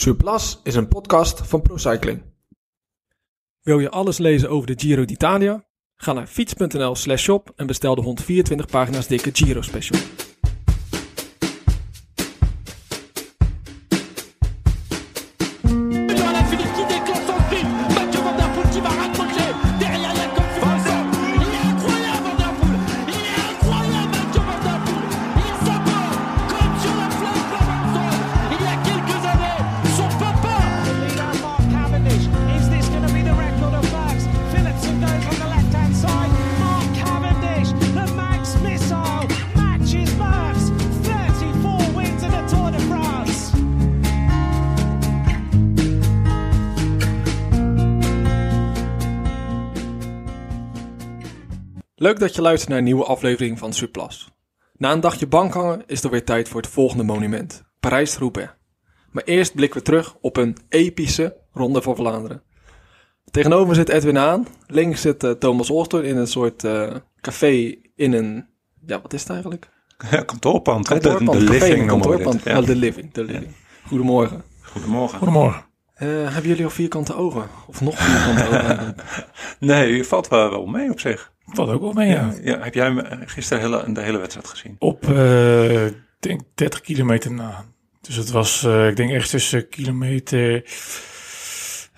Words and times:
Surplus 0.00 0.60
is 0.62 0.74
een 0.74 0.88
podcast 0.88 1.40
van 1.46 1.62
ProCycling. 1.62 2.22
Wil 3.60 3.78
je 3.78 3.90
alles 3.90 4.18
lezen 4.18 4.50
over 4.50 4.66
de 4.66 4.74
Giro 4.76 5.04
d'Italia? 5.04 5.64
Ga 5.96 6.12
naar 6.12 6.26
fiets.nl 6.26 6.94
slash 6.94 7.22
shop 7.22 7.52
en 7.56 7.66
bestel 7.66 7.94
de 7.94 8.02
124 8.02 8.66
pagina's 8.66 9.06
dikke 9.06 9.30
Giro 9.32 9.62
special. 9.62 10.00
Dat 52.20 52.34
je 52.34 52.42
luistert 52.42 52.68
naar 52.68 52.78
een 52.78 52.84
nieuwe 52.84 53.04
aflevering 53.04 53.58
van 53.58 53.72
Surplus. 53.72 54.28
Na 54.76 54.92
een 54.92 55.00
dagje 55.00 55.26
bankhangen 55.26 55.82
is 55.86 56.02
er 56.04 56.10
weer 56.10 56.24
tijd 56.24 56.48
voor 56.48 56.60
het 56.60 56.70
volgende 56.70 57.02
monument, 57.04 57.62
Parijs-Roubaix. 57.80 58.50
Maar 59.10 59.24
eerst 59.24 59.54
blikken 59.54 59.78
we 59.78 59.84
terug 59.84 60.16
op 60.20 60.36
een 60.36 60.56
epische 60.68 61.36
Ronde 61.52 61.82
van 61.82 61.96
Vlaanderen. 61.96 62.42
Tegenover 63.30 63.66
me 63.68 63.74
zit 63.74 63.88
Edwin 63.88 64.18
aan, 64.18 64.46
links 64.66 65.00
zit 65.00 65.24
eh, 65.24 65.30
Thomas 65.30 65.70
Oostor 65.70 66.04
in 66.04 66.16
een 66.16 66.26
soort 66.26 66.64
eh, 66.64 66.94
café 67.20 67.74
in 67.96 68.12
een, 68.12 68.46
ja 68.86 69.00
wat 69.00 69.12
is 69.12 69.20
het 69.20 69.30
eigenlijk? 69.30 69.68
Ja, 70.10 70.22
kantoorpand. 70.22 70.88
Kantoorpand, 70.88 71.32
de, 71.32 71.38
de 71.38 71.44
café 71.44 71.56
in 71.56 71.60
living 71.62 71.80
een 71.80 71.86
noemen 71.86 72.08
we 72.08 72.14
kantoorpand. 72.14 72.44
dit. 72.44 72.52
Ja, 72.52 72.58
Ja. 72.60 72.66
de 72.66 72.76
living, 72.76 73.12
de 73.12 73.24
living. 73.24 73.54
Goedemorgen. 73.86 74.42
Goedemorgen. 74.62 75.18
Goedemorgen. 75.18 75.64
Eh, 75.94 76.08
hebben 76.08 76.42
jullie 76.48 76.64
al 76.64 76.70
vierkante 76.70 77.14
ogen? 77.14 77.44
Of 77.66 77.80
nog 77.80 77.98
vierkante 77.98 78.46
ogen? 78.58 78.94
Nee, 79.70 79.96
je 79.96 80.04
valt 80.04 80.28
wel, 80.28 80.50
wel 80.50 80.66
mee 80.66 80.90
op 80.90 81.00
zich. 81.00 81.32
Valt 81.52 81.70
ook 81.70 81.80
wel 81.80 81.92
mee, 81.92 82.08
ja. 82.08 82.34
Ja, 82.42 82.58
heb 82.58 82.74
jij 82.74 82.90
me 82.90 83.18
gisteren 83.26 83.62
hele, 83.62 83.92
de 83.92 84.00
hele 84.00 84.18
wedstrijd 84.18 84.48
gezien? 84.48 84.76
Op, 84.78 85.04
eh, 85.10 85.86
denk 86.20 86.40
30 86.54 86.80
kilometer 86.80 87.32
na. 87.32 87.64
Dus 88.00 88.16
het 88.16 88.30
was, 88.30 88.64
eh, 88.64 88.88
ik 88.88 88.96
denk 88.96 89.10
echt 89.10 89.30
tussen 89.30 89.68
kilometer 89.68 90.64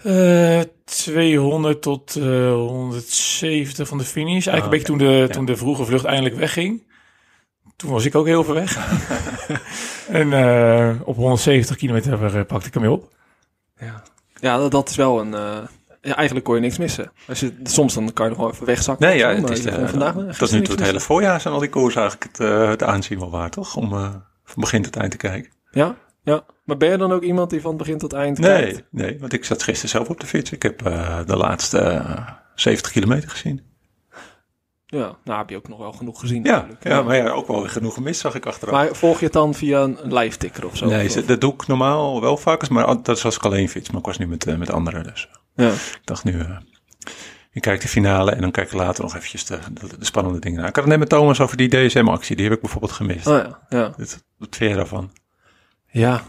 eh 0.03 0.61
200 0.85 1.83
tot 1.83 2.17
eh 2.17 2.53
170 2.53 3.89
van 3.89 3.99
de 3.99 4.05
finish. 4.05 4.47
Eigenlijk 4.47 4.65
een 4.65 4.71
beetje 4.71 4.87
toen 4.87 4.99
de, 4.99 5.29
toen 5.31 5.45
de 5.45 5.57
vroege 5.57 5.85
vlucht 5.85 6.05
eindelijk 6.05 6.37
wegging. 6.37 6.83
Toen 7.77 7.91
was 7.91 8.05
ik 8.05 8.15
ook 8.15 8.27
heel 8.27 8.45
ver 8.45 8.55
weg. 8.55 8.77
en 10.21 10.33
eh, 10.33 11.01
op 11.05 11.17
170 11.17 11.77
kilometer 11.77 12.37
eh, 12.37 12.45
pakte 12.47 12.67
ik 12.67 12.75
hem 12.75 12.83
weer 12.83 12.93
op. 12.93 13.15
Ja, 13.81 14.03
ja 14.41 14.57
dat, 14.57 14.71
dat 14.71 14.89
is 14.89 14.97
wel 14.97 15.21
een... 15.21 15.35
ja, 16.05 16.15
eigenlijk 16.17 16.47
kon 16.47 16.55
je 16.55 16.61
niks 16.61 16.79
missen. 16.79 17.13
Als 17.29 17.41
je, 17.41 17.53
soms 17.63 17.95
dan 17.95 18.13
kan 18.13 18.25
je 18.25 18.31
nog 18.33 18.41
wel 18.41 18.51
even 18.51 18.67
wegzakken. 18.67 19.07
Nee, 19.09 19.19
ja, 19.19 19.35
het 19.35 19.51
is, 19.51 19.65
eh, 19.65 19.89
vandaag 19.89 20.15
dat 20.15 20.41
is 20.41 20.51
nu 20.51 20.61
het 20.63 20.81
hele 20.81 21.01
voorjaar 21.01 21.41
zijn 21.41 21.55
al 21.55 21.61
die 21.61 21.69
koers 21.69 21.95
eigenlijk 21.97 22.37
het, 22.37 22.41
eh, 22.49 22.69
het 22.69 22.83
aanzien 22.83 23.19
wel 23.19 23.31
waard, 23.31 23.53
toch? 23.53 23.77
Om 23.77 23.93
eh, 23.93 24.11
van 24.45 24.61
begin 24.63 24.83
tot 24.83 24.97
eind 24.97 25.11
te 25.11 25.17
kijken. 25.17 25.53
Ja, 25.71 25.97
ja. 26.23 26.45
Maar 26.65 26.77
ben 26.77 26.91
je 26.91 26.97
dan 26.97 27.13
ook 27.13 27.23
iemand 27.23 27.51
die 27.51 27.61
van 27.61 27.77
begin 27.77 27.99
tot 27.99 28.13
eind 28.13 28.39
Nee, 28.39 28.63
kijkt? 28.63 28.83
nee, 28.91 29.17
want 29.21 29.33
ik 29.33 29.45
zat 29.45 29.63
gisteren 29.63 29.91
zelf 29.91 30.09
op 30.09 30.21
de 30.21 30.27
fiets. 30.27 30.51
Ik 30.53 30.63
heb 30.63 30.79
de 31.27 31.37
laatste 31.37 31.79
eh, 31.79 32.29
70 32.55 32.93
kilometer 32.93 33.31
gezien. 33.31 33.71
Ja, 34.87 35.17
nou 35.25 35.39
heb 35.39 35.51
je 35.51 35.57
ook 35.57 35.69
nog 35.69 35.79
wel 35.79 35.93
genoeg 35.93 36.21
gezien 36.21 36.45
Ja, 36.45 36.57
natuurlijk. 36.57 36.85
ja, 36.85 37.03
maar 37.03 37.17
ja, 37.17 37.29
ook 37.31 37.47
wel 37.47 37.61
weer 37.61 37.71
genoeg 37.71 37.95
gemist 37.95 38.21
zag 38.21 38.35
ik 38.35 38.47
achteraf. 38.47 38.75
Maar 38.75 38.95
volg 38.95 39.19
je 39.19 39.25
het 39.25 39.33
dan 39.35 39.55
via 39.55 39.83
een 39.83 40.15
live 40.15 40.37
ticker 40.39 40.67
of 40.67 40.77
zo? 40.77 40.87
nee, 40.87 41.07
Of- 41.09 41.15
dat 41.25 41.41
doe 41.41 41.53
ik 41.53 41.67
normaal 41.67 42.21
wel 42.21 42.37
vaak, 42.37 42.69
maar 42.69 42.87
dat 43.03 43.09
is 43.17 43.25
als 43.25 43.37
ik 43.37 43.45
alleen 43.45 43.69
fiets. 43.69 43.91
Maar 43.91 44.01
ik 44.01 44.07
was 44.07 44.19
nu 44.19 44.27
met, 44.27 44.59
met 44.59 44.71
anderen, 44.71 45.03
dus 45.05 45.29
Ja. 45.63 45.73
ik 45.73 46.01
dacht 46.05 46.25
nu... 46.25 46.41
eh 46.41 46.57
ik 47.53 47.63
kijk 47.63 47.81
de 47.81 47.89
finale 47.89 48.31
en 48.31 48.41
dan 48.41 48.51
kijk 48.51 48.67
ik 48.67 48.73
later 48.73 49.03
nog 49.03 49.15
eventjes 49.17 49.45
de, 49.45 49.59
de, 49.73 49.99
de 49.99 50.05
spannende 50.05 50.39
dingen 50.39 50.61
na. 50.61 50.69
Ik 50.69 50.75
had 50.75 50.85
het 50.85 50.93
net 50.93 50.99
met 50.99 51.09
Thomas 51.09 51.41
over 51.41 51.57
die 51.57 51.69
DSM-actie. 51.69 52.37
Die 52.37 52.45
heb 52.45 52.55
ik 52.55 52.61
bijvoorbeeld 52.61 52.93
gemist. 52.93 53.27
Oh 53.27 53.37
ja, 53.37 53.59
ja. 53.69 53.93
Wat, 53.97 54.25
wat 54.39 54.57
vind 54.57 54.71
je 54.71 54.77
daarvan? 54.77 55.11
Ja, 55.87 56.23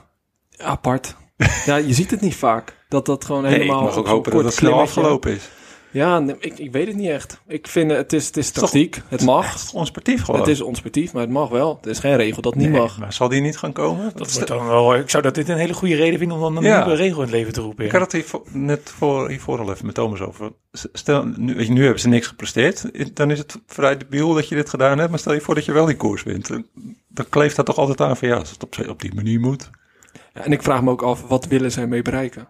apart. 0.58 1.16
ja, 1.66 1.76
je 1.76 1.94
ziet 1.94 2.12
het 2.12 2.22
niet 2.22 2.36
vaak. 2.36 2.78
Dat 2.90 3.06
dat 3.06 3.26
gewoon 3.26 3.42
Nee, 3.42 3.54
ik 3.54 3.60
helemaal... 3.60 3.82
mag 3.84 3.92
op 3.92 3.98
ook 4.00 4.08
hopen 4.08 4.24
dat 4.24 4.34
kort 4.34 4.46
het 4.46 4.54
snel 4.54 4.80
afgelopen 4.80 5.32
is. 5.32 5.50
Ja, 5.94 6.20
nee, 6.20 6.36
ik, 6.40 6.58
ik 6.60 6.72
weet 6.72 6.88
het 6.88 6.96
niet 6.96 7.10
echt. 7.10 7.42
Ik 7.48 7.68
vind 7.68 7.90
het, 7.90 8.00
het 8.00 8.14
is, 8.14 8.26
het 8.28 8.38
is 8.38 8.52
toch- 8.52 8.64
tactiek. 8.64 9.02
Het 9.08 9.22
mag. 9.22 9.46
Echt 9.46 9.74
onsportief 9.74 10.24
gewoon. 10.24 10.40
Het 10.40 10.50
is 10.50 10.62
onsportief, 10.62 11.14
maar 11.14 11.22
het 11.22 11.32
mag 11.32 11.50
wel. 11.50 11.80
Er 11.84 11.90
is 11.90 12.00
geen 12.00 12.16
regel 12.16 12.42
dat 12.42 12.54
het 12.54 12.62
niet 12.62 12.72
Nee, 12.72 12.80
mag. 12.82 12.98
Maar 13.00 13.14
zal 13.14 13.30
die 13.30 13.42
niet 13.42 13.58
gaan 13.58 13.74
komen? 13.74 14.12
Dat 14.16 14.34
wordt 14.34 14.48
dan 14.48 14.68
wel, 14.68 14.96
ik 14.96 15.10
zou 15.10 15.24
dat 15.24 15.36
dit 15.36 15.50
een 15.50 15.58
hele 15.58 15.74
goede 15.74 15.96
reden 15.96 16.20
vinden 16.20 16.38
om 16.38 16.44
dan 16.44 16.58
een 16.58 16.64
Ja. 16.64 16.80
nieuwe 16.86 16.96
regel 17.02 17.16
in 17.18 17.22
het 17.22 17.32
leven 17.32 17.54
te 17.54 17.62
roepen. 17.62 17.86
Ik 17.86 17.92
had 17.92 18.02
het 18.02 18.12
hier 18.12 18.24
voor- 18.24 18.44
net 18.52 18.90
voor, 18.98 19.30
hiervoor 19.30 19.60
al 19.60 19.72
even 19.72 19.86
met 19.86 19.96
Thomas 19.96 20.22
over. 20.22 20.52
Stel, 20.72 21.26
nu, 21.38 21.68
nu 21.70 21.82
hebben 21.84 22.00
ze 22.02 22.08
niks 22.08 22.28
gepresteerd. 22.28 22.90
Dan 23.16 23.32
is 23.32 23.38
het 23.40 23.56
vrij 23.68 23.98
debiel 23.98 24.34
dat 24.34 24.48
je 24.50 24.56
dit 24.56 24.70
gedaan 24.70 24.98
hebt. 24.98 25.10
Maar 25.10 25.20
stel 25.20 25.34
je 25.34 25.42
voor 25.42 25.56
dat 25.56 25.66
je 25.66 25.72
wel 25.72 25.86
die 25.86 25.96
koers 25.98 26.24
wint. 26.24 26.48
Dan- 26.48 26.66
Dan 27.08 27.30
kleeft 27.30 27.56
dat 27.56 27.66
toch 27.66 27.78
altijd 27.78 28.02
aan 28.02 28.18
van 28.18 28.28
ja, 28.28 28.36
als 28.36 28.50
het 28.52 28.64
op, 28.64 28.76
op 28.90 29.02
die 29.02 29.14
manier 29.16 29.40
moet. 29.40 29.70
Ja, 30.34 30.42
en 30.44 30.52
ik 30.52 30.64
vraag 30.64 30.82
me 30.84 30.90
ook 30.92 31.02
af, 31.02 31.28
wat 31.28 31.46
willen 31.46 31.72
zij 31.72 31.88
mee 31.88 32.02
bereiken? 32.02 32.48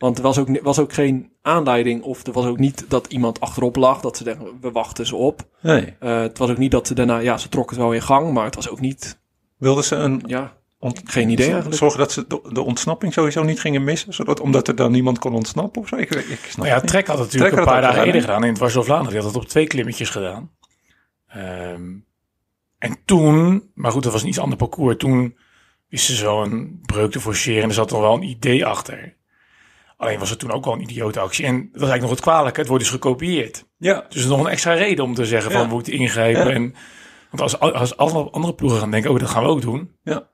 Want 0.00 0.16
er 0.16 0.22
was 0.22 0.38
ook, 0.38 0.62
was 0.62 0.78
ook 0.78 0.92
geen 0.92 1.32
aanleiding, 1.42 2.02
of 2.02 2.26
er 2.26 2.32
was 2.32 2.44
ook 2.44 2.58
niet 2.58 2.84
dat 2.88 3.06
iemand 3.06 3.40
achterop 3.40 3.76
lag, 3.76 4.00
dat 4.00 4.16
ze 4.16 4.24
denken, 4.24 4.58
we 4.60 4.70
wachten 4.70 5.06
ze 5.06 5.16
op. 5.16 5.42
Nee. 5.60 5.94
Eh, 5.98 6.20
het 6.20 6.38
was 6.38 6.50
ook 6.50 6.58
niet 6.58 6.70
dat 6.70 6.86
ze 6.86 6.94
daarna, 6.94 7.18
ja, 7.18 7.38
ze 7.38 7.48
trokken 7.48 7.76
het 7.76 7.84
wel 7.84 7.94
in 7.94 8.02
gang, 8.02 8.32
maar 8.32 8.44
het 8.44 8.54
was 8.54 8.68
ook 8.68 8.80
niet, 8.80 9.18
Wilden 9.56 9.84
ze 9.84 9.94
een 9.96 10.22
ja, 10.26 10.56
ont- 10.78 11.00
Geen 11.04 11.28
idee 11.28 11.46
eigenlijk. 11.46 11.76
Zorgen 11.76 11.98
dat 11.98 12.12
ze 12.12 12.24
de, 12.28 12.40
de 12.52 12.60
ontsnapping 12.60 13.12
sowieso 13.12 13.42
niet 13.42 13.60
gingen 13.60 13.84
missen. 13.84 14.14
Zodat, 14.14 14.40
omdat 14.40 14.68
er 14.68 14.76
dan 14.76 14.92
niemand 14.92 15.18
kon 15.18 15.34
ontsnappen 15.34 15.82
of 15.82 15.88
zo. 15.88 15.96
Ik, 15.96 16.10
ik 16.10 16.38
snap 16.38 16.56
Nou 16.56 16.68
ja, 16.68 16.74
het 16.74 16.82
niet. 16.82 16.90
Trek 16.92 17.06
had 17.06 17.18
het 17.18 17.26
natuurlijk 17.26 17.54
Trek 17.54 17.66
een 17.66 17.72
paar 17.72 17.82
dagen 17.82 18.04
eerder 18.04 18.20
gedaan 18.20 18.42
in 18.42 18.48
het 18.48 18.56
Dwars 18.56 18.72
Vlaanderen. 18.72 19.12
Die 19.12 19.20
had 19.22 19.32
het 19.32 19.42
op 19.42 19.48
twee 19.48 19.66
klimmetjes 19.66 20.10
gedaan. 20.10 20.50
Ehm, 21.26 21.82
en 22.78 22.98
toen, 23.04 23.70
maar 23.74 23.92
goed, 23.92 24.02
dat 24.02 24.12
was 24.12 24.22
een 24.22 24.28
iets 24.28 24.38
ander 24.38 24.58
parcours. 24.58 24.96
Toen 24.96 25.36
wisten 25.88 26.14
ze 26.14 26.20
zo 26.20 26.42
een 26.42 26.80
breuk 26.86 27.10
te 27.10 27.20
forceren 27.20 27.62
en 27.62 27.68
er 27.68 27.74
zat 27.74 27.90
nog 27.90 28.00
wel 28.00 28.14
een 28.14 28.22
idee 28.22 28.66
achter. 28.66 29.16
Alleen 30.00 30.18
was 30.18 30.30
het 30.30 30.38
toen 30.38 30.50
ook 30.52 30.64
wel 30.64 30.74
een 30.74 30.80
idiote 30.82 31.20
actie. 31.20 31.44
En 31.44 31.54
dat 31.56 31.64
is 31.64 31.70
eigenlijk 31.72 32.00
nog 32.02 32.10
het 32.10 32.20
kwalijke. 32.20 32.58
Het 32.60 32.68
wordt 32.68 32.84
dus 32.84 32.92
gekopieerd. 32.92 33.66
Ja, 33.76 34.04
Dus 34.08 34.24
nog 34.26 34.40
een 34.40 34.46
extra 34.46 34.72
reden 34.72 35.04
om 35.04 35.14
te 35.14 35.24
zeggen 35.24 35.50
van 35.52 35.60
Ja. 35.60 35.66
we 35.66 35.72
moeten 35.74 35.92
ingrijpen. 35.92 36.46
Ja. 36.46 36.50
En, 36.52 36.74
want 37.30 37.42
als, 37.42 37.58
als 37.74 37.96
alle 37.96 38.30
andere 38.30 38.54
ploegen 38.54 38.78
gaan 38.78 38.90
denken, 38.90 39.10
oh 39.10 39.18
dat 39.18 39.28
gaan 39.30 39.42
we 39.42 39.48
ook 39.48 39.60
doen. 39.62 39.96
ja. 40.02 40.28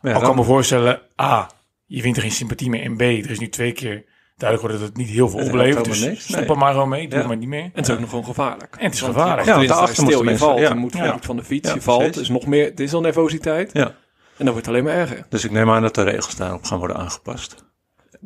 Maar 0.00 0.10
ja, 0.12 0.18
Al 0.18 0.24
kan 0.24 0.36
me 0.36 0.42
voorstellen, 0.42 1.00
A, 1.22 1.50
je 1.86 2.02
wint 2.02 2.16
er 2.16 2.22
geen 2.22 2.30
sympathie 2.30 2.70
meer. 2.70 2.82
En 2.82 2.96
B, 2.96 3.00
er 3.00 3.30
is 3.30 3.38
nu 3.38 3.48
twee 3.48 3.72
keer 3.72 4.04
duidelijk 4.36 4.60
geworden 4.70 4.78
dat 4.78 4.88
het 4.88 4.96
niet 4.96 5.08
heel 5.16 5.28
veel 5.28 5.40
oplevert. 5.40 5.84
Dus 5.84 6.00
niks, 6.04 6.22
stop 6.24 6.36
nee. 6.40 6.48
er 6.48 6.58
maar 6.58 6.72
gewoon 6.72 6.88
mee, 6.88 7.08
doe 7.08 7.18
Ja. 7.18 7.26
maar 7.26 7.36
niet 7.36 7.48
meer. 7.48 7.62
en 7.62 7.70
het 7.74 7.88
is 7.88 7.94
ook 7.94 8.00
nog 8.00 8.08
gewoon 8.08 8.24
gevaarlijk. 8.24 8.76
En 8.78 8.84
het 8.84 8.94
is 8.94 9.00
Want 9.00 9.12
gevaarlijk. 9.12 9.46
Ja, 9.46 9.52
Ja, 9.54 9.60
ja 9.60 9.66
want 9.66 9.68
daarachter 9.68 10.04
daarachter 10.04 10.04
stil, 10.04 10.32
je 10.32 10.38
valt, 10.38 10.50
mensen- 10.58 10.68
je 10.68 10.74
ja. 10.74 10.80
moet 10.80 11.20
Ja. 11.20 11.26
van 11.26 11.36
de 11.36 11.44
fiets, 11.44 11.68
Ja, 11.68 11.74
je 11.74 11.80
valt, 11.80 11.98
precies. 11.98 12.20
is 12.20 12.28
nog 12.28 12.46
meer, 12.46 12.64
het 12.64 12.80
is 12.80 12.92
al 12.94 13.00
nervositeit. 13.00 13.70
Ja. 13.72 13.86
En 13.86 13.94
dan 14.36 14.54
wordt 14.54 14.66
het 14.66 14.68
alleen 14.68 14.84
maar 14.84 14.94
erger. 14.94 15.26
Dus 15.28 15.44
ik 15.44 15.50
neem 15.50 15.70
aan 15.70 15.82
dat 15.82 15.94
de 15.94 16.02
regels 16.02 16.36
daarop 16.36 16.64
gaan 16.64 16.78
worden 16.78 16.96
aangepast. 16.96 17.64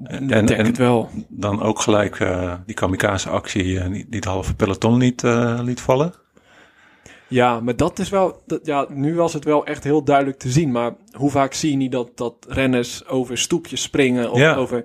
En, 0.03 0.27
denk 0.27 0.51
en 0.51 0.67
het 0.67 0.79
wel. 0.79 1.09
dan 1.29 1.63
ook 1.63 1.81
gelijk 1.81 2.21
eh, 2.21 2.55
die 2.67 2.75
kamikaze-actie 2.75 3.79
eh, 3.81 3.85
die, 3.85 3.93
die 3.93 4.17
het 4.17 4.25
halve 4.25 4.55
peloton 4.55 4.97
liet, 4.97 5.25
eh, 5.25 5.59
liet 5.63 5.81
vallen. 5.81 6.15
Ja, 7.29 7.61
maar 7.61 7.77
dat 7.77 7.99
is 7.99 8.09
wel, 8.09 8.43
dat, 8.47 8.67
ja, 8.67 8.87
nu 8.89 9.15
was 9.15 9.33
het 9.33 9.45
wel 9.45 9.67
echt 9.67 9.85
heel 9.85 10.05
duidelijk 10.05 10.39
te 10.39 10.51
zien. 10.51 10.71
Maar 10.73 10.95
hoe 11.13 11.31
vaak 11.31 11.55
zie 11.55 11.71
je 11.71 11.77
niet 11.77 11.93
dat, 11.93 12.11
dat 12.15 12.35
renners 12.49 13.07
over 13.07 13.39
stoepjes 13.39 13.83
springen 13.83 14.31
of 14.31 14.39
Ja. 14.39 14.55
over, 14.55 14.85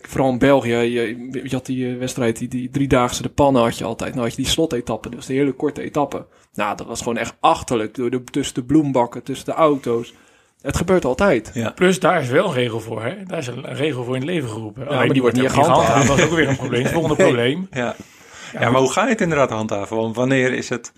vooral 0.00 0.30
in 0.30 0.38
België, 0.38 0.70
je, 0.74 1.28
je 1.42 1.48
had 1.50 1.66
die 1.66 1.96
wedstrijd, 1.96 2.38
die, 2.38 2.48
die 2.48 2.70
driedaagse 2.70 3.22
de 3.22 3.28
pannen 3.28 3.62
had 3.62 3.78
je 3.78 3.84
altijd. 3.84 4.10
Nou 4.14 4.22
had 4.26 4.36
je 4.36 4.42
die 4.42 4.50
slotetappe, 4.50 5.10
dus 5.10 5.26
de 5.26 5.34
hele 5.34 5.52
korte 5.52 5.82
etappe. 5.82 6.26
Nou, 6.54 6.76
dat 6.76 6.86
was 6.86 6.98
gewoon 6.98 7.16
echt 7.16 7.36
achterlijk, 7.40 7.94
door 7.94 8.10
de, 8.10 8.24
tussen 8.24 8.54
de 8.54 8.64
bloembakken, 8.64 9.22
tussen 9.22 9.46
de 9.46 9.52
auto's. 9.52 10.14
Het 10.62 10.76
gebeurt 10.76 11.04
altijd. 11.04 11.50
Ja. 11.54 11.70
Plus, 11.70 12.00
daar 12.00 12.22
is 12.22 12.28
wel 12.28 12.46
een 12.46 12.52
regel 12.52 12.80
voor. 12.80 13.02
Hè? 13.02 13.14
Daar 13.26 13.38
is 13.38 13.46
een 13.46 13.74
regel 13.74 14.04
voor 14.04 14.14
in 14.14 14.20
het 14.20 14.30
leven 14.30 14.48
geroepen. 14.48 14.84
maar 14.86 15.08
die 15.08 15.20
wordt 15.22 15.36
niet 15.36 15.50
gehandhaafd. 15.50 16.06
Dat 16.08 16.18
is 16.18 16.24
ook 16.24 16.30
weer 16.30 16.48
een 16.48 16.56
probleem. 16.56 16.82
Het 16.82 16.92
volgende 16.98 17.16
probleem. 17.16 17.66
Ja. 17.70 17.94
ja, 18.52 18.70
maar 18.70 18.80
hoe 18.80 18.92
ga 18.92 19.02
je 19.04 19.08
het 19.08 19.20
inderdaad 19.20 19.50
handhaven? 19.50 19.96
Want 19.96 20.16
wanneer 20.16 20.52
is 20.52 20.68
het... 20.68 20.92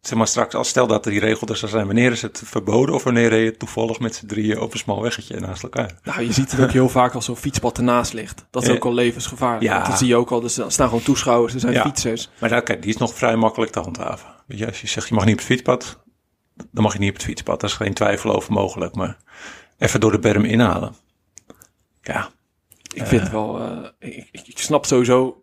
Zeg 0.00 0.18
maar 0.18 0.26
straks, 0.26 0.54
als 0.54 0.68
stel 0.68 0.86
dat 0.86 1.04
die 1.04 1.20
regel 1.20 1.46
er 1.48 1.56
zou 1.56 1.70
zijn, 1.70 1.86
wanneer 1.86 2.12
is 2.12 2.22
het 2.22 2.42
verboden 2.44 2.94
of 2.94 3.04
wanneer 3.04 3.28
rij 3.28 3.44
je 3.44 3.56
toevallig 3.56 3.98
met 4.00 4.14
z'n 4.14 4.26
drieën 4.26 4.60
op 4.60 4.72
een 4.72 4.78
smal 4.78 5.02
weggetje 5.02 5.40
naast 5.40 5.62
elkaar? 5.62 5.98
Nou, 6.02 6.22
je 6.22 6.32
ziet 6.32 6.50
het 6.50 6.60
ook 6.60 6.70
heel 6.70 6.88
vaak 6.88 7.14
als 7.14 7.24
zo'n 7.24 7.36
fietspad 7.36 7.76
ernaast 7.78 8.12
ligt. 8.12 8.46
Dat 8.50 8.62
is 8.62 8.68
Ja. 8.68 8.74
ook 8.74 8.84
al 8.84 8.94
levensgevaarlijk. 8.94 9.62
Ja. 9.62 9.88
Dat 9.88 9.98
zie 9.98 10.06
je 10.06 10.16
ook 10.16 10.30
al, 10.30 10.42
er 10.42 10.50
staan 10.50 10.88
gewoon 10.88 11.02
toeschouwers, 11.02 11.54
er 11.54 11.60
zijn 11.60 11.72
Ja. 11.72 11.82
fietsers. 11.82 12.30
Maar 12.38 12.50
nou, 12.50 12.62
kijk, 12.62 12.82
die 12.82 12.90
is 12.90 12.96
nog 12.96 13.14
vrij 13.14 13.36
makkelijk 13.36 13.72
te 13.72 13.80
handhaven. 13.80 14.28
Als 14.66 14.80
je 14.80 14.86
zegt 14.86 15.08
je 15.08 15.14
mag 15.14 15.24
niet 15.24 15.32
op 15.32 15.38
het 15.38 15.48
fietspad, 15.48 15.98
dan 16.70 16.82
mag 16.82 16.92
je 16.92 16.98
niet 16.98 17.08
op 17.10 17.14
het 17.16 17.24
fietspad. 17.24 17.60
Daar 17.60 17.70
is 17.70 17.76
geen 17.76 17.94
twijfel 17.94 18.34
over 18.34 18.52
mogelijk. 18.52 18.94
Maar 18.94 19.16
even 19.78 20.00
door 20.00 20.10
de 20.12 20.18
berm 20.18 20.44
inhalen. 20.44 20.94
Ja, 22.02 22.28
Ik 22.94 23.06
vind 23.06 23.30
wel, 23.30 23.60
eh, 23.98 24.14
ik, 24.32 24.58
snap 24.58 24.86
sowieso, 24.86 25.42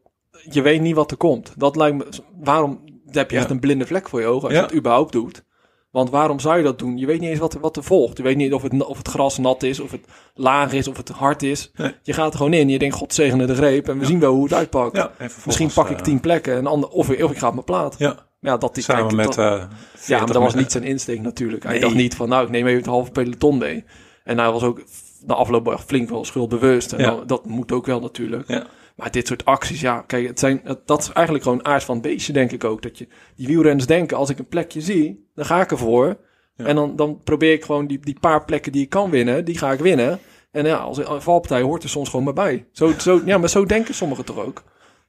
je 0.49 0.61
weet 0.61 0.81
niet 0.81 0.95
wat 0.95 1.11
er 1.11 1.17
komt. 1.17 1.53
Dat 1.57 1.75
lijkt 1.75 1.97
me, 1.97 2.07
waarom 2.39 2.83
heb 3.11 3.31
je 3.31 3.37
echt 3.37 3.49
een 3.49 3.59
blinde 3.59 3.85
vlek 3.85 4.09
voor 4.09 4.19
je 4.19 4.27
ogen 4.27 4.43
als 4.43 4.51
Ja. 4.53 4.59
je 4.59 4.65
het 4.65 4.75
überhaupt 4.75 5.11
doet? 5.11 5.43
Want 5.91 6.09
waarom 6.09 6.39
zou 6.39 6.57
je 6.57 6.63
dat 6.63 6.79
doen? 6.79 6.97
Je 6.97 7.05
weet 7.05 7.19
niet 7.19 7.29
eens 7.29 7.39
wat 7.39 7.53
er, 7.53 7.59
wat 7.59 7.77
er 7.77 7.83
volgt. 7.83 8.17
Je 8.17 8.23
weet 8.23 8.35
niet 8.35 8.53
of 8.53 8.61
het, 8.61 8.85
of 8.85 8.97
het 8.97 9.07
gras 9.07 9.37
nat 9.37 9.63
is, 9.63 9.79
of 9.79 9.91
het 9.91 10.05
laag 10.33 10.71
is, 10.73 10.87
of 10.87 10.97
het 10.97 11.09
hard 11.09 11.43
is. 11.43 11.71
Nee. 11.75 11.95
Je 12.03 12.13
gaat 12.13 12.31
er 12.31 12.37
gewoon 12.37 12.53
in 12.53 12.69
je 12.69 12.79
denkt, 12.79 12.95
god 12.95 13.13
zegene 13.13 13.45
de 13.45 13.55
greep. 13.55 13.87
En 13.89 13.99
we 13.99 14.05
zien 14.05 14.19
wel 14.19 14.33
hoe 14.33 14.43
het 14.43 14.53
uitpakt. 14.53 14.95
ja. 14.95 15.11
Misschien 15.45 15.73
pak 15.73 15.89
ik 15.89 15.97
eh, 15.97 16.03
tien 16.03 16.19
plekken 16.19 16.55
en 16.57 16.67
ander, 16.67 16.89
of, 16.89 17.09
of 17.09 17.31
ik 17.31 17.37
ga 17.37 17.47
op 17.47 17.53
mijn 17.53 17.65
plaat. 17.65 17.95
Ja, 17.97 18.25
Ja, 18.43 18.57
dat 18.57 18.73
die 18.75 18.83
samen 18.83 19.15
met... 19.15 19.25
dat- 19.25 19.37
eh, 19.37 19.45
ja, 19.45 19.67
40 19.93 20.17
maar 20.17 20.27
dat 20.33 20.41
was 20.41 20.55
niet 20.55 20.71
zijn 20.71 20.83
insteek 20.83 21.21
natuurlijk. 21.21 21.63
Hij 21.63 21.71
Nee. 21.71 21.81
dacht 21.81 21.95
niet 21.95 22.15
van, 22.15 22.29
nou, 22.29 22.43
ik 22.45 22.49
neem 22.49 22.65
even 22.65 22.77
het 22.77 22.85
halve 22.87 23.11
peloton 23.11 23.57
mee. 23.57 23.83
En 24.23 24.37
hij 24.37 24.51
was 24.51 24.63
ook 24.63 24.83
na 25.25 25.33
afloop 25.33 25.79
flink 25.85 26.09
wel 26.09 26.25
schuldbewust. 26.25 26.91
En 26.93 26.99
Ja. 26.99 27.15
dat 27.25 27.45
moet 27.45 27.71
ook 27.71 27.85
wel 27.85 27.99
natuurlijk. 27.99 28.47
Ja. 28.47 28.65
Maar 28.95 29.11
dit 29.11 29.27
soort 29.27 29.45
acties, 29.45 29.81
ja, 29.81 30.01
kijk, 30.01 30.27
het 30.27 30.39
zijn, 30.39 30.61
dat 30.85 31.01
is 31.01 31.11
eigenlijk 31.11 31.45
gewoon 31.45 31.65
aard 31.65 31.83
van 31.83 31.95
het 31.95 32.03
beestje, 32.03 32.33
denk 32.33 32.51
ik 32.51 32.63
ook. 32.63 32.81
Dat 32.81 32.97
je, 32.97 33.07
die 33.35 33.47
wielrenners 33.47 33.87
denken, 33.87 34.17
als 34.17 34.29
ik 34.29 34.39
een 34.39 34.47
plekje 34.47 34.81
zie, 34.81 35.29
dan 35.35 35.45
ga 35.45 35.61
ik 35.61 35.71
ervoor. 35.71 36.17
Ja. 36.55 36.65
En 36.65 36.75
dan, 36.75 36.95
dan 36.95 37.21
probeer 37.23 37.53
ik 37.53 37.63
gewoon 37.65 37.87
die, 37.87 37.99
die 37.99 38.17
paar 38.19 38.45
plekken 38.45 38.71
die 38.71 38.81
ik 38.83 38.89
kan 38.89 39.09
winnen, 39.09 39.45
die 39.45 39.57
ga 39.57 39.71
ik 39.71 39.79
winnen. 39.79 40.19
En 40.51 40.65
ja, 40.65 40.75
als 40.77 40.97
een 40.97 41.21
valpartij 41.21 41.61
hoort 41.61 41.83
er 41.83 41.89
soms 41.89 42.09
gewoon 42.09 42.25
maar 42.25 42.33
bij. 42.33 42.65
Zo, 42.71 42.93
zo, 42.99 43.21
ja, 43.25 43.37
maar 43.37 43.49
zo 43.49 43.65
denken 43.65 43.93
sommigen 43.93 44.25
toch 44.25 44.37
ook. 44.39 44.63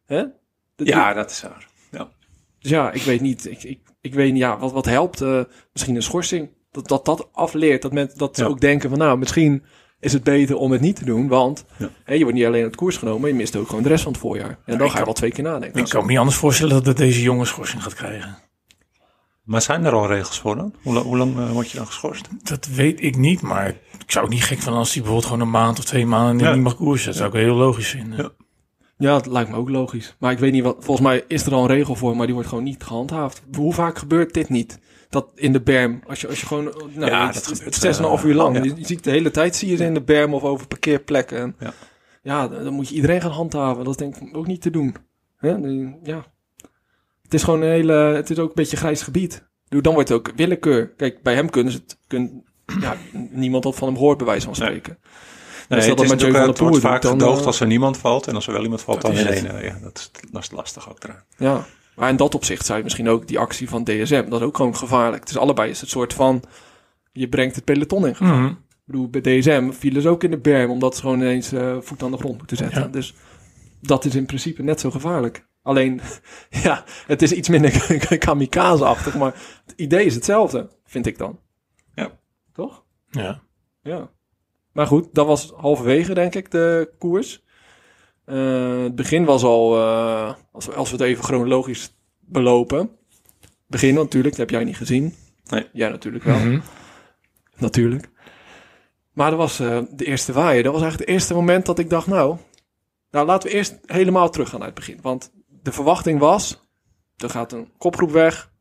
Hè? 0.06 0.22
Ja, 0.76 1.12
dat 1.12 1.30
is 1.30 1.42
waar. 1.42 1.66
Ja. 2.64 2.70
dus 2.70 2.70
ja, 2.70 2.92
ik 2.92 3.02
weet 3.02 3.20
niet. 3.20 3.50
Ik, 3.50 3.62
ik, 3.62 3.78
ik 4.00 4.14
weet 4.14 4.32
niet, 4.32 4.40
ja, 4.42 4.58
wat, 4.58 4.72
wat 4.72 4.84
helpt? 4.86 5.20
eh, 5.20 5.40
misschien 5.72 5.96
een 5.96 6.02
schorsing. 6.02 6.48
Dat 6.70 6.88
dat, 6.88 7.04
dat 7.04 7.28
afleert. 7.32 7.82
Dat, 7.82 7.92
men, 7.92 8.10
dat 8.16 8.36
ze 8.36 8.42
Ja. 8.42 8.48
ook 8.48 8.60
denken 8.60 8.88
van, 8.90 8.98
nou, 8.98 9.18
misschien 9.18 9.62
is 10.00 10.12
het 10.12 10.22
beter 10.22 10.56
om 10.56 10.72
het 10.72 10.80
niet 10.80 10.96
te 10.96 11.04
doen. 11.04 11.28
Want 11.28 11.64
Ja. 11.78 12.14
je 12.14 12.18
wordt 12.22 12.34
niet 12.36 12.44
alleen 12.46 12.62
uit 12.62 12.70
het 12.70 12.76
koers 12.80 12.96
genomen, 12.96 13.20
maar 13.20 13.30
je 13.30 13.36
mist 13.36 13.56
ook 13.56 13.68
gewoon 13.68 13.82
de 13.82 13.88
rest 13.88 14.02
van 14.02 14.12
het 14.12 14.20
voorjaar. 14.20 14.58
En 14.64 14.78
dan 14.78 14.90
ga 14.90 14.98
je 14.98 15.04
wel 15.04 15.14
twee 15.14 15.30
keer 15.30 15.44
nadenken. 15.44 15.80
Ik 15.80 15.88
kan 15.88 16.02
me 16.02 16.08
niet 16.08 16.18
anders 16.18 16.36
voorstellen 16.36 16.74
dat 16.74 16.86
het 16.86 16.96
deze 16.96 17.22
jongen 17.22 17.46
schorsing 17.46 17.82
gaat 17.82 17.94
krijgen. 17.94 18.38
Maar 19.44 19.62
zijn 19.62 19.84
er 19.84 19.92
al 19.92 20.06
regels 20.08 20.40
voor 20.40 20.56
dan? 20.56 20.74
Hoe, 20.82 20.94
lang- 20.94 21.06
hoe 21.06 21.16
lang 21.16 21.38
eh, 21.38 21.50
word 21.50 21.70
je 21.70 21.76
dan 21.76 21.86
geschorst? 21.86 22.28
Dat 22.42 22.66
weet 22.66 23.02
ik 23.02 23.16
niet, 23.16 23.40
maar 23.40 23.68
ik 23.98 24.10
zou 24.10 24.24
het 24.24 24.34
niet 24.34 24.44
gek 24.44 24.58
vinden 24.58 24.78
als 24.78 24.88
hij 24.92 25.02
bijvoorbeeld 25.02 25.30
gewoon 25.32 25.46
een 25.46 25.52
maand 25.52 25.78
of 25.78 25.84
twee 25.84 26.06
maanden 26.06 26.46
Ja. 26.46 26.54
niet 26.54 26.62
mag 26.62 26.76
koersen. 26.76 27.06
Dat 27.08 27.16
zou 27.16 27.28
ik 27.28 27.34
heel 27.36 27.54
logisch 27.54 27.88
vinden. 27.88 28.32
Ja. 29.04 29.12
Dat 29.14 29.26
lijkt 29.26 29.50
me 29.50 29.56
ook 29.56 29.68
logisch. 29.70 30.16
Maar 30.18 30.32
ik 30.32 30.38
weet 30.38 30.52
niet 30.52 30.62
wat. 30.62 30.76
Volgens 30.78 31.06
mij 31.06 31.24
is 31.28 31.46
er 31.46 31.54
al 31.54 31.60
een 31.62 31.68
regel 31.68 31.94
voor, 31.94 32.16
maar 32.16 32.24
die 32.26 32.34
wordt 32.34 32.48
gewoon 32.48 32.64
niet 32.64 32.82
gehandhaafd. 32.84 33.42
Hoe 33.56 33.72
vaak 33.72 33.98
gebeurt 33.98 34.34
dit 34.34 34.48
niet? 34.48 34.78
Dat 35.08 35.28
in 35.34 35.52
de 35.52 35.60
berm, 35.60 36.02
als 36.06 36.20
je, 36.20 36.28
als 36.28 36.40
je 36.40 36.46
gewoon. 36.46 36.64
Nou, 36.94 37.10
Ja, 37.10 37.26
het, 37.26 37.34
dat 37.34 37.46
gebeurt, 37.46 37.84
is 37.84 37.98
6,5 37.98 38.24
uur 38.24 38.30
eh, 38.30 38.36
lang. 38.36 38.56
ja. 38.56 38.62
Je, 38.62 38.72
je 38.76 38.86
ziet 38.86 39.04
de 39.04 39.10
hele 39.10 39.30
tijd 39.30 39.56
zie 39.56 39.70
je 39.70 39.76
ze 39.76 39.84
in 39.84 39.94
de 39.94 40.02
berm 40.02 40.34
of 40.34 40.42
over 40.42 40.66
parkeerplekken. 40.66 41.38
En, 41.38 41.56
Ja. 41.58 41.72
ja, 42.22 42.48
dan, 42.48 42.72
moet 42.72 42.88
je 42.88 42.94
iedereen 42.94 43.20
gaan 43.20 43.30
handhaven. 43.30 43.84
Dat 43.84 43.92
is 43.92 43.96
denk 43.98 44.16
ik 44.16 44.36
ook 44.36 44.46
niet 44.46 44.62
te 44.62 44.70
doen. 44.70 44.96
Hè? 45.36 45.50
Ja. 46.02 46.24
Het 47.22 47.34
is 47.34 47.42
gewoon 47.42 47.62
een 47.62 47.68
hele. 47.70 47.92
Het 47.92 48.30
is 48.30 48.38
ook 48.38 48.48
een 48.48 48.54
beetje 48.54 48.76
grijs 48.76 49.02
gebied. 49.02 49.48
Doe, 49.68 49.82
Dan 49.82 49.94
wordt 49.94 50.08
het 50.08 50.18
ook 50.18 50.32
willekeur. 50.36 50.88
Kijk, 50.88 51.22
bij 51.22 51.34
hem 51.34 51.50
kunnen 51.50 51.72
ze 51.72 51.78
het. 51.78 51.98
Kun, 52.06 52.44
ja, 52.80 52.96
niemand 53.30 53.64
had 53.64 53.74
van 53.76 53.88
hem 53.88 53.96
gehoord, 53.96 54.18
bij 54.18 54.26
wijze 54.26 54.54
van 54.54 54.68
Nee. 54.68 54.82
Nee, 55.68 55.78
dat 55.80 55.88
het, 55.88 56.00
is 56.00 56.26
met 56.26 56.46
het 56.46 56.58
wordt 56.58 56.78
vaak 56.78 57.02
dan, 57.02 57.12
gedoogd 57.12 57.40
eh, 57.40 57.46
als 57.46 57.60
er 57.60 57.66
niemand 57.66 57.96
valt. 57.98 58.26
En 58.26 58.34
als 58.34 58.46
er 58.46 58.52
wel 58.52 58.62
iemand 58.62 58.82
valt, 58.82 59.00
dan 59.00 59.10
in 59.10 59.16
is 59.16 59.24
het. 59.24 59.34
één. 59.34 59.58
eh, 59.58 59.64
ja, 59.64 59.78
dat, 59.82 59.98
is, 59.98 60.10
dat 60.30 60.42
is 60.42 60.50
lastig 60.50 60.90
ook 60.90 61.04
eraan. 61.04 61.24
Ja, 61.36 61.64
maar 61.96 62.08
in 62.08 62.16
dat 62.16 62.34
opzicht 62.34 62.66
zou 62.66 62.78
je 62.78 62.84
misschien 62.84 63.08
ook 63.08 63.26
die 63.26 63.38
actie 63.38 63.68
van 63.68 63.84
DSM, 63.84 64.28
dat 64.28 64.40
is 64.40 64.46
ook 64.46 64.56
gewoon 64.56 64.76
gevaarlijk. 64.76 65.20
Het 65.20 65.30
is 65.30 65.36
allebei 65.36 65.70
is 65.70 65.80
het 65.80 65.90
soort 65.90 66.12
van, 66.14 66.42
je 67.12 67.28
brengt 67.28 67.54
het 67.54 67.64
peloton 67.64 68.06
in 68.06 68.16
gevaar. 68.16 68.38
Mhm. 68.40 68.46
Ik 68.50 68.90
bedoel, 68.92 69.08
bij 69.08 69.20
DSM 69.20 69.70
vielen 69.70 70.02
ze 70.02 70.08
ook 70.08 70.24
in 70.24 70.30
de 70.30 70.38
berm, 70.38 70.70
omdat 70.70 70.94
ze 70.94 71.00
gewoon 71.00 71.20
ineens 71.20 71.52
eh, 71.52 71.76
voet 71.80 72.02
aan 72.02 72.10
de 72.10 72.16
grond 72.16 72.38
moeten 72.38 72.56
zetten. 72.56 72.82
Ja. 72.82 72.88
Dus 72.88 73.14
dat 73.80 74.04
is 74.04 74.14
in 74.14 74.26
principe 74.26 74.62
net 74.62 74.80
zo 74.80 74.90
gevaarlijk. 74.90 75.46
Alleen, 75.62 76.00
ja, 76.64 76.84
het 77.06 77.22
is 77.22 77.32
iets 77.32 77.48
minder 77.48 77.98
kamikaze-achtig, 78.18 79.14
maar 79.16 79.34
het 79.66 79.74
idee 79.76 80.04
is 80.04 80.14
hetzelfde, 80.14 80.70
vind 80.84 81.06
ik 81.06 81.18
dan. 81.18 81.38
Ja. 81.94 82.10
Toch? 82.52 82.84
Ja. 83.10 83.42
Ja. 83.82 84.10
Maar 84.74 84.86
goed, 84.86 85.08
dat 85.12 85.26
was 85.26 85.52
halverwege, 85.56 86.14
denk 86.14 86.34
ik, 86.34 86.50
de 86.50 86.92
koers. 86.98 87.42
Eh, 88.24 88.82
het 88.82 88.94
begin 88.94 89.24
was 89.24 89.42
al, 89.42 89.76
eh, 89.76 90.34
als, 90.52 90.66
we, 90.66 90.72
als 90.74 90.90
we 90.90 90.96
het 90.96 91.04
even 91.06 91.24
chronologisch 91.24 91.96
belopen. 92.20 92.90
Begin 93.66 93.94
natuurlijk, 93.94 94.36
dat 94.36 94.48
heb 94.48 94.50
jij 94.50 94.64
niet 94.64 94.76
gezien. 94.76 95.14
Nee. 95.44 95.66
Jij 95.72 95.88
natuurlijk 95.88 96.24
wel, 96.24 96.38
Mhm. 96.38 96.60
natuurlijk. 97.56 98.08
Maar 99.12 99.30
dat 99.30 99.38
was 99.38 99.60
eh, 99.60 99.78
de 99.90 100.04
eerste 100.04 100.32
waaier. 100.32 100.62
Dat 100.62 100.72
was 100.72 100.82
eigenlijk 100.82 101.10
het 101.10 101.18
eerste 101.18 101.34
moment 101.34 101.66
dat 101.66 101.78
ik 101.78 101.90
dacht, 101.90 102.06
nou... 102.06 102.36
Nou, 103.10 103.26
laten 103.26 103.48
we 103.48 103.54
eerst 103.56 103.78
helemaal 103.86 104.30
teruggaan 104.30 104.58
naar 104.58 104.68
het 104.68 104.76
begin. 104.78 104.98
Want 105.02 105.32
de 105.62 105.72
verwachting 105.72 106.18
was, 106.18 106.60
er 107.16 107.30
gaat 107.30 107.52
een 107.52 107.72
kopgroep 107.78 108.10
weg. 108.10 108.52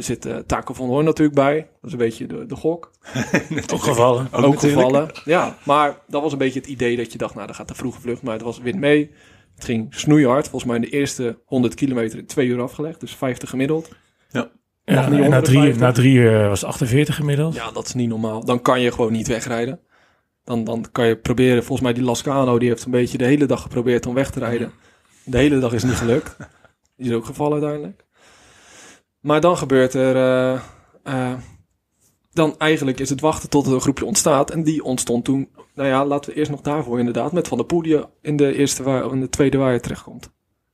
Er 0.00 0.06
zit 0.06 0.26
eh 0.26 0.36
Taco 0.36 0.74
van 0.74 0.88
Hoorn 0.88 1.04
natuurlijk 1.04 1.36
bij. 1.36 1.56
Dat 1.56 1.84
is 1.84 1.92
een 1.92 1.98
beetje 1.98 2.26
de, 2.26 2.46
de 2.46 2.56
gok. 2.56 2.90
Ook 3.72 3.82
gevallen. 3.82 4.32
Ook 4.32 4.60
gevallen. 4.60 5.10
Ja, 5.24 5.56
maar 5.64 5.98
dat 6.06 6.22
was 6.22 6.32
een 6.32 6.38
beetje 6.38 6.60
het 6.60 6.68
idee 6.68 6.96
dat 6.96 7.12
je 7.12 7.18
dacht, 7.18 7.34
nou, 7.34 7.46
dan 7.46 7.54
gaat 7.54 7.68
de 7.68 7.74
vroege 7.74 8.00
vlucht. 8.00 8.22
Maar 8.22 8.32
het 8.32 8.42
was 8.42 8.58
wind 8.58 8.78
mee. 8.78 9.10
Het 9.54 9.64
ging 9.64 9.94
snoeihard. 9.94 10.48
Volgens 10.48 10.64
mij 10.64 10.80
in 10.80 10.90
de 10.90 10.96
eerste 10.96 11.38
100 11.44 11.74
kilometer 11.74 12.18
in 12.18 12.26
twee 12.26 12.46
uur 12.46 12.60
afgelegd. 12.60 13.00
Dus 13.00 13.14
50 13.14 13.50
gemiddeld. 13.50 13.90
Ja, 14.84 15.08
niet 15.08 15.20
en 15.20 15.30
na 15.30 15.40
drie, 15.40 15.60
50. 15.60 15.80
na 15.80 15.92
drie 15.92 16.14
uur 16.14 16.48
was 16.48 16.60
het 16.60 16.70
48 16.70 17.14
gemiddeld. 17.14 17.54
Ja, 17.54 17.70
dat 17.70 17.86
is 17.86 17.94
niet 17.94 18.08
normaal. 18.08 18.44
Dan 18.44 18.62
kan 18.62 18.80
je 18.80 18.92
gewoon 18.92 19.12
niet 19.12 19.28
wegrijden. 19.28 19.80
Dan, 20.44 20.64
dan 20.64 20.86
kan 20.92 21.06
je 21.06 21.16
proberen, 21.16 21.64
volgens 21.64 21.80
mij 21.80 21.92
die 21.92 22.02
Lascano, 22.02 22.58
die 22.58 22.68
heeft 22.68 22.84
een 22.84 22.90
beetje 22.90 23.18
de 23.18 23.24
hele 23.24 23.46
dag 23.46 23.62
geprobeerd 23.62 24.06
om 24.06 24.14
weg 24.14 24.30
te 24.30 24.38
rijden. 24.38 24.72
De 25.24 25.38
hele 25.38 25.58
dag 25.58 25.72
is 25.72 25.84
niet 25.84 25.94
gelukt. 25.94 26.36
Die 26.96 27.08
is 27.08 27.14
ook 27.14 27.24
gevallen 27.24 27.52
uiteindelijk. 27.52 28.04
Maar 29.20 29.40
dan 29.40 29.56
gebeurt 29.56 29.94
er, 29.94 30.16
eh, 30.16 30.60
eh, 31.02 31.32
dan 32.32 32.54
eigenlijk 32.58 33.00
is 33.00 33.10
het 33.10 33.20
wachten 33.20 33.48
tot 33.50 33.66
er 33.66 33.72
een 33.72 33.80
groepje 33.80 34.04
ontstaat. 34.04 34.50
En 34.50 34.62
die 34.62 34.84
ontstond 34.84 35.24
toen, 35.24 35.48
nou 35.74 35.88
ja, 35.88 36.04
laten 36.06 36.30
we 36.32 36.36
eerst 36.38 36.50
nog 36.50 36.60
daarvoor 36.60 36.98
inderdaad, 36.98 37.32
met 37.32 37.48
Van 37.48 37.56
der 37.58 37.66
Poel 37.66 37.82
die 37.82 38.04
in 38.22 38.36
de, 38.36 38.54
eerste 38.56 38.82
wa- 38.82 39.02
in 39.12 39.20
de 39.20 39.28
tweede 39.28 39.58
waaier 39.58 39.80
terechtkomt. 39.80 40.22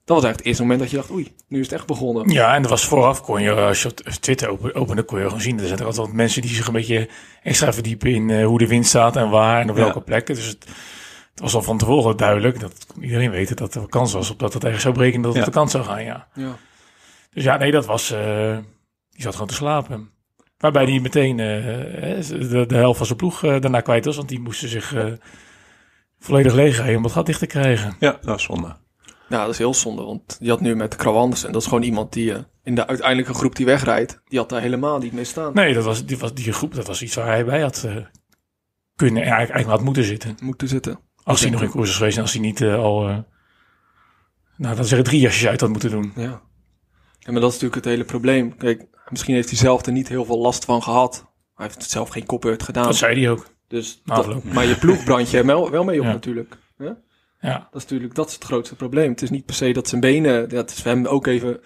Dat 0.05 0.17
was 0.17 0.25
eigenlijk 0.25 0.37
het 0.39 0.47
eerste 0.47 0.63
moment 0.63 0.81
dat 0.81 0.91
je 0.91 0.97
dacht, 0.97 1.11
oei, 1.11 1.35
nu 1.49 1.59
is 1.61 1.67
het 1.67 1.75
echt 1.75 1.87
begonnen. 1.87 2.29
Ja, 2.29 2.55
en 2.55 2.63
er 2.63 2.69
was 2.69 2.85
vooraf, 2.87 3.23
kon 3.23 3.43
je, 3.43 3.53
als 3.53 3.83
je 3.83 3.95
Twitter 4.21 4.49
open, 4.49 4.75
opende, 4.75 5.03
kon 5.03 5.19
je 5.19 5.25
gewoon 5.25 5.41
zien. 5.41 5.61
Er 5.61 5.67
zijn 5.67 5.79
er 5.79 5.85
altijd 5.87 6.07
wat 6.07 6.17
mensen 6.17 6.43
die 6.43 6.51
zich 6.51 6.67
een 6.67 6.73
beetje 6.73 7.09
extra 7.43 7.73
verdiepen 7.73 8.11
in 8.11 8.31
eh, 8.31 8.47
hoe 8.47 8.59
de 8.59 8.67
wind 8.67 8.87
staat 8.87 9.17
en 9.17 9.31
waar 9.31 9.61
en 9.61 9.71
op 9.71 9.77
Ja. 9.77 9.83
welke 9.83 10.01
plekken. 10.01 10.35
Dus 10.35 10.47
het, 10.47 10.65
het 11.31 11.41
was 11.41 11.55
al 11.55 11.63
van 11.63 11.79
tevoren 11.79 12.17
duidelijk, 12.17 12.61
dat 12.61 12.87
iedereen 13.01 13.31
weten 13.31 13.57
dat 13.57 13.75
er 13.75 13.89
kans 13.89 14.13
was 14.13 14.31
op 14.31 14.39
dat 14.39 14.53
het 14.53 14.65
ergens 14.65 14.83
zou 14.83 14.95
breken 14.95 15.15
en 15.17 15.23
dat 15.23 15.31
het 15.35 15.41
Ja. 15.43 15.47
op 15.47 15.53
de 15.53 15.59
kant 15.59 15.71
zou 15.71 15.85
gaan, 15.85 16.05
ja. 16.05 16.29
Ja. 16.35 16.57
Dus 17.37 17.45
ja, 17.45 17.57
nee, 17.57 17.71
dat 17.71 17.87
was, 17.87 18.11
eh, 18.11 18.59
die 19.11 19.23
zat 19.23 19.33
gewoon 19.33 19.49
te 19.49 19.55
slapen. 19.55 20.11
Waarbij 20.59 20.85
die 20.85 21.01
meteen 21.01 21.41
eh, 21.41 21.47
de, 22.51 22.65
de 22.67 22.77
helft 22.77 22.97
van 22.97 23.07
zijn 23.07 23.19
ploeg 23.19 23.45
eh, 23.45 23.61
daarna 23.61 23.81
kwijt 23.81 24.05
was, 24.05 24.17
want 24.17 24.29
die 24.29 24.41
moesten 24.41 24.69
zich 24.69 24.95
eh, 24.95 25.13
volledig 26.19 26.55
leegrijden 26.55 26.97
om 26.97 27.03
het 27.03 27.13
gat 27.13 27.27
dicht 27.27 27.39
te 27.39 27.47
krijgen. 27.47 27.97
Ja, 27.99 28.19
dat 28.23 28.39
is 28.39 28.45
zonde. 28.45 28.77
Ja, 29.29 29.41
dat 29.41 29.51
is 29.51 29.59
heel 29.59 29.75
zonde, 29.75 30.03
want 30.03 30.39
die 30.41 30.51
had 30.51 30.61
nu 30.61 30.77
met 30.77 30.97
Krauw 30.97 31.15
Andersen. 31.15 31.53
Dat 31.53 31.63
is 31.63 31.69
gewoon 31.69 31.83
iemand 31.83 32.13
die 32.13 32.35
eh, 32.35 32.41
in 32.63 32.75
de 32.75 32.87
uiteindelijke 32.87 33.35
groep 33.35 33.57
die 33.57 33.67
wegrijdt, 33.67 34.21
die 34.25 34.39
had 34.39 34.49
daar 34.49 34.61
helemaal 34.61 34.99
niet 34.99 35.13
mee 35.13 35.25
staan. 35.25 35.55
Nee, 35.55 35.75
dat 35.75 35.85
was, 35.85 36.05
die, 36.05 36.19
was, 36.19 36.35
die 36.35 36.53
groep, 36.53 36.75
dat 36.75 36.87
was 36.87 37.03
iets 37.03 37.15
waar 37.15 37.27
hij 37.27 37.45
bij 37.45 37.61
had 37.61 37.83
eh, 37.85 37.97
kunnen, 38.97 39.23
eigenlijk, 39.23 39.51
eigenlijk 39.51 39.69
had 39.69 39.81
moeten 39.81 40.05
zitten. 40.05 40.37
Moeten 40.43 40.69
zitten. 40.69 40.99
Als 41.23 41.41
hij 41.41 41.51
nog 41.51 41.63
in 41.63 41.71
koers 41.71 41.89
was 41.89 41.97
geweest 41.97 42.17
en 42.17 42.23
als 42.23 42.33
hij 42.33 42.41
niet 42.41 42.63
al, 42.63 43.09
eh 43.09 43.19
nou, 44.57 44.77
dat 44.77 44.89
zeggen 44.89 45.07
drie 45.07 45.21
jasjes 45.21 45.49
uit 45.49 45.61
had 45.61 45.71
moeten 45.71 45.91
doen. 45.91 46.13
Ja. 46.15 46.43
Ja. 47.27 47.33
Maar 47.33 47.41
dat 47.41 47.53
is 47.53 47.55
natuurlijk 47.61 47.75
het 47.85 47.85
hele 47.95 48.05
probleem. 48.05 48.57
Kijk, 48.57 48.85
misschien 49.09 49.35
heeft 49.35 49.49
hij 49.49 49.59
zelf 49.59 49.87
er 49.87 49.93
niet 49.93 50.09
heel 50.09 50.25
veel 50.25 50.39
last 50.39 50.65
van 50.65 50.83
gehad. 50.83 51.25
Hij 51.55 51.67
heeft 51.67 51.91
zelf 51.91 52.09
geen 52.09 52.27
kopbeurt 52.27 52.63
gedaan. 52.63 52.85
Dat 52.85 52.97
zei 52.97 53.21
hij 53.21 53.31
ook. 53.31 53.47
dus 53.69 54.01
dat- 54.05 54.45
maar 54.45 54.67
je 54.67 54.77
ploeg 54.77 55.05
brand 55.05 55.31
je 55.31 55.45
wel, 55.45 55.71
wel 55.71 55.85
mee 55.85 55.99
op 55.99 56.05
Ja. 56.05 56.13
natuurlijk. 56.13 56.57
Ja? 56.79 56.97
Ja, 57.41 57.53
Dat 57.71 57.83
is 57.83 57.83
natuurlijk 57.83 58.15
dat 58.15 58.29
is 58.29 58.35
het 58.35 58.45
grootste 58.45 58.75
probleem. 58.77 59.11
Het 59.11 59.23
is 59.23 59.31
niet 59.31 59.45
per 59.47 59.55
se 59.55 59.73
dat 59.73 59.89
zijn 59.89 60.01
benen... 60.01 60.49
Dat 60.49 60.71
is 60.71 60.83
voor 60.83 60.91
hem 60.91 61.07
ook 61.07 61.27
even... 61.27 61.61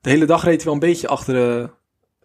De 0.00 0.10
hele 0.10 0.24
dag 0.26 0.44
reed 0.44 0.54
hij 0.56 0.64
wel 0.64 0.74
een 0.74 0.78
beetje 0.80 1.08
achter 1.08 1.34
de, 1.34 1.70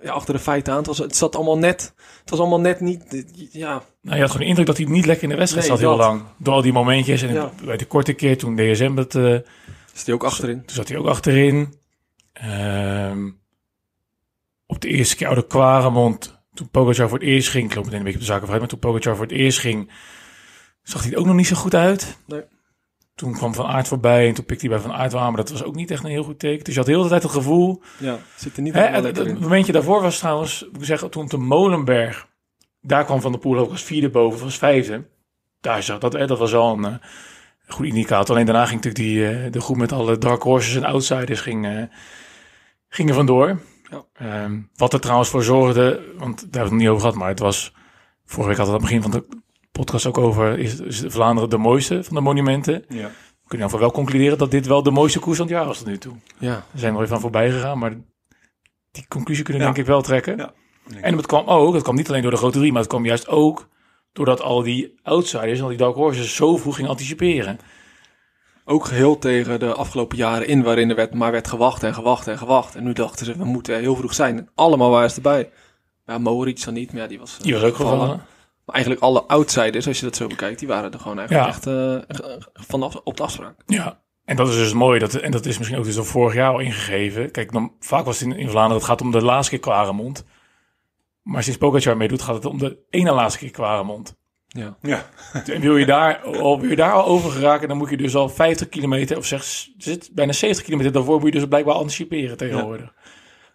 ja, 0.01 0.11
achter 0.11 0.33
de 0.33 0.39
feiten 0.39 0.71
aan. 0.73 0.77
Het, 0.79 0.87
was, 0.87 0.97
het 0.97 1.15
zat 1.15 1.35
allemaal 1.35 1.57
net... 1.57 1.93
Het 2.21 2.29
was 2.29 2.39
allemaal 2.39 2.59
net 2.59 2.79
niet... 2.79 3.25
Ja, 3.51 3.81
nou, 4.01 4.15
je 4.15 4.21
had 4.21 4.31
gewoon 4.31 4.39
de 4.41 4.45
indruk 4.49 4.65
dat 4.67 4.77
hij 4.77 4.85
niet 4.85 5.05
lekker 5.05 5.23
in 5.23 5.29
de 5.29 5.35
wedstrijd 5.35 5.67
Nee, 5.67 5.77
zat 5.77 5.87
heel 5.87 5.97
dat. 5.97 6.07
lang. 6.07 6.21
Door 6.37 6.53
al 6.53 6.61
die 6.61 6.73
momentjes 6.73 7.21
en 7.21 7.33
Ja. 7.33 7.51
bij 7.65 7.77
de 7.77 7.85
korte 7.85 8.13
keer 8.13 8.37
toen 8.37 8.55
DSM 8.55 8.97
eh, 9.09 9.33
is 9.93 10.03
hij 10.05 10.13
ook 10.13 10.23
achterin. 10.23 10.65
Toen 10.65 10.75
zat 10.75 10.87
hij 10.87 10.97
ook 10.97 11.07
achterin. 11.07 11.73
Ehm, 12.39 13.29
op 14.65 14.81
de 14.81 14.87
eerste 14.87 15.15
keer 15.15 15.27
oude 15.27 15.47
Quaremont. 15.47 16.39
Toen 16.53 16.69
Pogacar 16.69 17.09
voor 17.09 17.17
het 17.17 17.27
eerst 17.27 17.49
ging. 17.49 17.69
Ik 17.69 17.75
loop 17.75 17.83
meteen 17.83 17.99
een 17.99 18.05
beetje 18.05 18.19
op 18.19 18.25
de 18.25 18.31
zaken 18.31 18.47
vooruit. 18.47 18.61
Maar 18.61 18.79
toen 18.79 18.91
Pogacar 18.91 19.15
voor 19.15 19.25
het 19.25 19.33
eerst 19.33 19.59
ging. 19.59 19.91
Zag 20.83 21.03
hij 21.03 21.11
er 21.11 21.17
ook 21.17 21.25
nog 21.25 21.35
niet 21.35 21.47
zo 21.47 21.55
goed 21.55 21.75
uit. 21.75 22.17
Nee. 22.25 22.41
Toen 23.15 23.33
kwam 23.33 23.53
Van 23.53 23.65
Aert 23.65 23.87
voorbij. 23.87 24.27
En 24.27 24.33
toen 24.33 24.45
pikte 24.45 24.67
hij 24.67 24.75
bij 24.75 24.85
Van 24.85 24.95
Aert 24.97 25.13
aan. 25.13 25.27
Maar 25.27 25.43
dat 25.43 25.49
was 25.49 25.63
ook 25.63 25.75
niet 25.75 25.91
echt 25.91 26.03
een 26.03 26.09
heel 26.09 26.23
goed 26.23 26.39
teken. 26.39 26.63
Dus 26.63 26.73
je 26.73 26.79
had 26.79 26.89
de 26.89 26.95
hele 26.95 27.09
tijd 27.09 27.23
het 27.23 27.31
gevoel. 27.31 27.81
Ja, 27.97 28.19
zit 28.35 28.55
er 28.55 28.61
niet 28.61 28.73
Hè, 28.73 28.81
het, 28.81 29.17
het 29.17 29.39
momentje 29.39 29.71
daarvoor 29.71 30.01
was 30.01 30.19
trouwens. 30.19 30.63
Ik 30.63 30.71
moet 30.71 30.85
zeggen, 30.85 31.09
toen 31.09 31.27
de 31.27 31.37
Molenberg. 31.37 32.27
Daar 32.81 33.05
kwam 33.05 33.21
Van 33.21 33.31
der 33.31 33.39
Poel 33.39 33.57
ook 33.57 33.71
als 33.71 33.83
vierde 33.83 34.09
boven. 34.09 34.43
Was 34.43 34.57
vijfde. 34.57 35.05
daar 35.61 35.83
zag 35.83 35.99
dat, 35.99 36.15
eh, 36.15 36.27
dat 36.27 36.39
was 36.39 36.53
al 36.53 36.77
een 36.77 36.85
eh, 36.85 36.93
goed 37.67 37.85
indicator. 37.85 38.35
Alleen 38.35 38.45
daarna 38.45 38.65
ging 38.65 38.83
natuurlijk 38.83 39.03
die, 39.03 39.29
eh, 39.29 39.51
de 39.51 39.61
groep 39.61 39.77
met 39.77 39.91
alle 39.91 40.17
dark 40.17 40.41
horses 40.41 40.75
en 40.75 40.83
outsiders 40.83 41.41
ging, 41.41 41.65
eh, 41.65 41.83
ging 42.89 43.09
er 43.09 43.15
vandoor. 43.15 43.59
Ja. 43.89 44.05
Ehm, 44.13 44.59
wat 44.75 44.93
er 44.93 44.99
trouwens 44.99 45.29
voor 45.29 45.43
zorgde, 45.43 46.13
want 46.17 46.37
daar 46.39 46.41
hebben 46.41 46.51
we 46.51 46.59
het 46.59 46.71
niet 46.71 46.87
over 46.87 47.01
gehad, 47.01 47.15
maar 47.15 47.27
het 47.29 47.39
was, 47.39 47.73
vorige 48.25 48.49
week 48.49 48.57
hadden 48.57 48.75
we 48.75 48.81
het 48.81 48.93
aan 48.93 49.01
het 49.01 49.11
begin 49.11 49.27
van 49.27 49.37
de 49.37 49.45
podcast 49.71 50.05
ook 50.05 50.17
over, 50.17 50.59
is, 50.59 50.79
is 50.79 51.03
Vlaanderen 51.07 51.49
de 51.49 51.57
mooiste 51.57 52.03
van 52.03 52.15
de 52.15 52.21
monumenten? 52.21 52.85
Ja. 52.89 53.07
We 53.43 53.47
kunnen 53.57 53.79
wel 53.79 53.91
concluderen 53.91 54.37
dat 54.37 54.51
dit 54.51 54.67
wel 54.67 54.83
de 54.83 54.91
mooiste 54.91 55.19
koers 55.19 55.37
van 55.37 55.45
het 55.45 55.55
jaar 55.55 55.65
was 55.65 55.77
tot 55.77 55.87
nu 55.87 55.97
toe. 55.97 56.13
Ja. 56.37 56.65
We 56.71 56.79
zijn 56.79 56.93
er 56.93 56.99
weer 56.99 57.07
van 57.07 57.19
voorbij 57.19 57.51
gegaan, 57.51 57.77
maar 57.79 57.95
die 58.91 59.05
conclusie 59.07 59.43
kunnen 59.43 59.61
we 59.61 59.67
Ja. 59.67 59.73
denk 59.73 59.87
ik 59.87 59.93
wel 59.93 60.01
trekken. 60.01 60.37
Ja. 60.37 60.53
En 61.01 61.17
het 61.17 61.25
kwam 61.25 61.45
ook, 61.45 61.73
het 61.73 61.83
kwam 61.83 61.95
niet 61.95 62.09
alleen 62.09 62.21
door 62.21 62.31
de 62.31 62.37
grote 62.37 62.57
drie, 62.57 62.71
maar 62.71 62.81
het 62.81 62.89
kwam 62.89 63.05
juist 63.05 63.27
ook 63.27 63.67
doordat 64.11 64.41
al 64.41 64.61
die 64.61 64.99
outsiders, 65.03 65.61
al 65.61 65.67
die 65.67 65.77
dark 65.77 65.95
horses 65.95 66.35
zo 66.35 66.57
vroeg 66.57 66.75
gingen 66.75 66.89
anticiperen. 66.89 67.59
Ook 68.69 68.85
geheel 68.85 69.17
tegen 69.19 69.59
de 69.59 69.73
afgelopen 69.73 70.17
jaren 70.17 70.47
in, 70.47 70.63
waarin 70.63 70.89
er 70.89 70.95
werd, 70.95 71.13
maar 71.13 71.31
werd 71.31 71.47
gewacht 71.47 71.83
en 71.83 71.93
gewacht 71.93 72.27
en 72.27 72.37
gewacht. 72.37 72.75
En 72.75 72.83
nu 72.83 72.93
dachten 72.93 73.25
ze, 73.25 73.37
we 73.37 73.45
moeten 73.45 73.79
heel 73.79 73.95
vroeg 73.95 74.13
zijn. 74.13 74.49
Allemaal 74.55 74.89
waren 74.89 75.09
ze 75.09 75.15
erbij. 75.15 75.49
Ja, 76.05 76.17
Moritz 76.17 76.65
dan 76.65 76.73
niet, 76.73 76.91
maar 76.93 77.01
ja, 77.01 77.07
die 77.07 77.19
was... 77.19 77.37
eh, 77.37 77.43
Die 77.43 77.53
was 77.53 77.63
ook 77.63 77.75
gevallen. 77.75 78.07
Maar 78.65 78.75
eigenlijk 78.75 79.03
alle 79.05 79.23
outsiders, 79.23 79.87
als 79.87 79.99
je 79.99 80.05
dat 80.05 80.15
zo 80.15 80.27
bekijkt, 80.27 80.59
die 80.59 80.67
waren 80.67 80.91
er 80.93 80.99
gewoon 80.99 81.19
eigenlijk 81.19 81.47
Ja. 81.47 81.53
echt 81.53 81.67
eh, 81.67 82.31
vanaf 82.53 82.95
op 83.03 83.17
de 83.17 83.23
afspraak. 83.23 83.55
Ja. 83.65 83.99
En 84.25 84.35
dat 84.35 84.47
is 84.47 84.55
dus 84.55 84.73
mooi, 84.73 84.99
dat, 84.99 85.13
en 85.13 85.31
dat 85.31 85.45
is 85.45 85.57
misschien 85.57 85.79
ook 85.79 85.85
dus 85.85 85.97
al 85.97 86.03
vorig 86.03 86.33
jaar 86.33 86.51
al 86.51 86.59
ingegeven. 86.59 87.31
Kijk, 87.31 87.51
dan, 87.51 87.73
vaak 87.79 88.05
was 88.05 88.19
het 88.19 88.29
in, 88.29 88.37
in 88.37 88.49
Vlaanderen, 88.49 88.77
het 88.77 88.85
gaat 88.85 89.01
om 89.01 89.11
de 89.11 89.21
laatste 89.21 89.49
keer 89.51 89.59
Kwaremond. 89.59 90.25
Maar 91.21 91.43
sinds 91.43 91.57
Pogacar 91.59 91.97
meedoet, 91.97 92.21
gaat 92.21 92.35
het 92.35 92.45
om 92.45 92.57
de 92.57 92.77
ene 92.89 93.11
laatste 93.11 93.39
keer 93.39 93.51
Kwaremond. 93.51 94.15
Ja. 94.57 94.77
Ja. 94.81 95.05
En 95.53 95.61
wil 95.61 95.77
je 95.77 95.85
daar 95.85 96.19
al, 96.19 96.59
wil 96.59 96.69
je 96.69 96.75
daar 96.75 96.91
al 96.91 97.05
over 97.05 97.31
geraken, 97.31 97.67
dan 97.67 97.77
moet 97.77 97.89
je 97.89 97.97
dus 97.97 98.15
al 98.15 98.29
50 98.29 98.69
kilometer, 98.69 99.17
of 99.17 99.25
zeg, 99.25 99.43
zit 99.77 100.09
bijna 100.13 100.31
70 100.31 100.65
kilometer 100.65 100.91
daarvoor, 100.91 101.19
moet 101.19 101.33
je 101.33 101.39
dus 101.39 101.47
blijkbaar 101.47 101.75
anticiperen 101.75 102.37
tegenwoordig. 102.37 102.93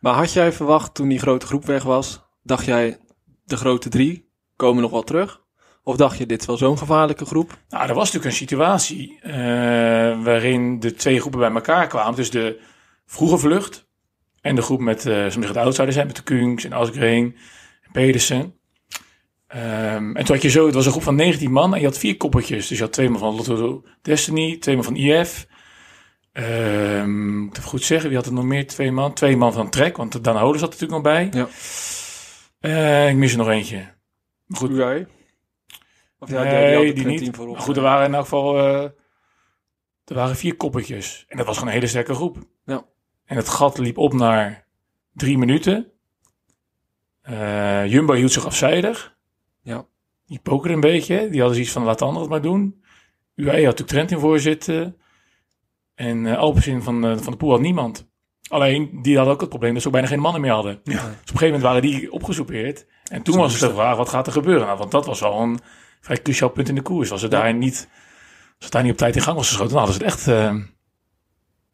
Maar 0.00 0.14
had 0.14 0.32
jij 0.32 0.52
verwacht 0.52 0.94
toen 0.94 1.08
die 1.08 1.18
grote 1.18 1.46
groep 1.46 1.64
weg 1.64 1.82
was, 1.82 2.22
dacht 2.42 2.64
jij, 2.64 2.98
de 3.44 3.56
grote 3.56 3.88
drie 3.88 4.30
komen 4.56 4.82
nog 4.82 4.90
wel 4.90 5.02
terug? 5.02 5.40
Of 5.82 5.96
dacht 5.96 6.18
je, 6.18 6.26
dit 6.26 6.40
is 6.40 6.46
wel 6.46 6.56
zo'n 6.56 6.78
gevaarlijke 6.78 7.24
groep? 7.24 7.58
Nou, 7.68 7.88
er 7.88 7.94
was 7.94 8.12
natuurlijk 8.12 8.24
een 8.24 8.46
situatie 8.46 9.18
eh, 9.20 9.32
waarin 10.22 10.80
de 10.80 10.94
twee 10.94 11.20
groepen 11.20 11.40
bij 11.40 11.50
elkaar 11.50 11.86
kwamen. 11.86 12.16
Dus 12.16 12.30
de 12.30 12.60
vroege 13.06 13.38
vlucht 13.38 13.88
en 14.40 14.54
de 14.54 14.62
groep 14.62 14.80
met, 14.80 15.02
zoals 15.02 15.34
het 15.34 15.56
outsiders 15.56 15.94
zijn, 15.94 16.06
met 16.06 16.16
de 16.16 16.22
Kungs 16.22 16.64
en 16.64 16.72
Asgreen 16.72 17.36
en 17.82 17.92
Pedersen. 17.92 18.54
Ehm, 19.52 20.16
en 20.16 20.24
toen 20.24 20.34
had 20.34 20.42
je 20.42 20.48
zo, 20.48 20.66
het 20.66 20.74
was 20.74 20.84
een 20.84 20.90
groep 20.90 21.02
van 21.02 21.14
19 21.14 21.52
man 21.52 21.74
en 21.74 21.80
je 21.80 21.86
had 21.86 21.98
vier 21.98 22.16
koppeltjes. 22.16 22.68
Dus 22.68 22.78
je 22.78 22.84
had 22.84 22.92
twee 22.92 23.08
man 23.08 23.18
van 23.18 23.34
Lotto 23.34 23.82
Destiny, 24.02 24.56
twee 24.58 24.74
man 24.74 24.84
van 24.84 24.96
IF. 24.96 25.46
Ehm, 26.32 27.38
moet 27.38 27.50
ik 27.50 27.56
even 27.56 27.68
goed 27.68 27.82
zeggen, 27.82 28.08
wie 28.08 28.18
had 28.18 28.26
er 28.26 28.32
nog 28.32 28.44
meer? 28.44 28.66
Twee 28.66 28.92
man. 28.92 29.12
Twee 29.12 29.36
man 29.36 29.52
van 29.52 29.70
Trek, 29.70 29.96
want 29.96 30.24
Dan 30.24 30.36
Holen 30.36 30.58
zat 30.58 30.74
er 30.74 30.80
natuurlijk 30.80 31.02
nog 31.02 31.12
bij. 31.12 31.28
Ja. 31.32 31.48
Eh, 32.60 33.08
ik 33.08 33.16
mis 33.16 33.32
er 33.32 33.38
nog 33.38 33.48
eentje. 33.48 33.76
Maar 34.46 34.58
goed, 34.58 34.76
Jij? 34.76 35.06
Of 36.18 36.30
ja, 36.30 36.42
nee, 36.42 36.92
die 36.92 37.06
niet. 37.06 37.36
voorop. 37.36 37.54
Maar 37.54 37.64
goed, 37.64 37.76
er 37.76 37.82
waren 37.82 38.06
in 38.06 38.14
elk 38.14 38.22
geval 38.22 38.58
eh, 38.58 38.82
er 40.04 40.14
waren 40.14 40.36
vier 40.36 40.56
koppeltjes. 40.56 41.24
En 41.28 41.36
dat 41.36 41.46
was 41.46 41.54
gewoon 41.54 41.68
een 41.68 41.78
hele 41.78 41.90
sterke 41.90 42.14
groep. 42.14 42.38
Ja. 42.64 42.84
En 43.24 43.36
het 43.36 43.48
gat 43.48 43.78
liep 43.78 43.98
op 43.98 44.12
naar 44.12 44.66
drie 45.12 45.38
minuten. 45.38 45.92
Eh, 47.22 47.86
Jumbo 47.86 48.14
hield 48.14 48.32
zich 48.32 48.46
afzijdig. 48.46 49.16
Ja. 49.62 49.86
Die 50.26 50.40
pokerde 50.42 50.74
een 50.74 50.80
beetje. 50.80 51.16
Die 51.16 51.38
hadden 51.38 51.54
zoiets 51.54 51.72
van, 51.72 51.82
laat 51.82 51.98
de 51.98 52.04
anderen 52.04 52.22
het 52.22 52.30
maar 52.30 52.50
doen. 52.52 52.82
UAE 53.34 53.52
had 53.54 53.62
natuurlijk 53.62 53.88
Trent 53.88 54.10
in 54.10 54.18
voorzitten. 54.18 54.96
En 55.94 56.26
eh 56.26 56.38
Alpecin 56.38 56.82
van, 56.82 57.04
eh, 57.04 57.16
van 57.16 57.32
de 57.32 57.38
Poel 57.38 57.50
had 57.50 57.60
niemand. 57.60 58.10
Alleen, 58.48 59.02
die 59.02 59.16
hadden 59.16 59.34
ook 59.34 59.40
het 59.40 59.48
probleem 59.48 59.72
dat 59.72 59.80
ze 59.82 59.88
ook 59.88 59.94
bijna 59.94 60.08
geen 60.08 60.20
mannen 60.20 60.40
meer 60.40 60.52
hadden. 60.52 60.80
Dus 60.84 60.94
op 60.94 61.02
een 61.02 61.10
gegeven 61.10 61.44
moment 61.46 61.62
waren 61.62 61.82
die 61.82 62.12
opgesoupeerd. 62.12 62.86
En 63.10 63.22
toen 63.22 63.36
was 63.36 63.52
het 63.52 63.60
de 63.60 63.74
vraag, 63.74 63.96
wat 63.96 64.08
gaat 64.08 64.26
er 64.26 64.32
gebeuren? 64.32 64.66
Nou, 64.66 64.78
want 64.78 64.90
dat 64.90 65.06
was 65.06 65.20
wel 65.20 65.40
een 65.40 65.58
vrij 66.00 66.22
cruciaal 66.22 66.50
punt 66.50 66.68
in 66.68 66.74
de 66.74 66.82
koers. 66.82 67.08
Was 67.08 67.22
het 67.22 67.30
daar 67.30 67.54
niet, 67.54 67.88
als 68.56 68.64
het 68.64 68.72
daar 68.72 68.82
niet 68.82 68.92
op 68.92 68.98
tijd 68.98 69.16
in 69.16 69.22
gang 69.22 69.36
was 69.36 69.48
geschoten, 69.48 69.74
dan 69.74 69.84
hadden 69.84 69.96
ze 70.00 70.04
het 70.04 70.12
echt... 70.12 70.28
eh 70.28 70.54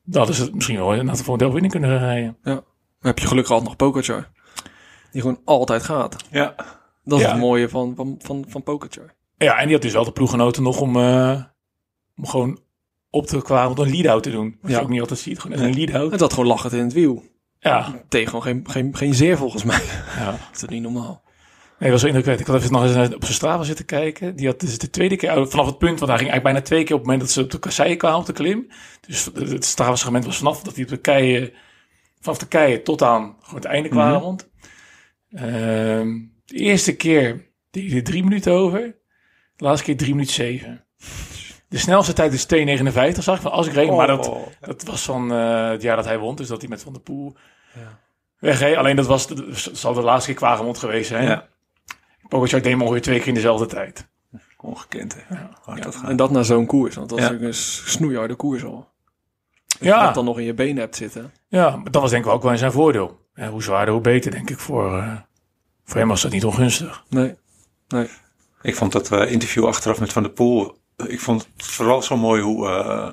dan 0.02 0.18
hadden 0.18 0.34
ze 0.34 0.42
het 0.42 0.54
misschien 0.54 0.76
wel 0.76 0.90
inderdaad 0.90 1.22
voor 1.22 1.32
een 1.32 1.38
deel 1.38 1.52
winning 1.52 1.72
kunnen 1.72 1.98
rijden. 1.98 2.36
Dan 2.42 2.62
heb 3.00 3.18
je 3.18 3.26
gelukkig 3.26 3.52
altijd 3.52 3.68
nog 3.68 3.78
Pogacar. 3.78 4.30
Die 5.12 5.20
gewoon 5.20 5.40
altijd 5.44 5.82
gaat. 5.82 6.16
Ja. 6.30 6.54
Dat 7.08 7.18
is 7.18 7.24
Ja. 7.24 7.30
het 7.30 7.40
mooie 7.40 7.68
van, 7.68 7.92
van, 7.96 8.14
van, 8.18 8.44
van 8.48 8.62
Pogacar. 8.62 9.14
Ja, 9.36 9.58
en 9.58 9.64
die 9.64 9.72
had 9.72 9.82
dus 9.82 9.92
wel 9.92 10.04
de 10.04 10.12
ploeggenoten 10.12 10.62
nog 10.62 10.80
om, 10.80 10.96
eh, 10.96 11.42
om 12.16 12.26
gewoon 12.26 12.60
op 13.10 13.26
te 13.26 13.42
kwamen 13.42 13.76
om 13.78 13.84
een 13.84 13.90
lead-out 13.90 14.22
te 14.22 14.30
doen. 14.30 14.58
Wat 14.62 14.70
Ja. 14.70 14.76
je 14.76 14.82
ook 14.82 14.88
niet 14.90 15.00
altijd 15.00 15.18
ziet, 15.18 15.38
gewoon 15.38 15.56
echt 15.56 15.66
een 15.66 15.74
lead-out. 15.74 16.10
Het 16.10 16.20
had 16.20 16.32
gewoon 16.32 16.48
lachend 16.48 16.72
in 16.72 16.78
het 16.84 16.92
wiel. 16.92 17.22
Ja, 17.58 18.02
Tegen 18.08 18.26
gewoon 18.28 18.42
geen, 18.42 18.64
geen, 18.70 18.96
geen 18.96 19.14
zeer 19.14 19.36
volgens 19.36 19.64
mij. 19.64 19.80
ja. 20.16 20.30
Dat 20.52 20.62
is 20.62 20.68
niet 20.68 20.82
normaal? 20.82 21.22
Nee, 21.78 21.90
dat 21.90 22.00
was 22.00 22.08
indrukwekkend. 22.08 22.48
Ik 22.48 22.54
had 22.54 22.62
even 22.62 22.72
nog 22.76 22.82
eens 22.84 22.94
naar- 22.94 23.14
op 23.14 23.22
zijn 23.22 23.34
Strava 23.34 23.62
zitten 23.62 23.84
kijken. 23.84 24.36
Die 24.36 24.46
had 24.46 24.60
dus 24.60 24.78
de 24.78 24.90
tweede 24.90 25.16
keer, 25.16 25.48
vanaf 25.48 25.66
het 25.66 25.78
punt, 25.78 25.98
want 25.98 26.10
hij 26.10 26.18
ging 26.18 26.30
eigenlijk 26.30 26.42
bijna 26.42 26.60
twee 26.62 26.84
keer 26.84 26.92
op 26.94 26.98
het 27.00 27.10
moment 27.10 27.20
dat 27.26 27.30
ze 27.36 27.42
op 27.42 27.50
de 27.50 27.58
kasseien 27.58 27.98
kwamen 27.98 28.18
op 28.18 28.26
de 28.26 28.32
klim. 28.32 28.66
Dus 29.06 29.24
het- 29.24 29.50
het 29.50 29.64
Strava-segment 29.64 30.24
was 30.24 30.36
vanaf 30.38 30.62
dat 30.62 30.74
hij 30.74 30.84
op 30.84 30.90
de 30.90 30.96
keien, 30.96 31.52
vanaf 32.20 32.38
de 32.38 32.46
keien 32.48 32.82
tot 32.84 33.02
aan 33.02 33.36
gewoon 33.40 33.54
het 33.60 33.64
einde 33.64 33.88
kwamen. 33.88 34.20
rond. 34.20 34.48
Ehm, 35.30 36.08
de 36.48 36.56
eerste 36.56 36.96
keer 36.96 37.46
deed 37.70 37.88
hij 37.88 37.96
er 37.98 38.04
drie 38.04 38.24
minuten 38.24 38.52
over. 38.52 38.80
De 39.56 39.64
laatste 39.64 39.84
keer 39.84 39.96
drie 39.96 40.12
minuten 40.14 40.34
zeven. 40.34 40.84
De 41.68 41.78
snelste 41.78 42.12
tijd 42.12 42.32
is 42.32 42.46
2,59 43.14 43.18
zag 43.22 43.36
ik 43.36 43.42
van 43.42 43.50
als 43.50 43.66
ik 43.66 43.72
reed. 43.72 43.90
maar 43.90 44.06
dat, 44.06 44.28
Oh. 44.28 44.46
dat 44.60 44.82
was 44.82 45.02
van 45.04 45.32
eh, 45.32 45.68
het 45.70 45.82
jaar 45.82 45.96
dat 45.96 46.04
hij 46.04 46.18
won. 46.18 46.36
Dus 46.36 46.48
dat 46.48 46.60
hij 46.60 46.68
met 46.68 46.82
Van 46.82 46.92
der 46.92 47.02
Poel 47.02 47.36
wegreed. 48.38 48.76
Alleen 48.76 48.96
dat 48.96 49.06
was, 49.06 49.26
de, 49.26 49.48
zal 49.72 49.92
de 49.94 50.02
laatste 50.02 50.30
keer 50.30 50.38
Quaremont 50.40 50.78
geweest 50.78 51.08
zijn. 51.08 51.24
Ja. 51.28 51.48
Pogacar 52.28 52.62
deed 52.62 52.72
hem 52.72 52.82
ongeveer 52.82 53.02
twee 53.02 53.18
keer 53.18 53.28
in 53.28 53.34
dezelfde 53.34 53.66
tijd. 53.66 54.08
Ongekend, 54.56 55.14
hè. 55.26 55.36
Hard 55.62 55.82
dat 55.82 55.94
gaat. 55.96 56.10
En 56.10 56.16
dat 56.16 56.30
na 56.30 56.42
zo'n 56.42 56.66
koers. 56.66 56.94
Want 56.94 57.08
dat 57.08 57.18
is 57.18 57.24
Ja. 57.24 57.30
natuurlijk 57.30 57.56
een 57.56 57.62
snoeiharde 57.90 58.34
koers 58.34 58.64
al. 58.64 58.74
Als 58.74 59.76
je 59.78 59.84
Ja, 59.84 60.04
dat 60.04 60.14
dan 60.14 60.24
nog 60.24 60.38
in 60.38 60.44
je 60.44 60.54
benen 60.54 60.76
hebt 60.76 60.96
zitten. 60.96 61.32
ja, 61.48 61.76
maar 61.76 61.90
dat 61.90 62.02
was 62.02 62.10
denk 62.10 62.24
ik 62.24 62.30
ook 62.30 62.42
wel 62.42 62.52
in 62.52 62.58
zijn 62.58 62.72
voordeel. 62.72 63.20
Ja, 63.34 63.48
hoe 63.50 63.62
zwaarder, 63.62 63.94
hoe 63.94 64.02
beter, 64.02 64.30
denk 64.30 64.50
ik. 64.50 64.58
Voor, 64.58 64.96
eh, 64.98 65.16
voor 65.88 65.96
hem 65.98 66.08
was 66.08 66.22
dat 66.22 66.32
niet 66.32 66.44
ongunstig. 66.44 67.04
Nee. 67.08 67.34
Nee. 67.88 68.08
Ik 68.62 68.76
vond 68.76 68.92
dat 68.92 69.12
eh, 69.12 69.30
interview 69.32 69.66
achteraf 69.66 70.00
met 70.00 70.12
Van 70.12 70.22
der 70.22 70.32
Poel. 70.32 70.78
Ik 71.06 71.20
vond 71.20 71.48
het 71.56 71.66
vooral 71.66 72.02
zo 72.02 72.16
mooi 72.16 72.42
hoe. 72.42 72.68
eh, 72.68 73.12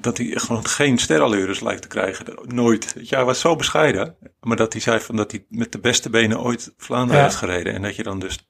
dat 0.00 0.16
hij 0.18 0.26
gewoon 0.26 0.66
geen 0.66 0.98
sterallures 0.98 1.60
lijkt 1.60 1.82
te 1.82 1.88
krijgen. 1.88 2.24
Nooit. 2.44 2.94
Je, 3.02 3.14
hij 3.14 3.24
was 3.24 3.40
zo 3.40 3.56
bescheiden. 3.56 4.16
Maar 4.40 4.56
dat 4.56 4.72
hij 4.72 4.82
zei 4.82 5.00
van 5.00 5.16
dat 5.16 5.30
hij 5.30 5.44
met 5.48 5.72
de 5.72 5.78
beste 5.78 6.10
benen 6.10 6.40
ooit 6.40 6.74
Vlaanderen 6.76 7.16
Ja. 7.16 7.22
heeft 7.26 7.36
gereden. 7.38 7.74
En 7.74 7.82
dat 7.82 7.96
je 7.96 8.02
dan 8.02 8.18
dus. 8.18 8.48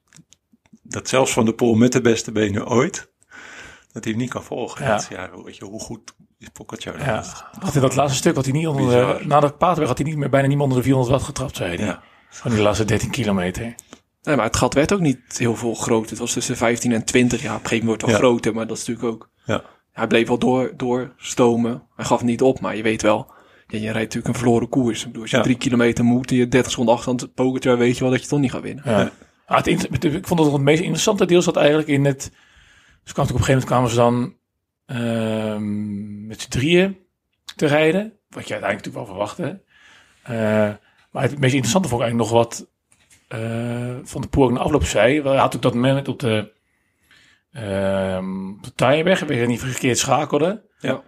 Dat 0.83 1.07
zelfs 1.09 1.33
Van 1.33 1.45
der 1.45 1.53
Poel 1.53 1.73
met 1.75 1.91
de 1.91 2.01
beste 2.01 2.31
benen 2.31 2.67
ooit. 2.67 3.13
Dat 3.91 4.03
hij 4.03 4.13
hem 4.13 4.21
niet 4.21 4.29
kan 4.31 4.43
volgen. 4.43 4.85
Ja. 4.85 4.95
Dat 4.95 5.07
ja, 5.09 5.29
weet 5.43 5.57
je, 5.57 5.65
hoe 5.65 5.79
goed 5.79 6.15
is 6.39 6.49
dan? 6.83 6.93
Ja, 6.97 7.23
had 7.59 7.73
hij 7.73 7.81
dat 7.81 7.95
laatste 7.95 8.17
stuk 8.17 8.35
had 8.35 8.43
hij 8.45 8.53
niet 8.53 8.67
onder 8.67 8.85
Bizar. 8.85 9.27
na 9.27 9.39
de 9.39 9.51
Paterweg 9.51 9.87
had 9.87 9.97
hij 9.97 10.07
niet 10.07 10.17
meer, 10.17 10.29
bijna 10.29 10.47
niet 10.47 10.55
meer 10.55 10.63
onder 10.65 10.77
de 10.81 10.83
400 10.83 11.15
watt 11.15 11.27
getrapt, 11.29 11.55
zei 11.55 11.75
hij. 11.77 11.85
Ja. 11.85 12.03
Van 12.35 12.51
die 12.51 12.61
laatste 12.61 12.85
13 12.85 13.09
kilometer. 13.09 13.75
Nee, 14.23 14.35
maar 14.35 14.45
het 14.45 14.55
gat 14.55 14.73
werd 14.73 14.93
ook 14.93 14.99
niet 14.99 15.19
heel 15.37 15.55
veel 15.55 15.73
groter. 15.73 16.09
Het 16.09 16.19
was 16.19 16.33
tussen 16.33 16.57
15 16.57 16.91
en 16.91 17.05
20. 17.05 17.41
Ja, 17.41 17.47
op 17.55 17.61
een 17.61 17.67
gegeven 17.67 17.85
moment 17.85 18.01
wordt 18.01 18.01
het 18.01 18.11
wel 18.11 18.19
Ja. 18.19 18.35
groter, 18.35 18.53
maar 18.53 18.67
dat 18.67 18.77
is 18.77 18.85
natuurlijk 18.87 19.13
ook... 19.15 19.29
Ja. 19.45 19.63
Hij 19.91 20.07
bleef 20.07 20.27
wel 20.27 20.37
door, 20.37 20.73
doorstomen. 20.77 21.83
Hij 21.95 22.05
gaf 22.05 22.23
niet 22.23 22.41
op, 22.41 22.59
maar 22.59 22.75
je 22.75 22.83
weet 22.83 23.01
wel... 23.01 23.33
Ja, 23.67 23.77
je 23.77 23.83
rijdt 23.83 23.97
natuurlijk 23.97 24.27
een 24.27 24.39
verloren 24.39 24.69
koers. 24.69 24.99
Ik 24.99 25.05
bedoel, 25.05 25.21
als 25.21 25.31
je 25.31 25.37
Ja. 25.37 25.43
drie 25.43 25.57
kilometer 25.57 26.03
moet 26.03 26.31
en 26.31 26.37
je 26.37 26.47
30 26.47 26.71
seconden 26.71 26.95
achterstand 26.95 27.33
Pogacar, 27.33 27.77
weet 27.77 27.95
je 27.97 28.01
wel 28.03 28.11
dat 28.11 28.21
je 28.21 28.27
toch 28.27 28.39
niet 28.39 28.51
gaat 28.51 28.61
winnen. 28.61 28.83
Ja. 28.89 29.11
Ah, 29.45 29.57
het, 29.63 30.03
ik 30.03 30.27
vond 30.27 30.39
dat 30.39 30.51
het 30.51 30.61
meest 30.61 30.81
interessante 30.81 31.25
deel 31.25 31.41
zat 31.41 31.55
eigenlijk 31.55 31.87
in 31.87 32.05
het... 32.05 32.31
Dus 33.03 33.13
kwam 33.13 33.25
op 33.25 33.31
een 33.31 33.43
gegeven 33.43 33.51
moment 33.53 33.65
kwamen 33.65 33.89
ze 33.89 33.95
dan 33.95 34.35
ehm, 34.85 36.27
met 36.27 36.41
z'n 36.41 36.49
drieën 36.49 36.97
te 37.55 37.65
rijden. 37.65 38.13
Wat 38.29 38.47
je 38.47 38.53
uiteindelijk 38.53 38.85
natuurlijk 38.85 38.95
wel 38.95 39.05
verwachtte. 39.05 39.61
Eh, 40.23 40.69
maar 41.15 41.23
het 41.23 41.39
meest 41.39 41.53
interessante 41.53 41.89
vond 41.89 42.01
ik 42.01 42.07
eigenlijk 42.07 42.31
nog 42.31 42.41
wat 42.41 42.67
eh, 43.27 43.95
Van 44.03 44.21
de 44.21 44.27
Poel 44.27 44.43
ook 44.43 44.51
na 44.51 44.59
afloop 44.59 44.83
zei. 44.85 45.13
Hij 45.21 45.21
had 45.21 45.53
natuurlijk 45.53 45.63
dat 45.63 45.73
moment 45.73 46.07
op 46.07 46.19
de, 46.19 46.51
ehm 47.51 48.49
op 48.49 48.63
de 48.63 49.35
je 49.35 49.45
niet 49.47 49.59
verkeerd 49.59 49.97
schakelde. 49.97 50.69
Ja. 50.79 51.03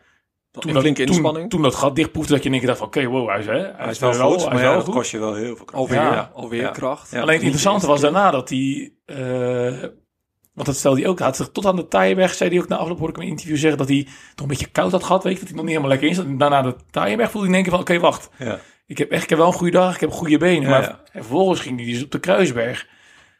Toen 0.51 0.73
dat, 0.73 0.81
flinke 0.81 1.03
toen, 1.03 1.13
inspanning. 1.13 1.49
toen 1.49 1.61
dat 1.61 1.75
gat 1.75 1.95
dichtproefde, 1.95 2.33
dat 2.33 2.41
je 2.43 2.45
in 2.45 2.51
één 2.51 2.59
keer 2.63 2.69
dacht 2.69 2.79
van, 2.81 2.87
oké, 2.87 3.05
wow, 3.07 3.29
hij 3.29 3.39
is, 3.39 3.45
hè, 3.45 3.51
hij 3.53 3.73
Hij 3.77 3.89
is 3.89 3.99
wel 3.99 4.11
goed, 4.13 4.39
hij 4.39 4.45
maar 4.45 4.53
is 4.55 4.61
ja, 4.61 4.65
wel 4.67 4.75
dat 4.75 4.83
goed. 4.83 4.93
kost 4.93 5.11
je 5.11 5.19
wel 5.19 5.33
heel 5.35 5.55
veel 5.55 5.65
kracht. 5.65 5.81
alweer, 5.83 6.01
Ja. 6.01 6.31
alweer 6.33 6.61
Ja. 6.61 6.69
kracht. 6.69 7.11
Ja. 7.11 7.21
Alleen 7.21 7.33
het 7.33 7.43
interessante 7.43 7.85
de 7.85 7.91
was 7.91 8.01
daarna 8.01 8.31
dat 8.31 8.49
hij... 8.49 8.93
eh, 9.05 9.89
want 10.53 10.67
dat 10.69 10.75
stelde 10.75 10.99
hij 11.01 11.09
ook. 11.09 11.17
Hij 11.19 11.27
had 11.27 11.53
tot 11.53 11.65
aan 11.65 11.75
de 11.75 11.87
Taaienberg, 11.87 12.33
zei 12.33 12.49
hij 12.49 12.59
ook 12.59 12.67
na 12.67 12.75
afloop, 12.77 12.97
hoorde 12.97 13.13
ik 13.13 13.19
hem 13.19 13.25
in 13.25 13.31
een 13.31 13.37
interview 13.37 13.59
zeggen, 13.61 13.77
dat 13.79 13.87
hij 13.87 14.03
toch 14.03 14.13
een 14.37 14.47
beetje 14.47 14.71
koud 14.71 14.91
had 14.91 15.03
gehad. 15.03 15.23
Weet 15.23 15.33
je, 15.33 15.39
dat 15.39 15.47
hij 15.47 15.57
nog 15.57 15.65
niet 15.65 15.75
helemaal 15.75 15.97
lekker 15.97 16.09
in 16.09 16.15
zat. 16.15 16.25
En 16.25 16.37
daarna 16.37 16.61
de 16.61 16.75
Taaienberg 16.91 17.31
voelde 17.31 17.47
hij 17.47 17.57
in 17.57 17.63
één 17.63 17.71
keer 17.73 17.85
van, 17.85 17.95
oké, 17.95 17.99
wacht. 18.09 18.29
Ik 18.87 18.97
heb 18.97 19.11
echt 19.11 19.23
ik 19.23 19.29
heb 19.29 19.37
wel 19.37 19.47
een 19.47 19.53
goede 19.53 19.77
dag, 19.77 19.93
ik 19.93 19.99
heb 19.99 20.11
goede 20.11 20.37
benen. 20.37 20.69
Maar 20.69 20.81
ja. 20.81 21.01
En 21.11 21.23
vervolgens 21.23 21.59
ging 21.59 21.79
hij 21.79 21.91
dus 21.91 22.03
op 22.03 22.11
de 22.11 22.19
Kruisberg. 22.19 22.87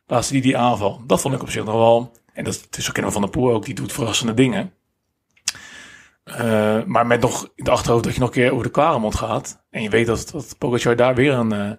Laatste 0.07 0.33
die 0.33 0.41
die 0.41 0.57
aanval. 0.57 1.01
Dat 1.05 1.21
vond 1.21 1.33
ik 1.33 1.41
op 1.41 1.49
zich 1.49 1.63
nog 1.63 1.73
wel 1.73 2.11
En 2.33 2.43
dat, 2.43 2.67
dat 2.69 2.79
is 2.79 2.87
ook 2.87 2.93
kennen 2.93 3.11
van 3.11 3.21
de 3.21 3.27
Poel 3.27 3.51
ook, 3.51 3.65
die 3.65 3.75
doet 3.75 3.91
verrassende 3.93 4.33
dingen. 4.33 4.73
Eh, 6.23 6.83
maar 6.83 7.07
met 7.07 7.21
nog 7.21 7.43
in 7.43 7.49
het 7.55 7.69
achterhoofd 7.69 8.03
dat 8.03 8.13
je 8.13 8.19
nog 8.19 8.29
een 8.29 8.35
keer 8.35 8.51
over 8.51 8.63
de 8.63 8.71
Kwaremond 8.71 9.15
gaat. 9.15 9.63
En 9.69 9.81
je 9.81 9.89
weet 9.89 10.05
dat, 10.05 10.29
dat 10.31 10.55
Pogacar 10.57 10.95
daar 10.95 11.15
weer 11.15 11.33
een, 11.33 11.51
eh 11.51 11.71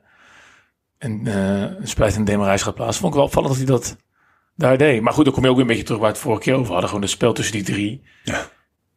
een, 0.98 1.26
eh 1.26 1.60
een 1.60 1.88
splijtende 1.88 2.30
demarage 2.30 2.64
gaat 2.64 2.74
plaatsen. 2.74 3.00
Vond 3.00 3.12
ik 3.12 3.18
wel 3.18 3.28
opvallend 3.28 3.58
dat 3.58 3.62
hij 3.62 3.76
dat 3.76 3.96
daar 4.54 4.78
deed. 4.78 5.02
Maar 5.02 5.12
goed, 5.12 5.24
dan 5.24 5.34
kom 5.34 5.42
je 5.42 5.48
ook 5.48 5.54
weer 5.54 5.64
een 5.64 5.70
beetje 5.70 5.84
terug 5.84 6.00
waar 6.00 6.10
we 6.10 6.14
het 6.14 6.24
vorige 6.24 6.42
keer 6.42 6.54
over 6.54 6.70
hadden. 6.70 6.88
Gewoon 6.88 7.02
het 7.02 7.10
spel 7.10 7.32
tussen 7.32 7.54
die 7.54 7.64
drie. 7.64 8.02
Ja. 8.24 8.48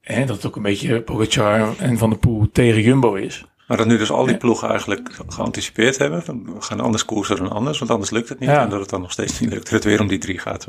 En 0.01 0.27
dat 0.27 0.35
het 0.35 0.45
ook 0.45 0.55
een 0.55 0.61
beetje 0.61 1.01
Pogacar 1.01 1.77
en 1.77 1.97
Van 1.97 2.09
der 2.09 2.19
Poel 2.19 2.49
tegen 2.51 2.81
Jumbo 2.81 3.13
is. 3.13 3.45
Maar 3.71 3.79
dat 3.79 3.89
nu 3.89 3.97
dus 3.97 4.11
al 4.11 4.25
die 4.25 4.37
ploegen 4.37 4.69
eigenlijk 4.69 5.19
geanticipeerd 5.27 5.97
hebben. 5.97 6.23
Van, 6.23 6.53
we 6.53 6.61
gaan 6.61 6.79
anders 6.79 7.05
koersen 7.05 7.35
dan 7.35 7.49
anders, 7.51 7.79
want 7.79 7.91
anders 7.91 8.09
lukt 8.09 8.29
het 8.29 8.39
niet. 8.39 8.49
Ja. 8.49 8.61
En 8.61 8.69
dat 8.69 8.79
het 8.79 8.89
dan 8.89 9.01
nog 9.01 9.11
steeds 9.11 9.39
niet 9.39 9.49
lukt. 9.49 9.63
Dat 9.63 9.73
het 9.73 9.83
weer 9.83 9.99
om 10.01 10.07
die 10.07 10.17
drie 10.17 10.37
gaat. 10.39 10.65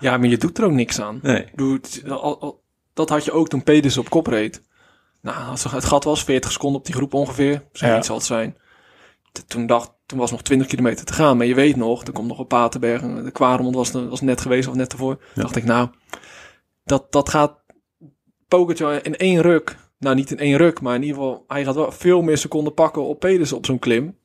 Ja, 0.00 0.16
maar 0.16 0.28
je 0.28 0.36
doet 0.38 0.58
er 0.58 0.64
ook 0.64 0.72
niks 0.72 1.00
aan. 1.00 1.18
Nee. 1.22 1.48
Dat 2.94 3.08
had 3.08 3.24
je 3.24 3.32
ook 3.32 3.48
toen 3.48 3.62
Peders 3.62 3.98
op 3.98 4.10
kop 4.10 4.26
reed. 4.26 4.62
Nou, 5.20 5.48
als 5.48 5.64
het 5.64 5.84
gat 5.84 6.04
was 6.04 6.24
40 6.24 6.52
seconden 6.52 6.78
op 6.80 6.86
die 6.86 6.94
groep 6.94 7.14
ongeveer. 7.14 7.52
Zoiets 7.72 7.96
Ja. 7.96 8.02
zal 8.02 8.16
het 8.16 8.24
zijn. 8.24 8.56
Toen, 9.46 9.66
dacht, 9.66 9.92
toen 10.06 10.18
was 10.18 10.30
nog 10.30 10.42
20 10.42 10.66
kilometer 10.66 11.04
te 11.04 11.12
gaan. 11.12 11.36
Maar 11.36 11.46
je 11.46 11.54
weet 11.54 11.76
nog, 11.76 12.04
er 12.06 12.12
komt 12.12 12.28
nog 12.28 12.38
een 12.38 12.46
Paterberg. 12.46 13.02
en 13.02 13.24
De 13.24 13.30
Kwaremond 13.30 13.74
was, 13.74 13.90
was 13.90 14.20
net 14.20 14.40
geweest 14.40 14.68
of 14.68 14.74
net 14.74 14.92
ervoor. 14.92 15.18
dacht 15.34 15.56
ik, 15.56 15.64
nou, 15.64 15.88
dat, 16.84 17.12
dat 17.12 17.28
gaat 17.28 17.60
Pogacar 18.48 19.04
in 19.04 19.16
één 19.16 19.40
ruk. 19.40 19.76
Nou, 20.02 20.14
niet 20.16 20.30
in 20.30 20.38
één 20.38 20.56
ruk, 20.56 20.80
maar 20.80 20.94
in 20.94 21.02
ieder 21.02 21.16
geval... 21.16 21.44
Hij 21.48 21.64
gaat 21.64 21.74
wel 21.74 21.92
veel 21.92 22.22
meer 22.22 22.38
seconden 22.38 22.74
pakken 22.74 23.02
op 23.02 23.20
Pedersen 23.20 23.56
op 23.56 23.66
zo'n 23.66 23.78
klim. 23.78 24.18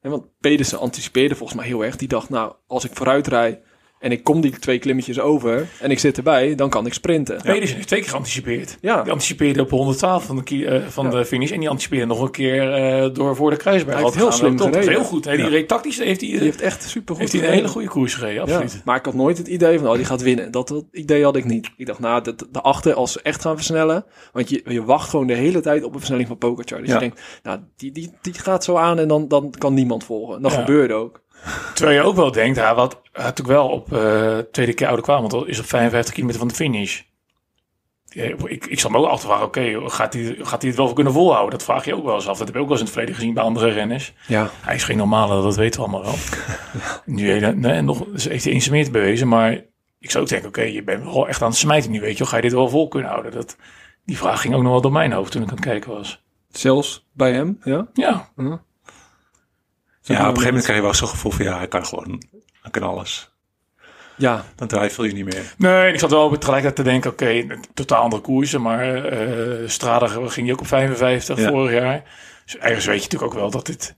En 0.00 0.10
want 0.10 0.24
Pedersen 0.40 0.78
anticipeerde 0.78 1.34
volgens 1.34 1.58
mij 1.58 1.68
heel 1.68 1.84
erg. 1.84 1.96
Die 1.96 2.08
dacht, 2.08 2.28
nou, 2.28 2.54
als 2.66 2.84
ik 2.84 2.94
vooruit 2.94 3.26
rij 3.26 3.62
en 4.00 4.12
ik 4.12 4.24
kom 4.24 4.40
die 4.40 4.58
twee 4.58 4.78
klimmetjes 4.78 5.20
over 5.20 5.68
en 5.80 5.90
ik 5.90 5.98
zit 5.98 6.16
erbij, 6.16 6.54
dan 6.54 6.70
kan 6.70 6.86
ik 6.86 6.92
sprinten. 6.92 7.40
Pedersen 7.42 7.76
heeft 7.76 7.88
twee 7.88 8.00
keer 8.00 8.08
geanticipeerd. 8.10 8.78
Ja. 8.80 9.02
Die 9.02 9.12
anticipeerde 9.12 9.60
op 9.60 9.70
112 9.70 10.24
van 10.24 10.42
de, 10.44 10.66
eh, 10.66 10.86
van 10.88 11.04
Ja. 11.04 11.10
de 11.10 11.24
finish. 11.24 11.50
En 11.50 11.60
die 11.60 11.68
anticipeerde 11.68 12.06
nog 12.06 12.20
een 12.22 12.30
keer 12.30 12.72
eh, 12.74 13.14
door 13.14 13.36
voor 13.36 13.50
de 13.50 13.56
kruisberg. 13.56 13.94
Hij 13.96 14.04
heeft 14.04 14.16
heel 14.16 14.32
slim 14.32 14.56
Dat 14.56 14.66
is 14.68 14.72
gereden. 14.74 14.94
Heel 14.94 15.04
goed. 15.08 15.24
Hè? 15.24 15.36
Die 15.36 15.44
Ja. 15.44 15.50
reed 15.50 15.68
tactisch 15.68 15.98
heeft 15.98 16.20
hij, 16.20 16.30
Die 16.30 16.38
heeft 16.38 16.60
echt 16.60 16.82
super 16.82 17.14
goed 17.14 17.18
heeft 17.30 17.32
hij 17.32 17.46
een 17.50 17.54
hele 17.54 17.68
goede 17.68 17.88
koers 17.88 18.14
gereden. 18.14 18.42
Absoluut. 18.42 18.72
Ja, 18.72 18.78
maar 18.84 18.96
ik 18.96 19.04
had 19.04 19.14
nooit 19.14 19.38
het 19.38 19.48
idee 19.48 19.78
van, 19.78 19.88
oh, 19.88 19.94
die 19.94 20.04
gaat 20.04 20.22
winnen. 20.22 20.50
Dat, 20.50 20.68
dat 20.68 20.84
idee 20.92 21.24
had 21.24 21.36
ik 21.36 21.44
niet. 21.44 21.70
Ik 21.76 21.86
dacht, 21.86 21.98
nou, 21.98 22.22
de, 22.22 22.34
daarachter, 22.50 22.94
als 22.94 23.12
ze 23.12 23.20
echt 23.22 23.40
gaan 23.42 23.56
versnellen... 23.56 24.04
Want 24.32 24.48
je, 24.48 24.62
je 24.64 24.84
wacht 24.84 25.08
gewoon 25.10 25.26
de 25.26 25.34
hele 25.34 25.60
tijd 25.60 25.82
op 25.84 25.92
een 25.92 25.98
versnelling 25.98 26.28
van 26.28 26.38
Pogacar. 26.38 26.78
Dus 26.78 26.88
Ja. 26.88 26.94
je 26.94 27.00
denkt, 27.00 27.20
nou, 27.42 27.58
die, 27.76 27.92
die, 27.92 28.10
die 28.22 28.34
gaat 28.34 28.64
zo 28.64 28.76
aan 28.76 28.98
en 28.98 29.08
dan, 29.08 29.28
dan 29.28 29.54
kan 29.58 29.74
niemand 29.74 30.04
volgen. 30.04 30.36
En 30.36 30.42
dat 30.42 30.52
Ja. 30.52 30.58
gebeurde 30.58 30.94
ook. 30.94 31.20
Terwijl 31.74 31.98
je 31.98 32.06
ook 32.06 32.16
wel 32.16 32.32
denkt, 32.32 32.56
hij 32.56 32.74
had 32.74 33.00
natuurlijk 33.12 33.48
wel 33.48 33.68
op 33.68 33.92
eh 33.92 34.38
tweede 34.38 34.74
keer 34.74 34.86
oude 34.86 35.02
kwam, 35.02 35.20
want 35.20 35.30
dat 35.30 35.46
is 35.46 35.58
op 35.58 35.66
55 35.66 36.14
kilometer 36.14 36.40
van 36.40 36.48
de 36.48 36.54
finish. 36.54 37.00
Ja, 38.04 38.24
ik, 38.44 38.66
ik 38.66 38.80
zal 38.80 38.90
me 38.90 38.98
ook 38.98 39.06
afvragen, 39.06 39.46
oké, 39.46 39.90
gaat, 39.90 40.12
hij, 40.12 40.36
gaat 40.38 40.60
hij 40.60 40.70
het 40.70 40.78
wel 40.78 40.92
kunnen 40.92 41.12
volhouden? 41.12 41.50
Dat 41.50 41.64
vraag 41.64 41.84
je 41.84 41.94
ook 41.96 42.04
wel 42.04 42.14
eens 42.14 42.28
af. 42.28 42.38
Dat 42.38 42.46
heb 42.46 42.56
ik 42.56 42.62
ook 42.62 42.68
wel 42.68 42.78
eens 42.78 42.80
in 42.80 42.84
het 42.84 42.94
verleden 42.94 43.14
gezien 43.14 43.34
bij 43.34 43.42
andere 43.42 43.68
renners. 43.68 44.12
Ja. 44.26 44.50
Hij 44.60 44.74
is 44.74 44.84
geen 44.84 44.96
normale, 44.96 45.42
dat 45.42 45.56
weten 45.56 45.80
we 45.80 45.86
allemaal 45.86 46.02
wel. 46.02 46.14
nu 47.16 47.40
nee, 47.54 47.80
nog, 47.80 48.04
dus 48.04 48.24
heeft 48.24 48.44
hij 48.44 48.52
eens 48.52 48.68
meer 48.68 48.90
bewezen, 48.90 49.28
maar 49.28 49.52
ik 49.98 50.10
zou 50.10 50.24
ook 50.24 50.30
denken, 50.30 50.48
oké, 50.48 50.62
je 50.62 50.82
bent 50.82 51.04
wel 51.04 51.28
echt 51.28 51.42
aan 51.42 51.48
het 51.48 51.58
smijten 51.58 51.90
nu, 51.90 52.00
weet 52.00 52.18
je. 52.18 52.26
Ga 52.26 52.36
je 52.36 52.42
dit 52.42 52.52
wel 52.52 52.68
vol 52.68 52.88
kunnen 52.88 53.10
houden? 53.10 53.32
Dat, 53.32 53.56
die 54.04 54.18
vraag 54.18 54.40
ging 54.40 54.54
ook 54.54 54.62
nog 54.62 54.72
wel 54.72 54.80
door 54.80 54.92
mijn 54.92 55.12
hoofd 55.12 55.32
toen 55.32 55.42
ik 55.42 55.48
aan 55.48 55.54
het 55.54 55.64
kijken 55.64 55.90
was. 55.90 56.22
Zelfs 56.50 57.06
bij 57.12 57.32
hem, 57.32 57.58
ja. 57.64 57.86
Ja, 57.92 58.28
Ja, 60.14 60.20
op 60.20 60.36
een 60.36 60.42
gegeven 60.42 60.44
moment 60.46 60.62
krijg 60.64 60.78
je 60.78 60.84
wel 60.84 60.94
zo'n 60.94 61.08
gevoel 61.08 61.32
van 61.32 61.44
ja, 61.44 61.56
hij 61.56 61.68
kan 61.68 61.86
gewoon, 61.86 62.22
hij 62.62 62.70
kan 62.70 62.82
alles. 62.82 63.30
Ja, 64.16 64.44
Dan 64.56 64.68
twijfel 64.68 65.04
je 65.04 65.12
niet 65.12 65.24
meer. 65.24 65.54
Nee, 65.58 65.92
ik 65.92 65.98
zat 65.98 66.10
wel 66.10 66.28
tegelijkertijd 66.38 66.76
te 66.76 66.82
denken, 66.82 67.10
oké, 67.10 67.46
totaal 67.74 68.02
andere 68.02 68.22
koersen, 68.22 68.62
maar 68.62 69.04
eh 69.04 69.68
Strada 69.68 70.06
ging 70.06 70.46
je 70.46 70.52
ook 70.52 70.60
op 70.60 70.66
55 70.66 71.38
Ja. 71.38 71.48
vorig 71.48 71.72
jaar. 71.80 72.02
Dus 72.44 72.56
ergens 72.56 72.86
weet 72.86 72.96
je 72.96 73.02
natuurlijk 73.02 73.32
ook 73.32 73.38
wel 73.38 73.50
dat 73.50 73.66
dit, 73.66 73.96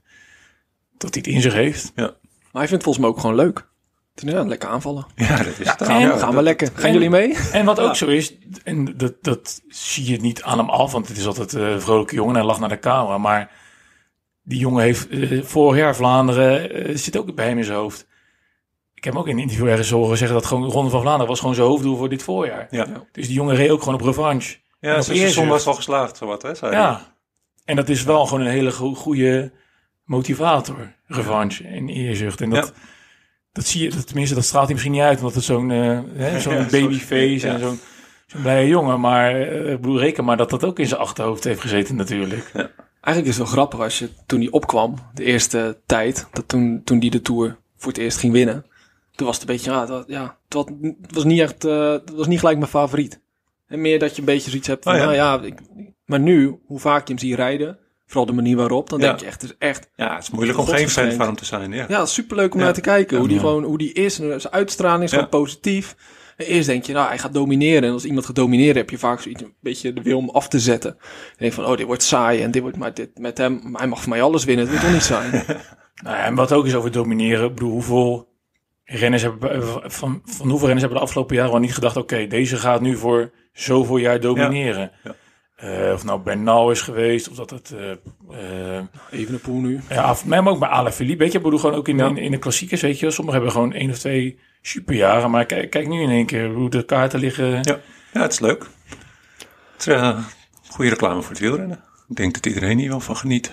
dat 0.97 1.13
dit 1.13 1.27
in 1.27 1.41
zich 1.41 1.53
heeft. 1.53 1.91
maar 1.95 2.11
hij 2.51 2.67
vindt 2.67 2.71
het 2.71 2.83
volgens 2.83 2.97
mij 2.97 3.07
ook 3.13 3.19
gewoon 3.19 3.35
leuk. 3.35 3.67
Het 4.15 4.23
is, 4.23 4.31
Ja, 4.31 4.43
lekker 4.43 4.69
aanvallen. 4.69 5.05
Ja, 5.15 5.37
dat 5.37 5.59
is 5.59 5.69
het. 5.69 5.81
en- 5.81 5.99
Ja, 5.99 6.17
gaan 6.17 6.29
we 6.29 6.35
dat- 6.35 6.43
lekker. 6.43 6.67
Gaan 6.73 6.83
en- 6.85 6.93
jullie 6.93 7.09
mee? 7.09 7.37
En 7.51 7.65
wat 7.65 7.79
ook 7.79 7.95
zo 7.95 8.05
is, 8.07 8.33
en 8.63 8.97
dat, 8.97 9.13
dat 9.21 9.61
zie 9.67 10.11
je 10.11 10.21
niet 10.21 10.43
aan 10.43 10.57
hem 10.57 10.69
af, 10.69 10.91
want 10.91 11.07
het 11.07 11.17
is 11.17 11.25
altijd 11.27 11.53
eh, 11.53 11.69
een 11.71 11.81
vrolijke 11.81 12.15
jongen 12.15 12.31
en 12.33 12.37
hij 12.39 12.47
lacht 12.47 12.59
naar 12.59 12.69
de 12.69 12.79
camera, 12.79 13.17
maar 13.17 13.51
die 14.43 14.59
jongen 14.59 14.83
heeft 14.83 15.09
eh, 15.09 15.43
vorig 15.43 15.77
jaar 15.79 15.95
Vlaanderen, 15.95 16.71
eh, 16.85 16.95
zit 16.95 17.17
ook 17.17 17.35
bij 17.35 17.47
hem 17.47 17.57
in 17.57 17.63
zijn 17.63 17.77
hoofd. 17.77 18.07
Ik 18.93 19.03
heb 19.03 19.13
hem 19.13 19.21
ook 19.21 19.27
in 19.29 19.35
een 19.35 19.41
interview 19.41 19.67
ergens 19.67 19.89
horen 19.89 20.17
zeggen 20.17 20.37
dat 20.37 20.45
gewoon 20.45 20.63
de 20.67 20.73
Ronde 20.73 20.89
van 20.89 21.01
Vlaanderen 21.01 21.27
was 21.27 21.39
gewoon 21.39 21.55
zijn 21.55 21.67
hoofddoel 21.67 21.97
voor 21.97 22.09
dit 22.09 22.23
voorjaar. 22.23 22.67
Ja, 22.69 22.87
Dus 23.11 23.25
die 23.27 23.35
jongen 23.35 23.55
reed 23.55 23.69
ook 23.69 23.79
gewoon 23.79 23.99
op 23.99 24.05
revanche. 24.05 24.57
ja 24.79 25.01
zijn 25.01 25.17
seizoen 25.17 25.47
was 25.47 25.65
wel 25.65 25.73
geslaagd, 25.73 26.17
zowat, 26.17 26.41
hè? 26.41 26.55
zei 26.55 26.71
hij. 26.71 26.81
Ja, 26.81 27.15
en 27.65 27.75
dat 27.75 27.89
is 27.89 28.03
wel 28.03 28.25
gewoon 28.25 28.45
een 28.45 28.51
hele 28.51 28.71
go- 28.71 28.93
goede 28.93 29.51
motivator, 30.03 30.93
revanche 31.07 31.63
en 31.67 31.89
eerzucht. 31.89 32.41
En 32.41 32.49
dat, 32.49 32.67
Ja. 32.75 32.81
dat 33.51 33.65
zie 33.65 33.83
je, 33.83 33.89
dat, 33.89 34.07
tenminste, 34.07 34.35
dat 34.35 34.43
straalt 34.45 34.63
hij 34.65 34.73
misschien 34.73 34.93
niet 34.93 35.03
uit, 35.03 35.17
omdat 35.19 35.33
het 35.35 35.43
zo'n 35.43 35.71
eh, 35.71 35.99
hè, 36.13 36.39
zo'n 36.39 36.53
Ja, 36.53 36.65
babyface 36.71 37.37
zo- 37.39 37.47
ja. 37.47 37.53
en 37.53 37.59
zo'n 37.59 37.79
zo'n 38.27 38.41
blije 38.41 38.67
jongen. 38.67 38.99
Maar 38.99 39.39
ik 39.41 39.81
bedoel, 39.81 39.99
reken 39.99 40.23
maar 40.25 40.37
dat 40.37 40.49
dat 40.49 40.63
ook 40.63 40.79
in 40.79 40.87
zijn 40.87 40.99
achterhoofd 41.01 41.43
heeft 41.43 41.61
gezeten 41.61 41.95
natuurlijk. 41.95 42.51
Eigenlijk 43.03 43.35
is 43.35 43.39
het 43.39 43.47
wel 43.47 43.55
grappig 43.55 43.79
als 43.79 43.99
je 43.99 44.09
toen 44.25 44.39
hij 44.39 44.49
opkwam, 44.51 44.95
de 45.13 45.23
eerste 45.23 45.77
tijd, 45.85 46.27
dat 46.31 46.47
toen, 46.47 46.81
toen 46.83 46.99
die 46.99 47.11
de 47.11 47.21
Tour 47.21 47.57
voor 47.77 47.91
het 47.91 48.01
eerst 48.01 48.17
ging 48.17 48.33
winnen. 48.33 48.65
Toen 49.15 49.27
was 49.27 49.39
het 49.39 49.49
een 49.49 49.55
beetje, 49.55 49.71
ja, 49.71 49.85
dat, 49.85 50.03
ja 50.07 50.37
was, 50.47 50.65
het 50.81 51.13
was 51.13 51.23
niet 51.23 51.39
echt, 51.39 51.65
eh, 51.65 51.91
het 51.91 52.09
was 52.15 52.27
niet 52.27 52.39
gelijk 52.39 52.57
mijn 52.57 52.69
favoriet. 52.69 53.19
En 53.67 53.81
meer 53.81 53.99
dat 53.99 54.13
je 54.13 54.19
een 54.19 54.25
beetje 54.25 54.49
zoiets 54.49 54.67
hebt 54.67 54.83
van, 54.83 54.93
Oh 54.93 54.99
ja. 54.99 55.03
nou 55.05 55.15
ja, 55.15 55.41
ik, 55.41 55.59
maar 56.05 56.19
nu, 56.19 56.59
hoe 56.65 56.79
vaak 56.79 57.07
je 57.07 57.13
hem 57.13 57.21
ziet 57.21 57.35
rijden, 57.35 57.77
vooral 58.05 58.25
de 58.25 58.33
manier 58.33 58.55
waarop, 58.55 58.89
dan 58.89 58.99
Ja. 58.99 59.05
denk 59.07 59.19
je 59.19 59.25
echt, 59.25 59.41
het 59.41 59.51
is 59.51 59.57
echt, 59.59 59.89
Ja, 59.95 60.13
het 60.13 60.23
is 60.23 60.29
moeilijk 60.29 60.57
om 60.59 60.65
geen 60.65 60.89
fan 60.89 61.11
van 61.11 61.25
hem 61.25 61.35
te 61.35 61.45
zijn. 61.45 61.71
Ja. 61.71 61.85
ja, 61.87 62.05
superleuk 62.05 62.53
om 62.53 62.59
naar 62.59 62.73
te 62.73 62.81
kijken. 62.81 63.17
Hoe 63.17 63.27
die 63.27 63.39
gewoon, 63.39 63.63
hoe 63.63 63.77
die 63.77 63.93
is, 63.93 64.19
en 64.19 64.41
zijn 64.41 64.53
uitstraling 64.53 65.03
is 65.03 65.11
gewoon 65.11 65.29
positief. 65.29 65.95
Eerst 66.37 66.67
denk 66.67 66.83
je, 66.83 66.93
nou, 66.93 67.07
hij 67.07 67.17
gaat 67.17 67.33
domineren. 67.33 67.83
En 67.83 67.91
als 67.91 68.05
iemand 68.05 68.25
gaat 68.25 68.35
domineren, 68.35 68.75
heb 68.75 68.89
je 68.89 68.97
vaak 68.97 69.19
zoiets, 69.21 69.41
een 69.41 69.53
beetje 69.61 69.93
de 69.93 70.01
wil 70.01 70.17
om 70.17 70.29
af 70.29 70.47
te 70.47 70.59
zetten. 70.59 70.95
Je 71.01 71.35
denkt 71.37 71.55
van, 71.55 71.65
oh, 71.65 71.77
dit 71.77 71.85
wordt 71.85 72.03
saai 72.03 72.41
en 72.41 72.51
dit 72.51 72.61
wordt, 72.61 72.77
maar 72.77 72.93
dit, 72.93 73.09
met 73.19 73.37
hem, 73.37 73.75
hij 73.75 73.87
mag 73.87 73.99
voor 74.01 74.09
mij 74.09 74.21
alles 74.21 74.43
winnen. 74.43 74.65
Het 74.67 74.73
wordt 74.73 74.85
toch 74.85 74.95
niet 74.95 75.31
saai. 75.31 75.43
Nou, 76.03 76.15
ja, 76.17 76.25
en 76.25 76.35
wat 76.35 76.51
ook 76.53 76.65
is 76.65 76.75
over 76.75 76.91
domineren, 76.91 77.45
ik 77.47 77.53
bedoel, 77.53 77.71
hoeveel 77.71 78.27
renners 78.83 79.21
hebben, 79.21 79.63
van, 79.91 80.21
van 80.25 80.45
hoeveel 80.49 80.67
renners 80.67 80.79
hebben 80.81 80.97
de 80.97 81.03
afgelopen 81.05 81.35
jaren 81.35 81.51
wel 81.51 81.59
niet 81.59 81.73
gedacht, 81.73 81.97
oké, 81.97 82.27
deze 82.27 82.57
gaat 82.57 82.81
nu 82.81 82.95
voor 82.97 83.31
zoveel 83.53 83.97
jaar 83.97 84.19
domineren. 84.19 84.91
Ja. 85.03 85.15
Eh, 85.55 85.93
of 85.93 86.03
nou 86.03 86.21
Bernal 86.21 86.71
is 86.71 86.81
geweest, 86.81 87.29
of 87.29 87.35
dat 87.35 87.49
het... 87.49 87.71
eh, 87.77 87.91
eh, 88.77 88.83
Even 89.11 89.33
een 89.33 89.39
poel 89.39 89.59
nu. 89.59 89.79
Ja, 89.89 90.11
of- 90.11 90.25
maar 90.25 90.47
ook 90.47 90.59
bij 90.59 90.69
Alaphilippe, 90.69 91.23
weet 91.23 91.31
je, 91.31 91.37
ik 91.37 91.43
bedoel 91.43 91.59
gewoon 91.59 91.75
ook 91.75 91.87
in, 91.87 91.97
Ja. 91.97 92.07
in, 92.07 92.17
in 92.17 92.31
de 92.31 92.37
klassiekers, 92.39 92.81
weet 92.81 92.95
je, 92.95 93.01
wel. 93.05 93.11
sommigen 93.11 93.41
hebben 93.41 93.59
gewoon 93.59 93.73
één 93.73 93.89
of 93.89 93.97
twee 93.99 94.39
superjaren, 94.67 95.31
maar 95.31 95.45
kijk, 95.45 95.69
kijk 95.69 95.87
nu 95.87 96.01
in 96.01 96.09
één 96.09 96.25
keer 96.25 96.49
hoe 96.49 96.69
de 96.69 96.85
kaarten 96.85 97.19
liggen. 97.19 97.49
Ja. 97.49 97.79
ja, 98.13 98.21
het 98.21 98.31
is 98.31 98.39
leuk. 98.39 98.65
Het 99.73 99.87
is 99.87 99.87
uh, 99.87 100.17
goede 100.69 100.89
reclame 100.89 101.21
voor 101.21 101.29
het 101.31 101.39
wielrennen. 101.39 101.83
Ik 102.09 102.15
denk 102.15 102.33
dat 102.33 102.45
iedereen 102.45 102.77
hier 102.77 102.89
wel 102.89 102.99
van 102.99 103.17
geniet. 103.17 103.51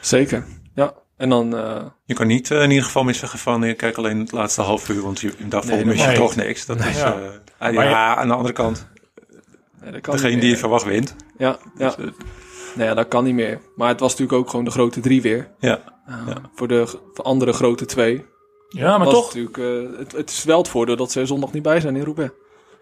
Zeker. 0.00 0.44
Ja. 0.74 0.92
En 1.16 1.28
dan, 1.28 1.56
eh, 1.56 1.84
Je 2.04 2.14
kan 2.14 2.26
niet 2.26 2.50
eh, 2.50 2.62
in 2.62 2.70
ieder 2.70 2.84
geval 2.84 3.04
meer 3.04 3.14
zeggen 3.14 3.38
van 3.38 3.64
ik 3.64 3.76
kijk 3.76 3.96
alleen 3.96 4.18
het 4.18 4.32
laatste 4.32 4.60
half 4.62 4.88
uur, 4.88 5.02
want 5.02 5.20
je, 5.20 5.32
daarvoor 5.48 5.74
Nee, 5.74 5.84
mis 5.84 6.00
je 6.00 6.06
nee. 6.06 6.16
toch 6.16 6.36
niks. 6.36 6.66
Dat 6.66 6.78
is, 6.84 6.96
Ja. 6.98 7.18
eh, 7.58 7.68
ah, 7.68 7.72
ja, 7.72 8.16
aan 8.16 8.28
de 8.28 8.34
andere 8.34 8.54
kant, 8.54 8.88
kan 10.00 10.16
degene 10.16 10.40
die 10.40 10.50
je 10.50 10.56
verwacht 10.56 10.84
wint. 10.84 11.16
Ja, 11.38 11.58
ja. 11.78 11.86
Dus, 11.86 11.96
eh, 12.06 12.12
Nee, 12.74 12.86
ja, 12.86 12.94
dat 12.94 13.08
kan 13.08 13.24
niet 13.24 13.34
meer. 13.34 13.60
Maar 13.76 13.88
het 13.88 14.00
was 14.00 14.10
natuurlijk 14.10 14.38
ook 14.38 14.50
gewoon 14.50 14.64
de 14.64 14.70
grote 14.70 15.00
drie 15.00 15.22
weer. 15.22 15.50
ja. 15.58 15.80
Uh, 16.08 16.16
Voor 16.54 16.68
de 16.68 16.98
andere 17.22 17.52
grote 17.52 17.84
twee. 17.84 18.24
Ja, 18.74 18.98
maar 18.98 19.06
was 19.06 19.14
toch, 19.14 19.26
natuurlijk, 19.26 19.58
eh, 19.58 19.98
het, 19.98 20.12
het 20.12 20.30
is 20.30 20.44
wel 20.44 20.58
het 20.58 20.68
voordeel 20.68 20.96
dat 20.96 21.12
ze 21.12 21.26
zondag 21.26 21.52
niet 21.52 21.62
bij 21.62 21.80
zijn 21.80 21.96
in 21.96 22.04
Roubaix. 22.04 22.32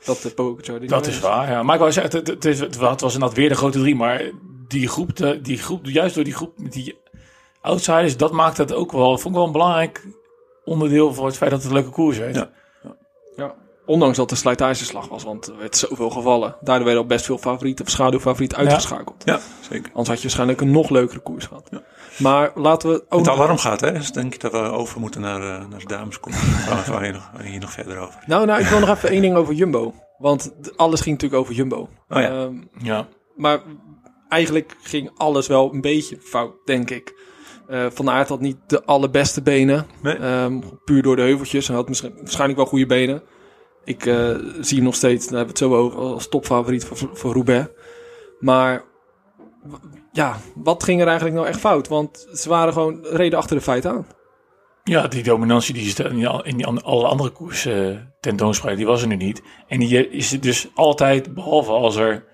Dat 0.05 0.23
de 0.23 0.31
Pogacar 0.31 0.81
niet 0.81 0.89
dat 0.89 1.07
is 1.07 1.21
waar. 1.21 1.51
Ja. 1.51 1.63
Maar 1.63 1.75
ik 1.75 1.81
wou 1.81 1.93
zeggen, 1.93 2.19
het, 2.19 2.27
het, 2.27 2.45
is, 2.45 2.61
het 2.61 2.77
was 2.77 3.15
inderdaad 3.15 3.37
weer 3.37 3.49
de 3.49 3.55
grote 3.55 3.79
drie, 3.79 3.95
maar 3.95 4.31
die 4.69 4.89
groep, 4.89 5.17
de, 5.17 5.41
die 5.41 5.59
groep, 5.59 5.87
juist 5.87 6.15
door 6.15 6.25
die 6.25 6.35
groep 6.35 6.59
met 6.59 6.73
die 6.73 6.99
outsiders, 7.61 8.17
dat 8.17 8.33
maakt 8.33 8.57
het 8.57 8.73
ook 8.73 8.93
wel, 8.93 9.19
vond 9.19 9.25
ik 9.25 9.35
wel 9.35 9.45
een 9.47 9.53
belangrijk 9.53 10.07
onderdeel 10.65 11.15
voor 11.15 11.27
het 11.27 11.37
feit 11.37 11.51
dat 11.51 11.63
het 11.63 11.69
een 11.69 11.77
leuke 11.77 11.91
koers 11.91 12.19
werd. 12.19 12.35
Ja. 12.35 12.51
Ja. 13.37 13.55
Ondanks 13.87 14.17
dat 14.17 14.29
de 14.29 14.35
slijtageslag 14.35 15.09
was, 15.09 15.25
want 15.25 15.47
er 15.47 15.57
werd 15.59 15.77
zoveel 15.77 16.11
gevallen. 16.11 16.57
Daardoor 16.61 16.85
werden 16.85 17.03
al 17.03 17.09
best 17.09 17.25
veel 17.25 17.39
favorieten 17.39 17.85
of 17.85 17.91
schaduwfavorieten 17.91 18.59
uitgeschakeld. 18.59 19.23
ja, 19.25 19.41
zeker. 19.61 19.87
Anders 19.91 20.09
had 20.09 20.17
je 20.17 20.23
waarschijnlijk 20.23 20.61
een 20.61 20.71
nog 20.71 20.91
leukere 20.91 21.21
koers 21.21 21.47
gehad. 21.47 21.69
Maar 22.19 22.51
laten 22.55 22.89
we 22.91 22.95
ook 23.09 23.19
Het 23.19 23.29
nog- 23.29 23.37
alarm 23.39 23.59
gaat, 23.59 23.81
hè? 23.81 23.93
Dus 23.93 24.11
denk 24.13 24.35
ik 24.35 24.41
dat 24.41 24.53
we 24.53 24.59
over 24.59 25.01
moeten 25.01 25.21
naar, 25.21 25.41
eh, 25.41 25.67
naar 25.69 25.79
de 25.79 25.87
dameskoers. 25.87 26.37
Waar 26.69 26.77
gaan 26.77 26.99
we 26.99 27.05
hier 27.05 27.13
nog, 27.13 27.31
hier 27.43 27.61
nog 27.61 27.73
verder 27.73 27.99
over? 27.99 28.23
Nou, 28.27 28.47
nou, 28.47 28.61
ik 28.61 28.67
wil 28.67 28.79
nog 28.79 28.89
even 28.89 29.09
één 29.09 29.21
ding 29.23 29.37
over 29.37 29.55
Jumbo. 29.55 29.95
Want 30.19 30.53
alles 30.77 31.01
ging 31.01 31.15
natuurlijk 31.15 31.43
over 31.43 31.55
Jumbo. 31.55 31.77
Oh 32.09 32.21
ja. 32.21 32.29
Ehm, 32.31 32.55
Ja. 32.79 33.09
maar 33.37 33.61
eigenlijk 34.29 34.77
ging 34.83 35.11
alles 35.17 35.47
wel 35.47 35.73
een 35.75 35.81
beetje 35.81 36.19
fout, 36.23 36.55
denk 36.65 36.91
ik. 36.91 37.31
Eh 37.69 37.87
van 37.93 38.11
Aert 38.11 38.29
had 38.29 38.41
niet 38.41 38.57
de 38.67 38.85
allerbeste 38.85 39.43
benen. 39.43 39.87
Nee. 40.03 40.17
Ehm, 40.17 40.61
puur 40.85 41.03
door 41.03 41.17
de 41.17 41.23
heuveltjes. 41.23 41.67
Hij 41.67 41.77
had 41.77 41.89
misschien, 41.89 42.13
waarschijnlijk 42.17 42.59
wel 42.59 42.69
goede 42.69 42.87
benen. 42.87 43.23
Ik 43.85 44.07
eh, 44.07 44.37
zie 44.61 44.77
hem 44.77 44.85
nog 44.85 44.95
steeds, 44.95 45.27
daar 45.29 45.37
hebben 45.39 45.55
we 45.55 45.65
het 45.65 45.73
zo 45.73 45.77
over, 45.77 45.99
als 45.99 46.29
topfavoriet 46.29 46.85
voor, 46.85 47.11
voor 47.13 47.33
Roubaix. 47.33 47.69
Maar 48.41 48.83
ja, 50.13 50.37
wat 50.55 50.83
ging 50.83 51.01
er 51.01 51.07
eigenlijk 51.07 51.37
nou 51.37 51.49
echt 51.49 51.61
fout? 51.61 51.89
Want 51.89 52.27
ze 52.35 52.49
waren 52.49 52.73
gewoon 52.73 53.05
reden 53.05 53.39
achter 53.39 53.57
de 53.57 53.63
feiten 53.63 53.91
aan. 53.91 54.07
Ja, 54.85 55.07
die 55.09 55.23
dominantie 55.23 55.75
die 55.75 55.91
ze 55.91 56.03
in, 56.05 56.15
die, 56.15 56.29
al- 56.29 56.45
in 56.45 56.57
die 56.57 56.67
an- 56.67 56.83
alle 56.83 57.07
andere 57.07 57.31
koersen 57.31 57.93
uh, 57.93 57.99
tentoonspreiden, 58.21 58.85
die 58.85 58.93
was 58.93 59.03
er 59.03 59.09
nu 59.09 59.17
niet. 59.17 59.43
En 59.69 59.79
die 59.79 60.11
is 60.11 60.33
er 60.33 60.41
dus 60.41 60.69
altijd, 60.75 61.35
behalve 61.35 61.71
als 61.71 61.97
er 61.97 62.25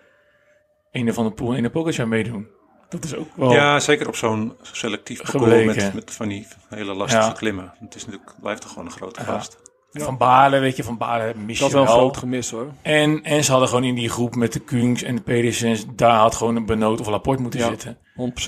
een 0.93 1.15
van 1.15 1.25
de 1.25 1.33
Poel 1.33 1.55
en 1.55 1.63
de 1.63 1.71
Pogacar 1.71 2.09
meedoen. 2.09 2.49
Dat 2.89 3.05
is 3.05 3.15
ook 3.15 3.29
wel... 3.37 3.53
Ja, 3.53 3.81
zeker 3.81 4.09
op 4.09 4.17
zo'n 4.17 4.57
selectief 4.63 5.23
parcours 5.23 5.65
met, 5.65 5.95
met 5.95 6.11
van 6.11 6.29
die 6.29 6.47
hele 6.69 6.95
lastige 6.95 7.23
Ja. 7.27 7.33
klimmen. 7.33 7.73
Het 7.79 7.95
is 7.95 8.05
natuurlijk, 8.07 8.35
blijft 8.41 8.61
toch 8.61 8.71
gewoon 8.71 8.87
een 8.87 8.93
grote 8.93 9.21
Ja. 9.91 10.05
Van 10.05 10.17
Baarle, 10.17 10.59
weet 10.59 10.77
je, 10.77 10.85
van 10.85 10.99
Baarle 10.99 11.35
mis 11.47 11.59
Dat 11.59 11.69
is 11.69 11.75
wel 11.75 11.83
een 11.83 11.89
groot 11.89 12.17
gemis 12.17 12.51
hoor. 12.51 12.67
En, 12.83 13.23
en 13.23 13.45
ze 13.45 13.51
hadden 13.51 13.69
gewoon 13.69 13.85
in 13.85 13.95
die 13.95 14.09
groep 14.09 14.35
met 14.35 14.53
de 14.53 14.59
Kungs 14.61 15.03
en 15.03 15.15
de 15.17 15.23
Pedersens, 15.23 15.85
daar 15.97 16.19
had 16.19 16.35
gewoon 16.35 16.57
een 16.57 16.67
Benoot 16.67 17.01
of 17.01 17.09
Laporte 17.09 17.43
moeten 17.43 17.61
Ja. 17.61 17.69
zitten. 17.69 17.99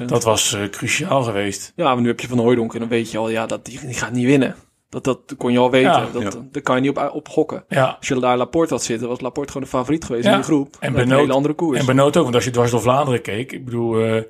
100%. 0.03 0.05
Dat 0.09 0.25
was 0.25 0.53
eh, 0.55 0.69
cruciaal 0.69 1.23
geweest. 1.23 1.73
Ja, 1.77 1.85
maar 1.93 2.03
nu 2.03 2.09
heb 2.09 2.21
je 2.21 2.29
Van 2.29 2.39
Hooijdonk 2.39 2.73
en 2.75 2.81
dan 2.81 2.89
weet 2.89 3.11
je 3.11 3.19
al, 3.19 3.31
ja, 3.31 3.47
dat, 3.47 3.65
die, 3.65 3.81
die 3.81 3.95
gaat 3.95 4.13
niet 4.13 4.25
winnen. 4.27 4.55
Dat, 4.89 5.05
dat 5.05 5.35
kon 5.37 5.53
je 5.53 5.59
al 5.59 5.71
weten. 5.71 5.91
Ja. 5.91 6.07
dat, 6.13 6.23
Ja. 6.23 6.31
Daar 6.53 6.63
kan 6.63 6.75
je 6.77 6.81
niet 6.83 6.91
op, 6.99 7.11
op 7.15 7.29
gokken. 7.29 7.65
Ja, 7.69 7.97
Als 7.99 8.09
je 8.09 8.21
daar 8.21 8.37
Laporte 8.37 8.75
had 8.75 8.83
zitten, 8.83 9.09
was 9.09 9.21
Laporte 9.21 9.53
gewoon 9.53 9.69
de 9.69 9.75
favoriet 9.77 10.05
geweest 10.05 10.25
Ja. 10.25 10.33
in 10.33 10.39
de 10.39 10.45
groep. 10.45 10.77
En 10.81 10.93
Benoot- 10.93 11.11
een 11.11 11.19
hele 11.19 11.33
andere 11.33 11.55
koers. 11.55 11.79
en 11.79 11.87
Benoot 11.87 12.17
ook, 12.17 12.23
want 12.23 12.35
als 12.35 12.45
je 12.45 12.51
dwars 12.51 12.71
door 12.71 12.81
Vlaanderen 12.81 13.23
keek, 13.23 13.53
ik 13.53 13.65
bedoel, 13.65 13.99
eh, 14.01 14.23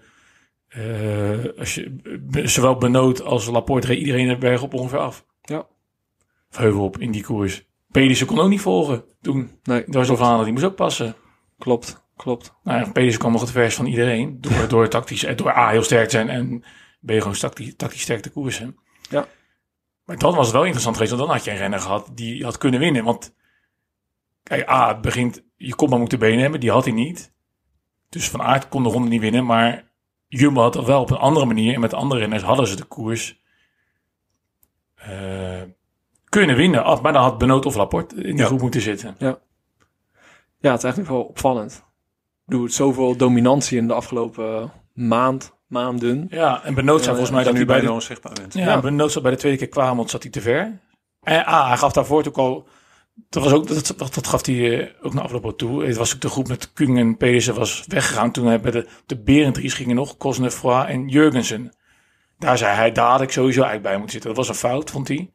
eh, 0.69 1.59
als 1.59 1.75
je, 1.75 1.97
zowel 2.45 2.77
Benoot 2.77 3.23
als 3.23 3.47
Laporte 3.47 3.87
reed 3.87 3.99
iedereen 3.99 4.29
de 4.29 4.37
berg 4.39 4.63
op 4.63 4.75
ongeveer 4.75 4.99
af. 4.99 5.25
Ja. 6.51 6.57
Of 6.57 6.57
heuvel 6.57 6.85
op 6.85 6.99
in 6.99 7.11
die 7.11 7.23
koers. 7.23 7.69
Pedersen 7.91 8.27
kon 8.27 8.39
ook 8.39 8.49
niet 8.49 8.61
volgen 8.61 9.05
toen. 9.21 9.51
nee, 9.63 9.85
Dwars 9.85 10.09
door 10.09 10.17
Vlaanderen, 10.17 10.45
die 10.45 10.53
moest 10.53 10.65
ook 10.65 10.77
passen. 10.77 11.15
klopt, 11.59 12.05
klopt. 12.17 12.55
Nou, 12.63 12.81
ja, 12.85 12.91
Pedersen 12.91 13.21
kwam 13.21 13.33
nog 13.33 13.41
het 13.41 13.51
vers 13.51 13.75
van 13.75 13.87
iedereen. 13.87 14.41
Door, 14.41 14.69
door 14.69 14.89
tactisch, 14.89 15.25
eh, 15.25 15.37
door 15.37 15.57
A 15.57 15.69
heel 15.69 15.83
sterk 15.83 16.05
te 16.05 16.11
zijn 16.11 16.29
en 16.29 16.65
B 17.07 17.11
gewoon 17.11 17.33
tactisch, 17.33 17.77
tactisch 17.77 18.01
sterk 18.01 18.23
te 18.23 18.31
koersen. 18.31 18.79
Ja. 19.11 19.27
Maar 20.05 20.19
dan 20.19 20.35
was 20.35 20.51
wel 20.51 20.63
interessant 20.63 20.97
geweest, 20.97 21.15
want 21.15 21.27
dan 21.27 21.37
had 21.37 21.45
je 21.45 21.51
een 21.51 21.57
renner 21.57 21.81
gehad 21.81 22.11
die 22.15 22.45
had 22.45 22.59
kunnen 22.59 22.81
winnen. 22.81 23.05
Want 23.05 23.35
kijk, 24.43 24.69
A, 24.69 24.89
het 24.89 25.01
begint, 25.01 25.45
je 25.57 25.75
kon 25.75 25.91
maar 25.91 25.99
moeten 25.99 26.19
benen 26.19 26.41
hebben, 26.41 26.61
die 26.61 26.71
had 26.71 26.85
hij 26.85 26.95
niet. 26.95 27.33
Dus 28.09 28.29
Van 28.29 28.43
Aert 28.43 28.69
kon 28.69 28.83
de 28.83 28.89
ronde 28.89 29.09
niet 29.09 29.21
winnen, 29.21 29.45
maar 29.47 29.91
Jumbo 30.27 30.61
had 30.61 30.73
dat 30.73 30.87
wel 30.87 31.01
op 31.01 31.11
een 31.11 31.17
andere 31.17 31.47
manier. 31.47 31.75
En 31.75 31.81
met 31.81 31.95
andere 31.95 32.21
renners 32.21 32.43
hadden 32.43 32.67
ze 32.67 32.77
de 32.77 32.85
koers 32.85 33.41
eh, 34.95 35.63
kunnen 36.31 36.57
winnen. 36.57 36.85
Af- 36.85 37.03
Maar 37.03 37.13
dan 37.13 37.23
had 37.23 37.39
Benoot 37.39 37.67
of 37.67 37.77
Laporte 37.77 38.15
in 38.15 38.23
die 38.23 38.37
Ja. 38.37 38.45
groep 38.45 38.61
moeten 38.61 38.81
zitten. 38.81 39.15
Ja, 39.19 40.71
het 40.71 40.79
is 40.79 40.85
eigenlijk 40.85 41.09
wel 41.09 41.23
opvallend. 41.23 41.85
Bedoel, 42.45 42.65
het 42.65 42.75
zoveel 42.75 43.17
dominantie 43.17 43.79
in 43.79 43.87
de 43.87 43.95
afgelopen 43.95 44.73
maand, 44.93 45.53
maanden. 45.67 46.27
Ja, 46.31 46.65
en 46.65 46.75
Benoot 46.75 47.03
zei 47.05 47.11
Ja, 47.11 47.17
volgens 47.17 47.31
mij 47.31 47.45
Dat 47.45 47.53
dat 47.53 47.63
nu 47.63 47.69
hij 47.69 47.77
bij 47.79 47.87
de 47.87 47.93
onzichtbaar 47.93 48.33
bent. 48.33 48.55
Ja, 48.55 48.65
Ja. 48.65 48.81
Benoot 48.81 49.13
zat 49.13 49.23
bij 49.23 49.31
de 49.33 49.37
tweede 49.39 49.59
keer 49.59 49.69
kwamen, 49.69 50.09
zat 50.09 50.23
hij 50.23 50.31
te 50.33 50.41
ver. 50.41 50.81
En 51.23 51.45
ah, 51.45 51.69
hij 51.69 51.77
gaf 51.77 51.93
daarvoor 51.93 52.27
ook 52.27 52.39
al... 52.39 52.67
Dat, 53.29 53.43
was 53.43 53.53
ook, 53.53 53.69
dat, 53.69 53.95
dat, 54.15 54.27
gaf 54.27 54.47
hij 54.47 54.81
eh, 54.81 54.95
ook 55.03 55.15
na 55.15 55.21
afloop 55.21 55.59
toe. 55.59 55.85
Het 55.85 55.97
was 55.97 56.15
ook 56.15 56.21
de 56.21 56.29
groep 56.29 56.49
met 56.49 56.73
Kung 56.73 56.99
en 56.99 57.17
Pedersen 57.17 57.55
was 57.55 57.85
weggegaan. 57.89 58.33
Toen 58.33 58.47
hij 58.47 58.61
bij 58.61 58.71
de, 58.71 58.87
de 59.07 59.19
Berendries 59.21 59.75
gingen 59.75 59.97
nog, 59.97 60.17
Cosnefroy 60.17 60.83
en 60.85 61.09
Jurgensen. 61.09 61.77
Daar 62.39 62.59
zei 62.59 62.75
hij, 62.77 62.93
daar 62.93 63.11
had 63.11 63.21
ik 63.21 63.31
sowieso 63.31 63.61
eigenlijk 63.63 63.83
bij 63.89 63.93
moeten 63.97 64.11
zitten. 64.13 64.29
Dat 64.35 64.39
was 64.39 64.49
een 64.49 64.69
fout, 64.69 64.91
vond 64.91 65.09
hij. 65.09 65.31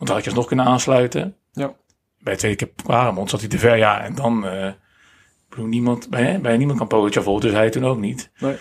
Want 0.00 0.06
dan 0.06 0.14
had 0.14 0.24
je 0.24 0.30
alsnog 0.30 0.46
kunnen 0.46 0.64
aansluiten. 0.66 1.36
Ja. 1.52 1.74
Bij 2.18 2.32
de 2.32 2.38
tweede 2.38 2.56
keer 2.56 2.72
Quaremont 2.84 3.30
zat 3.30 3.40
hij 3.40 3.48
te 3.48 3.58
ver. 3.58 3.76
Ja, 3.76 4.00
en 4.02 4.14
dan... 4.14 4.40
bedoel, 5.48 5.66
niemand, 5.66 6.10
bij, 6.10 6.40
bij 6.40 6.56
niemand 6.56 6.78
kan 6.78 6.88
Pogacar 6.88 7.22
volgen, 7.22 7.42
dus 7.42 7.52
hij 7.52 7.70
toen 7.70 7.84
ook 7.84 7.98
niet. 7.98 8.30
Nee. 8.38 8.56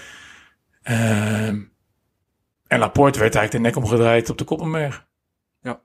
Ehm, 0.82 1.62
en 2.68 2.80
Laporte 2.80 3.20
werd 3.20 3.36
eigenlijk 3.36 3.52
de 3.52 3.60
nek 3.60 3.76
omgedraaid 3.76 4.30
op 4.30 4.38
de 4.38 4.44
Koppenberg. 4.44 5.08
Ja. 5.62 5.82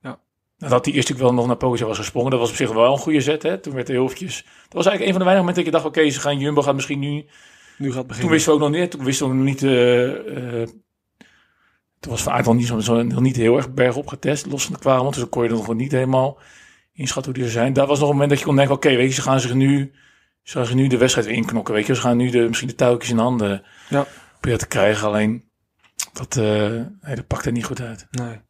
Ja. 0.00 0.18
Nadat 0.58 0.84
hij 0.84 0.94
eerst 0.94 1.08
natuurlijk 1.08 1.20
wel 1.20 1.32
nog 1.32 1.46
naar 1.46 1.56
Pogacar 1.56 1.86
was 1.88 1.98
gesprongen. 1.98 2.30
Dat 2.30 2.40
was 2.40 2.50
op 2.50 2.56
zich 2.56 2.72
wel 2.72 2.92
een 2.92 2.98
goede 2.98 3.20
zet. 3.20 3.42
Hè? 3.42 3.58
Toen 3.58 3.74
werd 3.74 3.86
hij 3.86 3.96
heel 3.96 4.04
eventjes... 4.04 4.42
Dat 4.42 4.72
was 4.72 4.86
eigenlijk 4.86 5.00
een 5.06 5.12
van 5.12 5.18
de 5.18 5.24
weinige 5.24 5.46
momenten 5.46 5.64
dat 5.64 5.74
ik 5.74 5.90
dacht... 5.90 5.96
Oké, 5.96 6.10
ze 6.10 6.20
gaan 6.20 6.38
Jumbo 6.38 6.62
gaat 6.62 6.74
misschien 6.74 6.98
nu... 6.98 7.08
Nu 7.08 7.22
gaat 7.22 7.28
het 7.78 7.94
Toen 7.94 8.06
beginnen. 8.06 8.30
wisten 8.32 8.52
we 8.52 8.58
ook 8.64 8.70
nog 8.70 8.80
niet... 8.80 8.90
Toen 8.90 9.04
wisten 9.04 9.28
we 9.28 9.34
nog 9.34 9.44
niet... 9.44 9.62
eh, 9.62 10.62
eh, 10.62 10.68
toen 12.00 12.10
was 12.12 12.22
Van 12.22 12.32
Aert 12.32 12.44
nog 12.46 12.54
niet, 12.54 12.66
zo, 12.66 12.78
zo, 12.78 13.02
nog 13.02 13.20
niet 13.20 13.36
heel 13.36 13.56
erg 13.56 13.72
bergop 13.74 14.06
getest. 14.06 14.46
Los 14.46 14.64
van 14.64 14.72
de 14.72 14.78
kwamen. 14.78 15.06
Dus 15.06 15.16
dan 15.16 15.28
kon 15.28 15.42
je 15.42 15.48
er 15.48 15.54
nog 15.54 15.66
wel 15.66 15.74
niet 15.74 15.92
helemaal 15.92 16.38
inschatten 16.92 17.32
hoe 17.32 17.40
die 17.40 17.50
er 17.50 17.56
zijn. 17.58 17.72
Daar 17.72 17.86
was 17.86 17.98
nog 17.98 18.08
een 18.08 18.14
moment 18.14 18.30
dat 18.30 18.38
je 18.38 18.44
kon 18.44 18.56
denken... 18.56 18.74
Oké, 18.74 18.88
weet 18.88 19.08
je, 19.08 19.14
ze 19.14 19.22
gaan 19.22 19.40
zich 19.40 19.54
nu... 19.54 19.92
Ze 20.42 20.56
gaan 20.56 20.66
zich 20.66 20.74
nu 20.74 20.86
de 20.86 20.98
wedstrijd 20.98 21.26
weer 21.26 21.36
inknokken. 21.36 21.74
Weet 21.74 21.86
je, 21.86 21.94
ze 21.94 22.00
gaan 22.00 22.16
nu 22.16 22.30
de, 22.30 22.38
misschien 22.38 22.68
de 22.68 22.74
touwtjes 22.74 23.10
in 23.10 23.18
handen 23.18 23.62
Ja. 23.88 24.06
proberen 24.32 24.58
te 24.58 24.66
krijgen. 24.66 25.06
Alleen... 25.06 25.48
Dat, 26.12 26.36
eh 26.36 26.70
nee, 27.00 27.14
dat 27.14 27.26
pakte 27.26 27.50
niet 27.50 27.64
goed 27.64 27.80
uit. 27.80 28.06
Nee. 28.10 28.40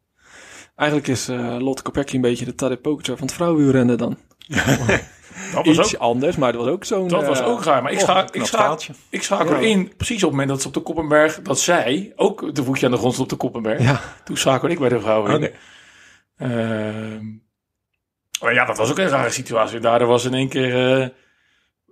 Eigenlijk 0.76 1.08
is 1.10 1.28
eh, 1.28 1.56
Lotte 1.58 1.82
Kopecky 1.82 2.14
een 2.14 2.20
beetje 2.20 2.44
de 2.44 2.54
Tadej 2.54 2.76
Pogacar 2.76 3.16
van 3.16 3.26
het 3.26 3.34
vrouwenwielrennen 3.36 3.98
dan. 3.98 4.18
Dat 5.52 5.66
was 5.66 5.78
Iets 5.78 5.94
ook, 5.94 6.00
anders, 6.00 6.36
maar 6.36 6.52
dat 6.52 6.60
was 6.64 6.70
ook 6.70 6.84
zo'n... 6.84 7.08
dat 7.08 7.26
was 7.26 7.40
eh, 7.40 7.48
ook 7.48 7.64
raar. 7.64 7.82
Maar 7.82 7.92
ik, 7.92 7.98
oh, 7.98 8.04
scha 8.04 8.22
ik, 8.22 8.30
knap 8.30 8.46
scha 8.46 8.94
ik 9.08 9.22
schakel 9.22 9.54
Ja. 9.54 9.60
in, 9.60 9.92
precies 9.96 10.16
op 10.16 10.22
het 10.22 10.30
moment 10.30 10.48
dat 10.48 10.60
ze 10.62 10.68
op 10.68 10.74
de 10.74 10.80
Koppenberg, 10.80 11.42
dat 11.42 11.58
zij 11.60 12.12
ook 12.16 12.54
de 12.54 12.64
voetje 12.64 12.86
aan 12.86 12.92
de 12.92 12.98
grond 12.98 13.12
stond 13.14 13.32
op 13.32 13.38
de 13.38 13.44
Koppenberg. 13.44 13.82
Ja, 13.82 14.00
Toen 14.24 14.36
schakelde 14.36 14.74
ik 14.74 14.80
bij 14.80 14.88
de 14.88 15.00
vrouwen 15.00 15.30
in. 15.30 15.36
Oké. 15.36 15.52
Ehm, 16.36 17.24
maar 18.40 18.54
ja, 18.54 18.64
dat 18.64 18.76
was 18.76 18.90
ook 18.90 18.98
een 18.98 19.08
rare 19.08 19.30
situatie. 19.30 19.80
Daardoor 19.80 20.08
was 20.08 20.24
in 20.24 20.34
één 20.34 20.48
keer... 20.48 21.00
eh, 21.00 21.08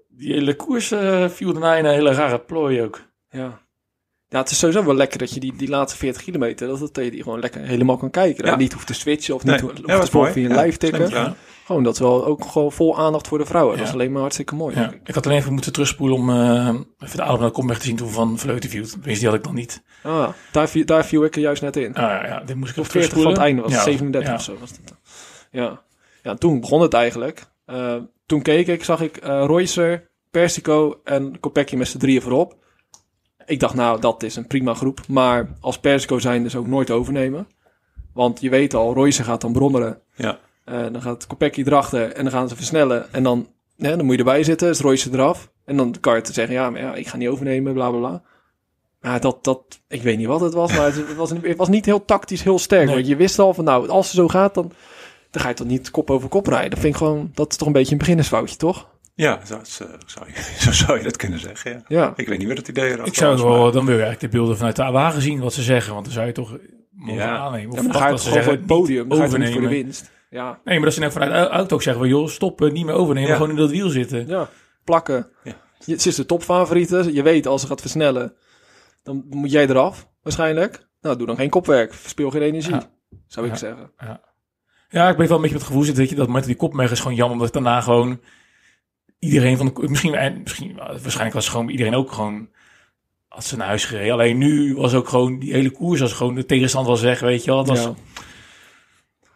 die 0.08 0.32
hele 0.32 0.54
koers 0.56 0.90
eh, 0.90 1.28
viel 1.28 1.52
daarna 1.52 1.74
in 1.76 1.84
een 1.84 1.92
hele 1.92 2.12
rare 2.12 2.38
plooi 2.38 2.82
ook. 2.82 3.00
ja. 3.30 3.66
Ja, 4.30 4.38
het 4.38 4.50
is 4.50 4.58
sowieso 4.58 4.84
wel 4.84 4.94
lekker 4.94 5.18
dat 5.18 5.30
je 5.34 5.40
die, 5.40 5.52
die 5.56 5.68
laatste 5.68 5.98
40 5.98 6.22
kilometer, 6.22 6.68
dat, 6.68 6.78
dat 6.78 7.04
je 7.04 7.10
die 7.10 7.22
gewoon 7.22 7.40
lekker 7.40 7.60
helemaal 7.60 7.96
kan 7.96 8.10
kijken. 8.10 8.44
Ja. 8.44 8.52
En 8.52 8.58
niet 8.58 8.72
hoeft 8.72 8.86
te 8.86 8.94
switchen 8.94 9.34
of 9.34 9.44
Nee. 9.44 9.54
niet 9.54 9.62
hoeft 9.62 9.80
Ja, 9.86 9.98
te 10.00 10.16
mooi. 10.16 10.32
via 10.32 10.48
een 10.48 10.54
Ja, 10.56 10.62
live 10.62 10.78
tikken. 10.78 11.34
Gewoon, 11.64 11.82
dat 11.82 11.92
is 11.94 11.98
wel 12.00 12.26
ook 12.26 12.44
gewoon 12.44 12.72
vol 12.72 12.98
aandacht 12.98 13.28
voor 13.28 13.38
de 13.38 13.44
vrouwen. 13.46 13.78
Dat 13.78 13.86
is 13.86 13.92
alleen 13.92 14.12
maar 14.12 14.20
hartstikke 14.20 14.54
mooi. 14.54 14.74
Ja. 14.76 14.92
Ik 15.04 15.14
had 15.14 15.26
alleen 15.26 15.38
even 15.38 15.52
moeten 15.52 15.72
terugspoelen 15.72 16.16
om 16.16 16.30
eh, 16.30 16.68
even 16.98 17.16
de 17.16 17.22
adem 17.22 17.38
naar 17.38 17.38
de 17.38 17.44
Koppenberg 17.44 17.78
te 17.78 17.86
zien 17.86 17.96
toen 17.96 18.08
van 18.10 18.38
Vleuten 18.38 18.70
viel. 18.70 18.86
Tenminste, 18.86 19.18
die 19.18 19.28
had 19.28 19.38
ik 19.38 19.44
nog 19.44 19.54
niet. 19.54 19.82
Ah, 20.02 20.28
daar, 20.52 20.68
viel, 20.68 20.84
daar 20.84 21.04
viel 21.04 21.24
ik 21.24 21.34
er 21.34 21.40
juist 21.40 21.62
net 21.62 21.76
in. 21.76 21.94
Ah, 21.94 22.02
ja, 22.02 22.26
ja, 22.26 22.40
dit 22.40 22.56
moest 22.56 22.70
ik 22.70 22.76
Op 22.78 22.84
even 22.84 23.00
40 23.00 23.22
van 23.22 23.30
het 23.32 23.40
einde 23.40 23.62
was 23.62 23.70
het 23.70 23.80
Ja, 23.80 23.86
37 23.86 24.30
ja. 24.30 24.36
of 24.36 24.42
zo. 24.42 24.56
Was 24.60 24.70
het. 24.70 24.80
Ja. 25.50 25.82
ja, 26.22 26.34
toen 26.34 26.60
begon 26.60 26.80
het 26.80 26.94
eigenlijk. 26.94 27.44
Eh, 27.66 27.94
toen 28.26 28.42
keek 28.42 28.66
ik, 28.66 28.84
zag 28.84 29.00
ik 29.00 29.16
eh 29.16 29.44
Roycer, 29.46 30.10
Persico 30.30 31.00
en 31.04 31.40
Kopecky 31.40 31.76
met 31.76 31.88
z'n 31.88 31.98
drieën 31.98 32.22
voorop. 32.22 32.56
Ik 33.48 33.60
dacht, 33.60 33.74
nou, 33.74 34.00
dat 34.00 34.22
is 34.22 34.36
een 34.36 34.46
prima 34.46 34.74
groep. 34.74 35.00
Maar 35.08 35.56
als 35.60 35.78
Persico 35.78 36.18
zijn 36.18 36.42
dus 36.42 36.56
ook 36.56 36.66
nooit 36.66 36.90
overnemen. 36.90 37.46
Want 38.12 38.40
je 38.40 38.50
weet 38.50 38.74
al, 38.74 38.94
Roycer 38.94 39.24
gaat 39.24 39.40
dan 39.40 39.52
brommeren. 39.52 40.00
Ja. 40.14 40.38
Eh, 40.64 40.82
dan 40.92 41.02
gaat 41.02 41.26
Kopecky 41.26 41.62
erachter 41.62 42.12
en 42.12 42.22
dan 42.22 42.32
gaan 42.32 42.48
ze 42.48 42.56
versnellen. 42.56 43.12
En 43.12 43.22
dan, 43.22 43.48
ja, 43.76 43.96
dan 43.96 44.04
moet 44.04 44.12
je 44.14 44.18
erbij 44.18 44.42
zitten, 44.42 44.68
is 44.68 44.80
Royce 44.80 45.12
eraf. 45.12 45.50
En 45.64 45.76
dan 45.76 45.94
kan 46.00 46.14
je 46.14 46.20
te 46.20 46.32
zeggen, 46.32 46.54
ja, 46.54 46.70
maar 46.70 46.80
ja, 46.80 46.94
ik 46.94 47.06
ga 47.08 47.16
niet 47.16 47.28
overnemen, 47.28 47.72
bla 47.72 47.90
bla 47.90 47.98
bla. 47.98 48.22
Maar 49.00 49.20
dat, 49.20 49.44
dat, 49.44 49.80
ik 49.88 50.02
weet 50.02 50.18
niet 50.18 50.26
wat 50.26 50.40
het 50.40 50.54
was, 50.54 50.72
maar 50.72 50.84
het 50.84 51.14
was, 51.16 51.30
het 51.30 51.56
was 51.56 51.68
niet 51.68 51.84
heel 51.84 52.04
tactisch 52.04 52.42
heel 52.42 52.58
sterk. 52.58 52.86
Nee. 52.86 52.94
Want 52.94 53.06
je 53.06 53.16
wist 53.16 53.38
al 53.38 53.54
van, 53.54 53.64
nou, 53.64 53.88
als 53.88 54.06
het 54.06 54.16
zo 54.16 54.28
gaat, 54.28 54.54
dan, 54.54 54.72
dan 55.30 55.42
ga 55.42 55.48
je 55.48 55.54
toch 55.54 55.66
niet 55.66 55.90
kop 55.90 56.10
over 56.10 56.28
kop 56.28 56.46
rijden. 56.46 56.70
Dat 56.70 56.78
vind 56.78 56.92
ik 56.92 56.98
gewoon, 56.98 57.30
dat 57.34 57.50
is 57.50 57.56
toch 57.56 57.66
een 57.66 57.72
beetje 57.72 57.92
een 57.92 57.98
beginnersfoutje, 57.98 58.56
toch? 58.56 58.88
Ja, 59.24 59.40
zo, 59.46 59.58
zo, 59.64 59.84
zou 60.06 60.26
je, 60.34 60.54
zo 60.58 60.72
zou 60.72 60.98
je 60.98 61.04
dat 61.04 61.16
kunnen 61.16 61.38
zeggen. 61.38 61.70
Ja. 61.72 61.82
Ja, 61.88 62.12
Ik 62.16 62.28
weet 62.28 62.38
niet 62.38 62.46
meer 62.46 62.56
het 62.56 62.68
idee 62.68 62.84
erachter 62.84 63.06
Ik 63.06 63.14
zou 63.14 63.32
was, 63.32 63.42
wel, 63.42 63.62
maar- 63.62 63.72
dan 63.72 63.84
wil 63.86 63.94
je 63.96 64.02
eigenlijk 64.02 64.32
de 64.32 64.38
beelden 64.38 64.56
vanuit 64.56 64.76
de 64.76 64.82
wagen 64.90 65.22
zien 65.22 65.40
wat 65.40 65.52
ze 65.52 65.62
zeggen. 65.62 65.92
Want 65.92 66.04
dan 66.04 66.14
zou 66.14 66.26
je 66.26 66.32
toch 66.32 66.56
mogen 66.90 67.14
Ja. 67.22 67.36
aannemen. 67.38 67.70
Of 67.70 67.76
ja 67.76 67.82
dan 67.82 67.94
ga 67.94 68.04
je 68.04 68.10
dat 68.10 68.20
ze 68.22 68.28
gewoon 68.28 68.44
voor 68.44 68.52
het 68.52 68.66
podium, 68.66 69.08
dan 69.08 69.18
ga 69.18 69.24
je 69.24 69.30
toch 69.30 69.38
niet 69.38 69.48
voor 69.48 69.60
de 69.60 69.66
overnemen. 69.66 69.84
winst. 69.92 70.10
Ja, 70.30 70.60
Nee, 70.64 70.74
maar 70.76 70.84
dat 70.84 70.94
ze 70.94 71.00
net 71.00 71.12
vanuit 71.12 71.30
de 71.30 71.48
auto 71.54 71.74
ook 71.74 71.82
zeggen, 71.82 72.02
van, 72.02 72.10
joh, 72.12 72.28
stop, 72.28 72.62
eh, 72.62 72.70
niet 72.70 72.84
meer 72.84 72.94
overnemen, 72.94 73.28
Ja. 73.28 73.34
gewoon 73.36 73.50
in 73.50 73.56
dat 73.56 73.70
wiel 73.70 73.88
zitten. 73.88 74.26
ja, 74.26 74.48
plakken. 74.84 75.28
Ja. 75.44 75.52
Je, 75.84 76.00
ze 76.00 76.08
is 76.08 76.14
de 76.14 76.26
topfavoriete, 76.26 77.08
je 77.14 77.22
weet 77.22 77.46
als 77.46 77.60
ze 77.60 77.66
gaat 77.66 77.80
versnellen, 77.80 78.34
dan 79.02 79.24
moet 79.30 79.50
jij 79.50 79.68
eraf, 79.68 80.08
waarschijnlijk. 80.22 80.86
Nou, 81.00 81.16
doe 81.16 81.26
dan 81.26 81.36
geen 81.36 81.50
kopwerk, 81.50 81.94
verspil 81.94 82.30
geen 82.30 82.42
energie, 82.42 82.74
Ja. 82.74 82.90
zou 83.26 83.46
ik 83.46 83.52
Ja. 83.52 83.58
zeggen. 83.58 83.92
Ja, 84.90 85.08
ik 85.08 85.16
ben 85.16 85.26
wel 85.26 85.36
een 85.36 85.42
beetje 85.42 85.42
met 85.42 85.52
het 85.52 85.62
gevoel 85.62 85.82
zitten, 85.82 86.00
weet 86.02 86.10
je, 86.10 86.16
dat 86.18 86.28
met 86.28 86.44
die 86.44 86.56
kopmerk 86.56 86.90
is 86.90 87.00
gewoon 87.00 87.16
jammer, 87.16 87.36
omdat 87.36 87.52
daarna 87.52 87.80
gewoon 87.80 88.20
iedereen 89.18 89.56
van 89.56 89.66
de, 89.66 89.88
misschien, 89.88 90.14
eh, 90.14 90.36
misschien, 90.42 90.76
waarschijnlijk 90.76 91.34
was 91.34 91.48
gewoon 91.48 91.68
iedereen 91.68 91.94
ook 91.94 92.12
gewoon, 92.12 92.48
had 93.28 93.44
ze 93.44 93.56
naar 93.56 93.66
huis 93.66 93.84
gereden. 93.84 94.12
Alleen 94.12 94.38
nu 94.38 94.74
was 94.74 94.94
ook 94.94 95.08
gewoon, 95.08 95.38
die 95.38 95.52
hele 95.52 95.70
koers 95.70 96.02
als 96.02 96.12
gewoon 96.12 96.34
de 96.34 96.46
tegenstand 96.46 96.86
was 96.86 97.00
weg, 97.00 97.20
weet 97.20 97.44
je 97.44 97.50
wel. 97.50 97.58
Het 97.58 97.68
was, 97.68 97.82
Ja. 97.82 97.88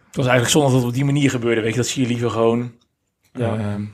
het 0.07 0.17
was 0.17 0.27
eigenlijk 0.27 0.49
zonde 0.49 0.69
dat 0.69 0.79
het 0.79 0.89
op 0.89 0.95
die 0.95 1.05
manier 1.05 1.31
gebeurde, 1.31 1.61
weet 1.61 1.71
je. 1.71 1.77
Dat 1.77 1.87
zie 1.87 2.03
je 2.03 2.09
liever 2.09 2.31
gewoon. 2.31 2.73
Ja. 3.33 3.57
ehm, 3.57 3.85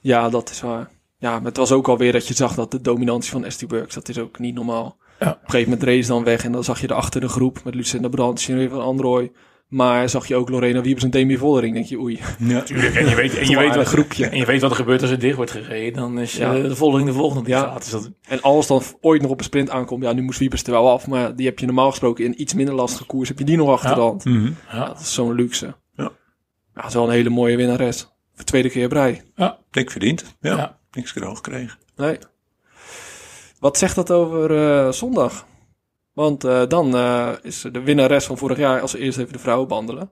Ja, 0.00 0.28
dat 0.28 0.50
is 0.50 0.60
waar. 0.60 0.90
Ja, 1.18 1.30
maar 1.36 1.44
het 1.48 1.56
was 1.56 1.72
ook 1.72 1.88
alweer 1.88 2.12
dat 2.12 2.26
je 2.28 2.34
zag 2.34 2.54
dat 2.54 2.70
de 2.70 2.80
dominantie 2.80 3.30
van 3.30 3.50
ST 3.50 3.64
Works, 3.68 3.94
dat 3.94 4.08
is 4.08 4.18
ook 4.18 4.38
niet 4.38 4.54
normaal. 4.54 4.96
Ja. 5.18 5.30
Op 5.30 5.32
een 5.34 5.50
gegeven 5.50 5.70
moment 5.70 5.88
reed 5.88 6.04
ze 6.04 6.10
dan 6.12 6.24
weg 6.24 6.44
en 6.44 6.52
dan 6.52 6.64
zag 6.64 6.80
je 6.80 6.86
er 6.86 6.94
achter 6.94 7.20
de 7.20 7.28
groep 7.28 7.64
met 7.64 7.74
Lucinda 7.74 8.08
Brandt, 8.08 8.40
Sinead 8.40 8.70
van 8.70 8.80
Androoy, 8.80 9.32
Maar 9.70 10.08
zag 10.08 10.26
je 10.26 10.36
ook 10.36 10.48
Lorena 10.48 10.80
Wiebes 10.80 11.02
en 11.04 11.10
Demi 11.10 11.36
Vollering, 11.36 11.74
denk 11.74 11.86
je, 11.86 11.98
oei. 11.98 12.20
Ja. 12.38 12.60
Tuurlijk, 12.70 12.94
en 12.94 13.08
je 13.08 13.14
weet, 13.14 13.34
en 13.38 13.48
je 13.48 13.56
weet 13.58 13.70
een 13.70 13.76
wat 13.76 13.86
groepje. 13.86 14.26
En 14.26 14.36
je 14.38 14.44
weet 14.44 14.60
wat 14.60 14.70
er 14.70 14.76
gebeurt 14.76 15.00
als 15.02 15.10
het 15.10 15.20
dicht 15.20 15.36
wordt 15.36 15.50
gereden. 15.50 16.00
Dan 16.00 16.18
is 16.18 16.36
Ja. 16.36 16.54
eh, 16.56 16.62
de 16.62 16.76
volgende 16.76 17.06
de 17.06 17.12
volgende 17.12 17.44
die 17.44 17.54
Ja. 17.54 17.60
gaat. 17.62 17.82
Dus 17.82 17.90
dat, 17.90 18.10
En 18.28 18.40
als 18.42 18.66
dan 18.66 18.82
ooit 19.00 19.22
nog 19.22 19.30
op 19.30 19.38
een 19.38 19.44
sprint 19.44 19.70
aankomt, 19.70 20.02
ja, 20.02 20.12
nu 20.12 20.22
moest 20.22 20.38
Wiebes 20.38 20.62
er 20.62 20.70
wel 20.70 20.90
af, 20.90 21.06
maar 21.06 21.36
die 21.36 21.46
heb 21.46 21.58
je 21.58 21.66
normaal 21.66 21.90
gesproken 21.90 22.24
in 22.24 22.40
iets 22.40 22.54
minder 22.54 22.74
lastige 22.74 23.04
koers, 23.04 23.28
heb 23.28 23.38
je 23.38 23.44
die 23.44 23.56
nog 23.56 23.68
achter 23.70 23.88
Ja. 23.90 23.94
de 23.94 24.00
hand. 24.00 24.24
Mhm. 24.24 24.50
Ja, 24.72 24.86
dat 24.86 25.00
is 25.00 25.14
zo'n 25.14 25.34
luxe. 25.34 25.66
Ja. 25.96 26.02
Ja, 26.04 26.10
dat 26.74 26.84
is 26.86 26.94
wel 26.94 27.04
een 27.04 27.10
hele 27.10 27.30
mooie 27.30 27.56
winnares. 27.56 28.00
Voor 28.00 28.10
de 28.36 28.44
tweede 28.44 28.70
keer 28.70 28.84
op 28.84 28.92
rij. 28.92 29.22
Dik 29.70 29.90
verdiend. 29.90 30.36
Ja. 30.40 30.56
Ja. 30.56 30.78
Niks 30.92 31.12
cadeau 31.12 31.34
gekregen. 31.36 31.78
Nee. 31.96 32.18
Wat 33.58 33.78
zegt 33.78 33.94
dat 33.94 34.10
over 34.10 34.56
eh, 34.86 34.92
zondag? 34.92 35.46
Want 36.20 36.44
eh, 36.44 36.66
dan 36.66 36.94
eh, 36.94 37.32
is 37.42 37.60
de 37.72 37.80
winnares 37.80 38.24
van 38.24 38.38
vorig 38.38 38.58
jaar, 38.58 38.80
als 38.80 38.92
we 38.92 38.98
eerst 38.98 39.18
even 39.18 39.32
de 39.32 39.38
vrouwen 39.38 39.68
behandelen. 39.68 40.10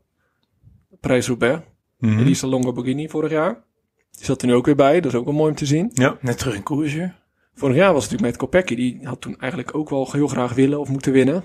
Prijs 1.00 1.26
Roubaix. 1.26 1.60
Mhm. 1.98 2.18
Elisa 2.18 2.46
Longo 2.46 2.72
Borghini 2.72 3.08
vorig 3.08 3.30
jaar. 3.30 3.64
Die 4.10 4.24
zat 4.24 4.42
er 4.42 4.48
nu 4.48 4.54
ook 4.54 4.66
weer 4.66 4.74
bij, 4.74 5.00
dat 5.00 5.12
is 5.12 5.18
ook 5.18 5.24
wel 5.24 5.34
mooi 5.34 5.50
om 5.50 5.56
te 5.56 5.66
zien. 5.66 5.90
Ja. 5.92 6.18
net 6.20 6.38
terug 6.38 6.54
in 6.54 6.62
koers 6.62 6.94
weer. 6.94 7.14
Vorig 7.54 7.76
jaar 7.76 7.92
was 7.92 8.02
het 8.02 8.12
natuurlijk 8.12 8.40
met 8.40 8.50
Kopecky. 8.50 8.74
Die 8.74 9.00
had 9.02 9.20
toen 9.20 9.38
eigenlijk 9.38 9.74
ook 9.74 9.90
wel 9.90 10.08
heel 10.12 10.28
graag 10.28 10.54
willen 10.54 10.80
of 10.80 10.88
moeten 10.88 11.12
winnen. 11.12 11.44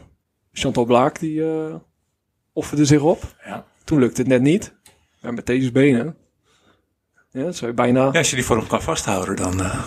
Chantal 0.52 0.86
Blaak, 0.86 1.20
die 1.20 1.44
eh 1.44 1.76
offerde 2.54 2.86
zich 2.86 3.02
op. 3.02 3.36
Ja. 3.46 3.66
Toen 3.84 4.00
lukte 4.00 4.22
het 4.22 4.30
net 4.30 4.42
niet. 4.42 4.76
Maar 5.22 5.34
met 5.34 5.46
deze 5.46 5.72
benen. 5.72 6.18
Ja, 7.32 7.52
zou 7.52 7.72
je 7.72 7.78
bijna... 7.78 8.10
Ja, 8.12 8.18
als 8.18 8.30
je 8.30 8.36
die 8.36 8.46
vorm 8.46 8.68
kan 8.68 8.82
vasthouden, 8.82 9.36
dan 9.36 9.60
uh, 9.60 9.86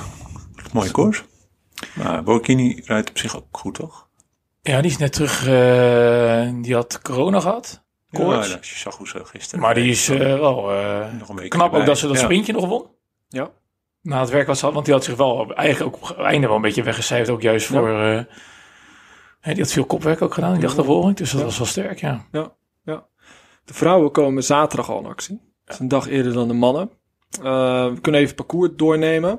mooie 0.72 0.90
koers. 0.90 1.24
Maar 1.94 2.22
Borghini 2.22 2.82
rijdt 2.84 3.10
op 3.10 3.18
zich 3.18 3.36
ook 3.36 3.46
goed, 3.50 3.74
toch? 3.74 4.05
Ja, 4.66 4.80
die 4.80 4.90
is 4.90 4.96
net 4.96 5.12
terug. 5.12 5.46
eh, 5.46 6.50
die 6.62 6.74
had 6.74 7.02
corona 7.02 7.40
gehad. 7.40 7.84
Koorts. 8.12 8.48
Ja, 8.50 8.56
als 8.56 8.70
je 8.70 8.78
zag 8.78 8.96
hoe 8.96 9.08
ze 9.08 9.24
gisteren. 9.24 9.60
maar 9.60 9.74
die 9.74 9.90
is 9.90 10.08
eh, 10.08 10.18
wel 10.18 10.72
eh, 10.72 11.12
nog 11.18 11.28
een 11.28 11.36
week 11.36 11.50
knap 11.50 11.74
ook 11.74 11.86
dat 11.86 11.98
ze 11.98 12.06
dat 12.06 12.16
Ja. 12.16 12.22
sprintje 12.22 12.52
nog 12.52 12.66
won. 12.66 12.86
Ja. 13.28 13.50
Na 14.02 14.20
het 14.20 14.30
werk 14.30 14.46
wat 14.46 14.58
ze 14.58 14.64
had. 14.64 14.74
Want 14.74 14.84
die 14.86 14.94
had 14.94 15.04
zich 15.04 15.16
wel 15.16 15.54
eigenlijk 15.54 15.94
ook 15.96 16.02
op 16.02 16.08
het 16.16 16.26
einde 16.26 16.46
wel 16.46 16.56
een 16.56 16.62
beetje 16.62 16.82
weggecijferd. 16.82 17.30
Ook 17.30 17.42
juist 17.42 17.66
voor... 17.66 17.88
eh, 17.88 18.24
hè, 19.40 19.52
die 19.52 19.62
had 19.62 19.72
veel 19.72 19.84
kopwerk 19.86 20.22
ook 20.22 20.34
gedaan 20.34 20.52
in 20.52 20.58
die 20.58 20.68
achtervolging. 20.68 21.16
Dus 21.16 21.30
dat 21.30 21.40
Ja. 21.40 21.46
was 21.46 21.58
wel 21.58 21.66
sterk, 21.66 22.00
ja. 22.00 22.24
De 23.64 23.74
vrouwen 23.74 24.10
komen 24.10 24.44
zaterdag 24.44 24.90
al 24.90 24.98
in 24.98 25.06
actie. 25.06 25.40
Dat 25.64 25.74
is 25.74 25.80
een 25.80 25.88
dag 25.88 26.08
eerder 26.08 26.32
dan 26.32 26.48
de 26.48 26.54
mannen. 26.54 26.90
Eh, 27.42 27.42
we 27.88 27.98
kunnen 28.00 28.20
even 28.20 28.34
parcours 28.34 28.70
doornemen. 28.76 29.32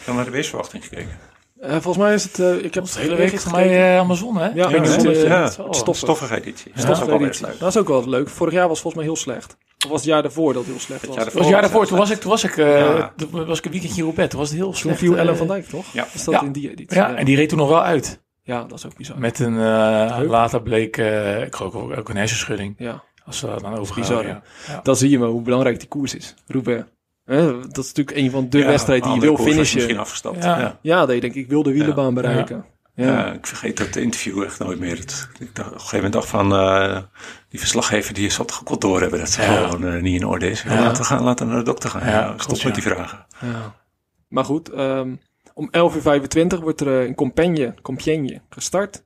Ik 0.00 0.04
heb 0.06 0.14
naar 0.14 0.24
de 0.24 0.30
weersverwachting 0.30 0.82
gekeken. 0.84 1.18
Eh, 1.60 1.70
volgens 1.70 1.96
mij 1.96 2.14
is 2.14 2.22
het... 2.24 2.38
eh, 2.38 2.64
ik 2.64 2.74
heb 2.74 2.84
de 2.84 2.90
hele 3.00 3.14
week 3.14 3.38
voor 3.40 3.52
mij 3.52 3.92
eh, 3.94 3.98
Amazon, 3.98 4.36
hè? 4.38 4.44
Ja, 4.44 4.48
Ik 4.48 4.54
denk 4.54 4.74
Amazon, 4.76 5.04
dat, 5.04 5.14
eh, 5.16 5.22
ja. 5.22 5.42
het 5.42 5.52
Stoffen. 5.52 5.94
Stoffige 5.94 6.36
editie. 6.40 6.72
Ja. 6.74 6.82
Dat 6.86 6.96
is 6.96 7.02
ook 7.02 7.08
wel 7.08 7.18
weer 7.18 7.26
editie. 7.26 7.46
leuk. 7.46 7.58
Dat 7.58 7.68
is 7.68 7.76
ook 7.76 7.88
wel 7.88 8.08
leuk. 8.08 8.28
Vorig 8.28 8.52
jaar 8.54 8.68
was 8.68 8.72
het 8.72 8.80
volgens 8.80 8.94
mij 9.04 9.12
heel 9.12 9.22
slecht. 9.22 9.56
Of 9.84 9.90
was 9.90 10.00
het 10.00 10.08
jaar 10.10 10.22
daarvoor 10.22 10.52
dat 10.52 10.62
het 10.62 10.70
heel 10.70 10.80
slecht 10.80 11.06
was? 11.06 11.14
jaar 11.16 11.24
Het 11.24 11.34
was 11.34 11.42
het 11.42 11.52
jaar 11.52 11.60
daarvoor, 11.62 11.86
toen 11.86 11.98
was 11.98 12.10
ik, 12.10 12.18
toen 12.20 12.30
was 12.30 12.44
ik, 12.44 12.56
eh, 12.56 12.78
Ja. 12.80 13.12
toen 13.16 13.46
was 13.46 13.58
ik 13.58 13.64
een 13.64 13.70
weekendje 13.70 14.06
op 14.06 14.14
bed. 14.14 14.30
Toen 14.30 14.38
was 14.38 14.48
het 14.48 14.58
heel 14.58 14.66
Toen 14.66 14.76
slecht. 14.76 14.98
viel 14.98 15.12
eh, 15.14 15.18
Ellen 15.20 15.36
van 15.36 15.46
Dijk, 15.46 15.66
toch? 15.68 15.84
Ja. 15.92 16.06
Is 16.12 16.24
dat 16.24 16.34
Ja. 16.34 16.42
in 16.42 16.52
die 16.52 16.70
editie? 16.70 16.96
Ja, 17.00 17.14
en 17.14 17.24
die 17.24 17.36
reed 17.36 17.48
toen 17.48 17.58
nog 17.58 17.68
wel 17.68 17.82
uit. 17.82 18.20
Ja, 18.42 18.64
dat 18.64 18.78
is 18.78 18.86
ook 18.86 18.96
bizar. 18.96 19.18
Met 19.18 19.38
een, 19.38 19.58
eh, 19.58 20.18
later 20.26 20.62
bleek, 20.62 20.96
eh, 20.96 21.42
ik 21.42 21.54
geloof 21.54 21.74
ook, 21.74 21.96
ook 21.98 22.08
een 22.08 22.16
hersenschudding. 22.16 22.74
Ja, 22.78 23.02
Als 23.26 23.38
ze 23.38 23.46
dat 23.46 23.60
dan 23.60 23.76
overgaan. 23.78 24.02
bizar, 24.02 24.26
Ja. 24.26 24.42
Ja. 24.68 24.80
dan 24.82 24.96
zie 24.96 25.10
je 25.10 25.18
maar 25.18 25.28
hoe 25.28 25.42
belangrijk 25.42 25.78
die 25.78 25.88
koers 25.88 26.14
is. 26.14 26.34
Roubaix. 26.46 26.84
Hè, 27.28 27.60
dat 27.60 27.78
is 27.84 27.86
natuurlijk 27.92 28.16
een 28.16 28.30
van 28.30 28.48
de 28.50 28.58
Ja, 28.58 28.66
wedstrijden 28.66 29.10
die 29.12 29.20
je 29.20 29.26
wil 29.26 29.36
finishen. 29.36 29.76
Misschien 29.76 29.98
afgestapt. 29.98 30.44
Ja. 30.44 30.58
Ja. 30.60 30.78
Ja, 30.82 31.06
dat 31.06 31.14
je 31.14 31.20
denkt, 31.20 31.36
ik 31.36 31.48
wil 31.48 31.62
de 31.62 31.72
wielenbaan 31.72 32.14
bereiken. 32.14 32.64
Ja. 32.94 33.04
Ja, 33.04 33.32
ik 33.32 33.46
vergeet 33.46 33.76
dat 33.76 33.96
interview 33.96 34.42
echt 34.42 34.58
nooit 34.58 34.78
meer. 34.80 34.96
Het, 34.98 35.28
ik 35.38 35.54
dacht, 35.54 35.68
op 35.68 35.74
een 35.74 35.80
gegeven 35.80 35.96
moment 35.96 36.12
dacht 36.12 36.28
van, 36.28 36.52
eh, 36.54 36.98
die 37.48 37.58
verslaggever 37.58 38.14
die 38.14 38.30
zal 38.30 38.44
toch 38.44 38.60
ook 38.60 38.68
wel 38.68 38.78
doorhebben 38.78 39.18
dat 39.18 39.30
ze 39.30 39.42
Ja. 39.42 39.68
gewoon 39.68 39.86
eh, 39.94 40.02
niet 40.02 40.20
in 40.20 40.26
orde 40.26 40.50
is. 40.50 40.64
Laten 40.64 41.02
we 41.02 41.08
gaan, 41.08 41.22
laten 41.22 41.46
we 41.46 41.52
naar 41.52 41.60
de 41.60 41.66
dokter 41.70 41.90
gaan. 41.90 42.06
Ja, 42.06 42.10
Ja, 42.12 42.26
klopt, 42.26 42.42
Stop 42.42 42.62
met 42.64 42.74
die 42.74 42.82
vragen. 42.82 43.26
Ja. 43.40 43.74
Maar 44.28 44.44
goed, 44.44 44.68
ehm, 44.70 45.14
om 45.54 45.68
11.25 45.70 46.58
uur 46.58 46.64
wordt 46.64 46.80
er 46.80 47.00
eh, 47.00 47.06
in 47.06 47.14
Compiègne, 47.14 47.74
Compiègne 47.82 48.40
gestart. 48.48 49.04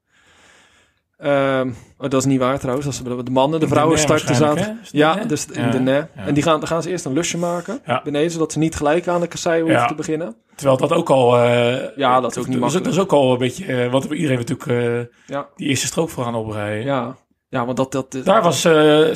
Ehm, 1.23 1.69
oh, 1.99 2.09
dat 2.11 2.15
is 2.15 2.25
niet 2.25 2.39
waar 2.39 2.59
trouwens, 2.59 2.87
dat 2.87 2.95
is 3.19 3.25
de 3.25 3.31
mannen. 3.31 3.61
De 3.61 3.69
vrouwen 3.69 3.97
Denain 3.97 4.19
starten 4.21 4.59
het 4.59 4.89
Ja, 4.91 5.15
dus 5.15 5.47
in 5.47 5.63
Ja, 5.63 5.71
de 5.71 5.79
ne. 5.81 5.93
ja. 5.93 6.09
En 6.27 6.35
die 6.35 6.43
gaan, 6.43 6.59
dan 6.59 6.69
gaan 6.69 6.83
ze 6.83 6.91
eerst 6.91 7.05
een 7.05 7.13
lusje 7.13 7.39
maken 7.39 7.81
Ja. 7.87 8.01
beneden, 8.05 8.31
zodat 8.31 8.53
ze 8.53 8.59
niet 8.59 8.75
gelijk 8.77 9.09
aan 9.09 9.21
de 9.21 9.27
kassei 9.27 9.61
hoeven 9.61 9.79
Ja. 9.81 9.87
te 9.87 9.95
beginnen. 9.95 10.37
Terwijl 10.55 10.77
dat 10.79 10.93
ook 10.93 11.11
al... 11.11 11.37
eh, 11.39 11.97
Ja, 11.97 12.21
dat 12.21 12.31
is 12.31 12.39
ook 12.39 12.45
niet 12.47 12.53
dat, 12.53 12.61
makkelijk. 12.61 12.85
dat 12.85 12.93
is 12.95 12.99
ook 13.01 13.13
al 13.13 13.33
een 13.33 13.39
beetje... 13.39 13.65
eh, 13.67 13.91
want 13.93 14.05
iedereen 14.05 14.39
natuurlijk 14.47 15.11
Ja, 15.27 15.47
die 15.57 15.69
eerste 15.69 15.87
strook 15.87 16.11
voor 16.11 16.25
gaan 16.25 16.35
oprijden. 16.35 16.85
ja. 16.85 17.17
ja 17.49 17.65
want 17.65 17.77
dat... 17.77 17.93
dat 17.93 18.17
Daar 18.25 18.43
was... 18.43 18.61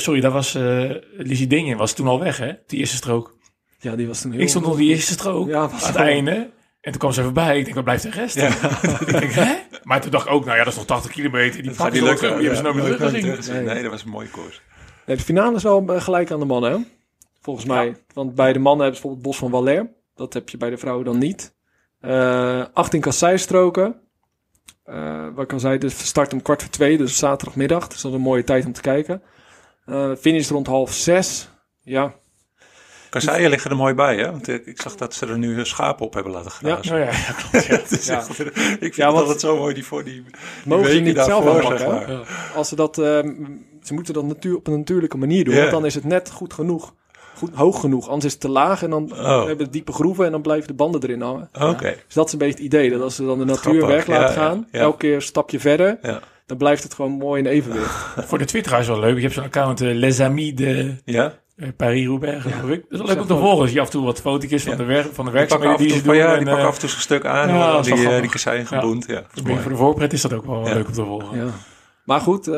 sorry, 0.02 0.20
daar 0.20 0.30
was... 0.32 0.52
Lizzie 1.16 1.46
Dingen 1.46 1.76
was 1.76 1.92
toen 1.92 2.06
al 2.08 2.20
weg, 2.20 2.36
hè? 2.38 2.52
Die 2.66 2.78
eerste 2.78 2.96
strook. 2.96 3.34
ja, 3.78 3.96
die 3.96 4.06
was 4.06 4.20
toen 4.20 4.32
heel... 4.32 4.40
Ik 4.40 4.48
stond 4.48 4.64
nog 4.66 4.76
die 4.76 4.88
eerste 4.90 5.12
strook 5.12 5.48
Ja, 5.48 5.58
aan 5.60 5.70
was 5.70 5.86
het 5.86 5.96
wel- 5.96 6.04
einde. 6.06 6.50
En 6.80 6.92
toen 6.92 7.00
kwam 7.00 7.12
ze 7.12 7.20
even 7.20 7.32
bij. 7.34 7.58
Ik 7.58 7.62
denk, 7.64 7.74
waar 7.74 7.84
blijft 7.84 8.02
de 8.02 8.10
rest? 8.10 8.36
ik 9.06 9.10
denk, 9.20 9.32
hè? 9.32 9.54
Maar 9.86 10.00
toen 10.00 10.10
dacht 10.10 10.26
ik 10.26 10.32
ook, 10.32 10.44
nou 10.44 10.56
ja, 10.56 10.64
dat 10.64 10.72
is 10.72 10.78
nog 10.78 10.88
80 10.88 11.10
kilometer. 11.10 11.62
Die 11.62 11.74
Gaat 11.74 11.86
ook 11.86 11.92
lukken? 11.94 12.38
Die 12.38 12.48
hebben 12.48 12.56
ze 12.56 12.62
nooit 12.62 12.74
meer 12.74 12.96
teruggezien. 12.96 13.64
Nee, 13.64 13.82
dat 13.82 13.90
was 13.90 14.02
een 14.02 14.08
mooie 14.08 14.30
koers. 14.30 14.62
Nee, 15.06 15.16
de 15.16 15.22
finale 15.22 15.56
is 15.56 15.62
wel 15.62 15.84
eh, 15.86 16.00
gelijk 16.00 16.30
aan 16.30 16.38
de 16.38 16.44
mannen, 16.44 16.72
hè? 16.72 16.78
Volgens 17.40 17.66
mij. 17.66 17.96
Want 18.12 18.34
bij 18.34 18.52
de 18.52 18.58
mannen 18.58 18.86
hebben 18.86 18.96
ze 18.96 19.02
bijvoorbeeld 19.02 19.22
Bos 19.22 19.38
van 19.38 19.50
Waller. 19.50 19.90
Dat 20.14 20.32
heb 20.32 20.48
je 20.48 20.56
bij 20.56 20.70
de 20.70 20.76
vrouwen 20.76 21.04
dan 21.04 21.18
niet. 21.18 21.54
Eh 22.00 22.64
18 22.72 23.00
kasseistroken. 23.00 24.00
Eh 24.84 25.28
wat 25.34 25.44
ik 25.44 25.52
al 25.52 25.60
zei, 25.60 25.78
dus 25.78 26.06
start 26.06 26.32
om 26.32 26.42
kwart 26.42 26.62
voor 26.62 26.70
twee, 26.70 26.96
dus 26.96 27.18
zaterdagmiddag. 27.18 27.88
Dus 27.88 28.02
dat 28.02 28.10
is 28.10 28.16
een 28.16 28.24
mooie 28.24 28.44
tijd 28.44 28.66
om 28.66 28.72
te 28.72 28.80
kijken. 28.80 29.22
Eh 29.84 30.14
finish 30.14 30.48
rond 30.48 30.66
half 30.66 30.92
zes. 30.92 31.48
Ja, 31.80 32.14
Kasseien 33.10 33.50
liggen 33.50 33.70
er 33.70 33.76
mooi 33.76 33.94
bij, 33.94 34.16
hè? 34.16 34.30
Want 34.30 34.48
ik, 34.48 34.66
ik 34.66 34.80
zag 34.80 34.94
dat 34.94 35.14
ze 35.14 35.26
er 35.26 35.38
nu 35.38 35.64
schapen 35.66 36.06
op 36.06 36.14
hebben 36.14 36.32
laten 36.32 36.50
grazen. 36.50 36.92
Nou 36.92 37.04
ja, 37.04 37.10
ja, 37.26 37.32
klopt. 37.50 37.66
Ja. 37.66 37.76
Het 37.88 38.04
Ja. 38.04 38.16
echt- 38.18 38.28
ik 38.30 38.52
vind 38.52 38.80
Ja, 38.80 38.86
het 38.86 38.96
want- 38.96 39.16
altijd 39.18 39.40
zo 39.40 39.56
mooi, 39.56 39.74
die 39.74 39.84
voor 39.84 40.04
die, 40.04 40.14
die 40.14 40.24
mogen 40.64 40.90
ze 40.92 40.98
niet 40.98 41.16
zelf 41.18 41.46
aanpakken. 41.46 41.78
zeg 41.78 41.88
maar. 41.88 42.26
Als 42.54 42.68
ze 42.68 42.74
dat, 42.76 42.98
eh, 42.98 43.04
ze 43.82 43.94
moeten 43.94 44.14
dat 44.14 44.24
natuur, 44.24 44.56
op 44.56 44.66
een 44.66 44.76
natuurlijke 44.76 45.16
manier 45.16 45.44
doen. 45.44 45.54
Ja. 45.54 45.60
Want 45.60 45.72
dan 45.72 45.86
is 45.86 45.94
het 45.94 46.04
net 46.04 46.30
goed 46.30 46.52
genoeg. 46.52 46.94
Goed, 47.36 47.54
hoog 47.54 47.80
genoeg. 47.80 48.06
Anders 48.06 48.24
is 48.24 48.32
het 48.32 48.40
te 48.40 48.48
laag 48.48 48.82
en 48.82 48.90
dan 48.90 49.12
Oh. 49.12 49.46
hebben 49.46 49.66
we 49.66 49.72
diepe 49.72 49.92
groeven 49.92 50.24
en 50.24 50.30
dan 50.30 50.42
blijven 50.42 50.66
de 50.68 50.74
banden 50.74 51.02
erin 51.02 51.20
hangen. 51.20 51.48
Oké, 51.60 51.94
Dus 52.06 52.14
dat 52.14 52.26
is 52.26 52.32
een 52.32 52.38
beetje 52.38 52.54
het 52.54 52.62
idee. 52.64 52.90
Dat 52.90 53.00
als 53.00 53.14
ze 53.16 53.24
dan 53.24 53.38
de 53.38 53.44
natuur 53.44 53.74
Grappig, 53.82 53.86
weg 53.88 54.06
laten 54.06 54.34
ja, 54.34 54.42
ja, 54.42 54.48
gaan, 54.48 54.68
ja. 54.72 54.78
elke 54.80 54.96
keer 54.98 55.14
een 55.14 55.22
stapje 55.22 55.60
verder, 55.60 55.98
ja. 56.02 56.20
dan 56.46 56.56
blijft 56.56 56.82
het 56.82 56.94
gewoon 56.94 57.10
mooi 57.12 57.40
in 57.42 57.46
evenwicht. 57.46 57.94
Voor 58.28 58.38
de 58.38 58.44
Twitter 58.44 58.78
is 58.78 58.86
wel 58.86 58.98
leuk. 59.00 59.14
Je 59.16 59.20
hebt 59.22 59.34
zo'n 59.34 59.44
account, 59.44 59.80
eh, 59.80 59.94
Les 59.94 60.20
Amis 60.20 60.54
de 60.54 60.94
Ja? 61.04 61.34
Eh, 61.56 61.68
Paris-Roubaix, 61.76 62.42
geloof 62.42 62.70
ik. 62.70 62.84
Dat 62.88 63.00
is 63.00 63.06
leuk 63.06 63.20
om 63.20 63.26
te 63.26 63.36
volgen. 63.36 63.66
Zie 63.66 63.74
je 63.74 63.80
af 63.80 63.86
en 63.86 63.92
toe 63.92 64.04
wat 64.04 64.20
fotootjes 64.20 64.62
van 64.62 64.76
de, 64.76 64.84
werk, 64.84 65.08
van 65.12 65.24
de 65.24 65.30
werkzaamheden 65.30 65.76
en 65.76 65.82
die 65.82 65.92
ze 65.92 66.02
doen. 66.02 66.14
ja, 66.14 66.26
die 66.28 66.38
en, 66.38 66.44
pakken 66.44 66.62
eh, 66.62 66.68
af 66.68 66.74
en 66.74 66.80
toe 66.80 66.90
een 66.90 67.00
stuk 67.00 67.24
aan, 67.24 67.46
die, 67.82 68.08
eh, 68.08 68.20
die 68.20 68.66
geboend. 68.66 69.06
Ja, 69.06 69.24
voor 69.32 69.70
de 69.70 69.76
voorpret 69.76 70.12
is 70.12 70.20
dat 70.20 70.32
ook 70.32 70.46
wel 70.46 70.62
leuk 70.62 70.86
om 70.86 70.92
te 70.92 71.04
volgen. 71.04 71.38
Ja. 71.38 71.46
Maar 72.04 72.20
goed, 72.20 72.48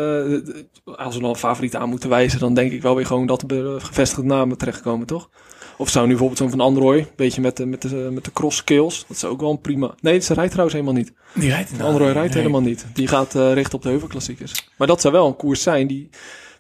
als 0.85 1.15
we 1.15 1.21
dan 1.21 1.31
een 1.31 1.37
favoriet 1.37 1.77
aan 1.77 1.89
moeten 1.89 2.09
wijzen, 2.09 2.39
dan 2.39 2.55
denk 2.55 2.73
ik 2.73 2.83
wel 2.83 2.97
weer 2.97 3.07
gewoon 3.07 3.27
dat 3.27 3.51
er 3.51 3.75
eh, 3.75 3.85
gevestigde 3.85 4.25
namen 4.25 4.59
terechtkomen, 4.59 5.07
toch? 5.07 5.31
Of 5.77 5.89
zou 5.89 6.05
nu 6.05 6.11
bijvoorbeeld 6.11 6.39
zo'n 6.39 6.51
Van 6.51 6.61
Androoy, 6.61 6.99
een 6.99 7.07
beetje 7.17 7.41
met 7.41 7.57
de, 7.57 7.67
met 7.67 7.83
de, 7.83 8.09
met 8.13 8.25
de 8.25 8.33
cross 8.33 8.57
skills, 8.57 9.05
dat 9.09 9.17
is 9.17 9.25
ook 9.25 9.41
wel 9.41 9.51
een 9.51 9.61
prima... 9.61 9.95
Nee, 10.01 10.21
ze 10.21 10.35
rijdt 10.35 10.51
trouwens 10.51 10.79
helemaal 10.79 10.99
niet. 10.99 11.13
Die 11.35 11.51
rijdt 11.51 11.71
Van 11.71 11.87
Androoy 11.87 12.13
rijdt 12.13 12.35
helemaal 12.35 12.61
niet. 12.61 12.87
Die 12.93 13.09
gaat 13.09 13.35
richten 13.35 13.75
op 13.75 13.83
de 13.83 13.89
heuvelklassiekers. 13.89 14.69
Maar 14.77 14.87
dat 14.87 15.01
zou 15.01 15.15
wel 15.15 15.27
een 15.27 15.37
koers 15.37 15.63
zijn 15.63 15.87
die 15.87 16.09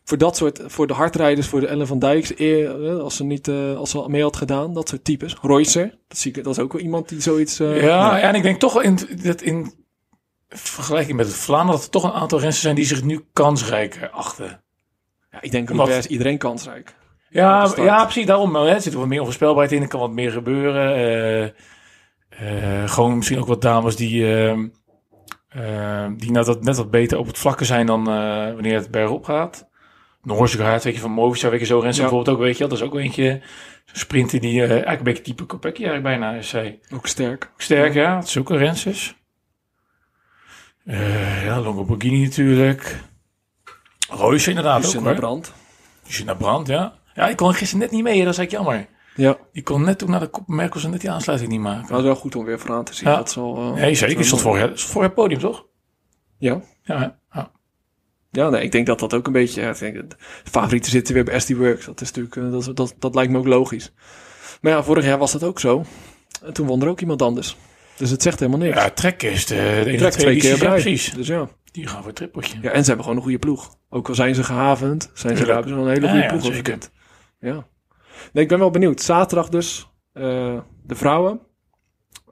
voor 0.08 0.18
dat 0.18 0.36
soort, 0.36 0.60
voor 0.66 0.86
de 0.86 0.92
hardrijders, 0.94 1.46
voor 1.46 1.60
de 1.60 1.66
Ellen 1.66 1.86
van 1.86 1.98
Dijks, 1.98 2.32
eer, 2.38 2.84
eh, 2.84 2.98
als 2.98 3.16
ze 3.16 3.24
niet, 3.24 3.48
eh, 3.48 3.76
als 3.76 3.90
ze 3.90 4.04
mee 4.08 4.22
had 4.22 4.36
gedaan, 4.36 4.74
dat 4.74 4.88
soort 4.88 5.04
types. 5.04 5.34
Roycer, 5.34 5.98
dat 6.08 6.18
zie 6.18 6.32
ik, 6.34 6.44
dat 6.44 6.56
is 6.56 6.62
ook 6.62 6.72
wel 6.72 6.82
iemand 6.82 7.08
die 7.08 7.20
zoiets. 7.20 7.60
eh, 7.60 7.82
Ja, 7.82 8.20
en 8.20 8.34
ik 8.34 8.42
denk 8.42 8.60
toch 8.60 8.82
in, 8.82 8.98
dat 9.22 9.42
in 9.42 9.72
vergelijking 10.48 11.16
met 11.16 11.26
het 11.26 11.34
Vlaanderen 11.34 11.74
dat 11.74 11.84
er 11.84 11.90
toch 11.90 12.04
een 12.04 12.20
aantal 12.20 12.38
rensters 12.38 12.62
zijn 12.62 12.74
die 12.74 12.84
zich 12.84 13.02
nu 13.02 13.24
kansrijk 13.32 14.08
achten. 14.12 14.62
ja, 15.30 15.40
ik 15.40 15.50
denk 15.50 15.70
is 15.70 16.06
iedereen 16.06 16.38
kansrijk. 16.38 16.94
Ja, 17.30 17.72
ja, 17.76 18.02
precies 18.04 18.26
daarom. 18.26 18.56
Hè. 18.56 18.68
Er 18.68 18.80
zit 18.80 18.94
wat 18.94 19.06
meer 19.06 19.18
onvoorspelbaarheid 19.18 19.72
in, 19.72 19.82
er 19.82 19.88
kan 19.88 20.00
wat 20.00 20.12
meer 20.12 20.30
gebeuren. 20.30 21.54
Gewoon 22.86 23.16
misschien 23.16 23.38
ook 23.38 23.46
wat 23.46 23.62
dames 23.62 23.96
die, 23.96 24.24
die 26.16 26.30
net, 26.30 26.46
wat, 26.46 26.62
net 26.62 26.76
wat 26.76 26.90
beter 26.90 27.18
op 27.18 27.26
het 27.26 27.38
vlakke 27.38 27.64
zijn 27.64 27.86
dan 27.86 28.04
wanneer 28.04 28.74
het 28.74 28.90
bergop 28.90 29.24
gaat. 29.24 29.67
Noorsegaard, 30.22 30.84
weet 30.84 30.94
je, 30.94 31.00
van 31.00 31.10
Movistar, 31.10 31.50
weet 31.50 31.60
je, 31.60 31.66
zo 31.66 31.78
rensen 31.78 32.02
Ja. 32.04 32.08
bijvoorbeeld 32.08 32.36
ook, 32.36 32.42
weet 32.44 32.56
je. 32.58 32.66
Dat 32.66 32.78
is 32.78 32.82
ook 32.84 32.94
eentje, 32.96 33.40
sprinter 33.92 34.40
die 34.40 34.62
eh, 34.62 34.68
eigenlijk 34.70 34.98
een 34.98 35.04
beetje 35.04 35.22
type 35.22 35.44
Kopecky 35.44 35.84
eigenlijk 35.84 36.02
bijna 36.18 36.34
is 36.38 36.48
zij. 36.48 36.78
Ook 36.94 37.06
sterk. 37.06 37.50
Sterk, 37.56 37.94
ja. 37.94 38.16
Het 38.16 38.26
is 38.28 38.36
ook 38.38 38.50
een 38.50 38.56
renses. 38.58 39.16
Eh 40.84 41.44
ja, 41.44 41.60
Longo 41.60 41.84
Borghini 41.84 42.22
natuurlijk. 42.24 43.00
Royce 44.08 44.48
inderdaad 44.48 44.82
Dus 44.82 44.96
ook, 44.96 45.04
hoor. 45.04 45.14
brand. 45.14 45.52
Naar 46.24 46.36
brand, 46.36 46.66
ja. 46.66 46.94
Ja, 47.14 47.28
ik 47.28 47.36
kon 47.36 47.54
gisteren 47.54 47.78
net 47.82 47.90
niet 47.90 48.02
mee, 48.02 48.18
hè, 48.18 48.24
dat 48.24 48.32
is 48.32 48.38
eigenlijk 48.38 48.66
jammer. 48.68 48.86
Ja, 49.14 49.36
Die 49.52 49.62
kon 49.62 49.84
net 49.84 49.98
toen 49.98 50.10
naar 50.10 50.20
de 50.20 50.26
kop 50.28 50.48
Merkels 50.48 50.84
en 50.84 50.90
net 50.90 51.00
die 51.00 51.10
aansluiting 51.10 51.50
niet 51.50 51.60
maken. 51.60 51.80
maar 51.80 51.90
het 51.90 51.98
is 51.98 52.04
wel 52.04 52.14
goed 52.14 52.36
om 52.36 52.44
weer 52.44 52.58
vooraan 52.58 52.84
te 52.84 52.94
zien. 52.94 53.08
Ja. 53.10 53.16
Dat 53.16 53.34
wel, 53.34 53.56
eh, 53.56 53.72
Nee, 53.72 53.94
zeker. 53.94 54.18
is 54.18 54.26
Stond 54.26 54.42
voor 54.74 55.02
het, 55.02 55.14
podium, 55.14 55.38
toch? 55.40 55.66
Ja, 56.38 56.60
Ja? 56.82 57.17
Ja. 58.30 58.42
ja, 58.42 58.50
nee, 58.50 58.62
ik 58.62 58.72
denk 58.72 58.86
dat 58.86 58.98
dat 58.98 59.14
ook 59.14 59.26
een 59.26 59.32
beetje... 59.32 59.60
ja, 59.60 59.70
ik 59.70 59.78
denk, 59.78 59.94
de 60.10 60.16
favorieten 60.50 60.90
zitten 60.90 61.14
weer 61.14 61.24
bij 61.24 61.40
SD 61.40 61.50
Works. 61.56 61.86
Dat, 61.86 62.00
is 62.00 62.12
natuurlijk, 62.12 62.36
eh, 62.36 62.50
dat, 62.66 62.76
dat, 62.76 62.94
dat 62.98 63.14
lijkt 63.14 63.32
me 63.32 63.38
ook 63.38 63.46
logisch. 63.46 63.92
Maar 64.60 64.72
ja, 64.72 64.82
vorig 64.82 65.04
jaar 65.04 65.18
was 65.18 65.32
dat 65.32 65.44
ook 65.44 65.60
zo. 65.60 65.84
En 66.42 66.52
toen 66.52 66.66
won 66.66 66.82
er 66.82 66.88
ook 66.88 67.00
iemand 67.00 67.22
anders. 67.22 67.56
Dus 67.96 68.10
het 68.10 68.22
zegt 68.22 68.38
helemaal 68.40 68.60
niks. 68.60 68.76
Ja, 68.76 68.90
Trek 68.90 69.22
is 69.22 69.46
de, 69.46 69.94
Trek 69.98 70.12
twee 70.12 70.38
keer 70.38 70.50
ja, 70.56 70.58
bij. 70.58 70.68
precies. 70.68 71.12
Dus 71.12 71.26
ja. 71.26 71.48
Die 71.72 71.86
gaan 71.86 71.96
voor 71.98 72.06
het 72.06 72.16
trippeltje. 72.16 72.58
ja. 72.62 72.70
En 72.70 72.80
ze 72.80 72.86
hebben 72.86 73.02
gewoon 73.02 73.16
een 73.16 73.22
goede 73.24 73.38
ploeg. 73.38 73.76
Ook 73.88 74.08
al 74.08 74.14
zijn 74.14 74.34
ze 74.34 74.44
gehavend, 74.44 75.10
zijn 75.14 75.36
ze, 75.36 75.44
hebben 75.44 75.68
ze 75.68 75.74
wel 75.74 75.84
een 75.84 75.90
hele 75.92 76.06
Ja, 76.06 76.10
goede 76.10 76.24
ja, 76.24 76.28
ploeg 76.30 76.42
zeker. 76.42 76.58
overkend. 76.58 76.90
Ja. 77.40 77.66
Nee, 78.32 78.42
ik 78.42 78.48
ben 78.48 78.58
wel 78.58 78.70
benieuwd. 78.70 79.00
Zaterdag 79.00 79.48
dus 79.48 79.90
eh, 80.12 80.60
de 80.82 80.94
vrouwen. 80.94 81.40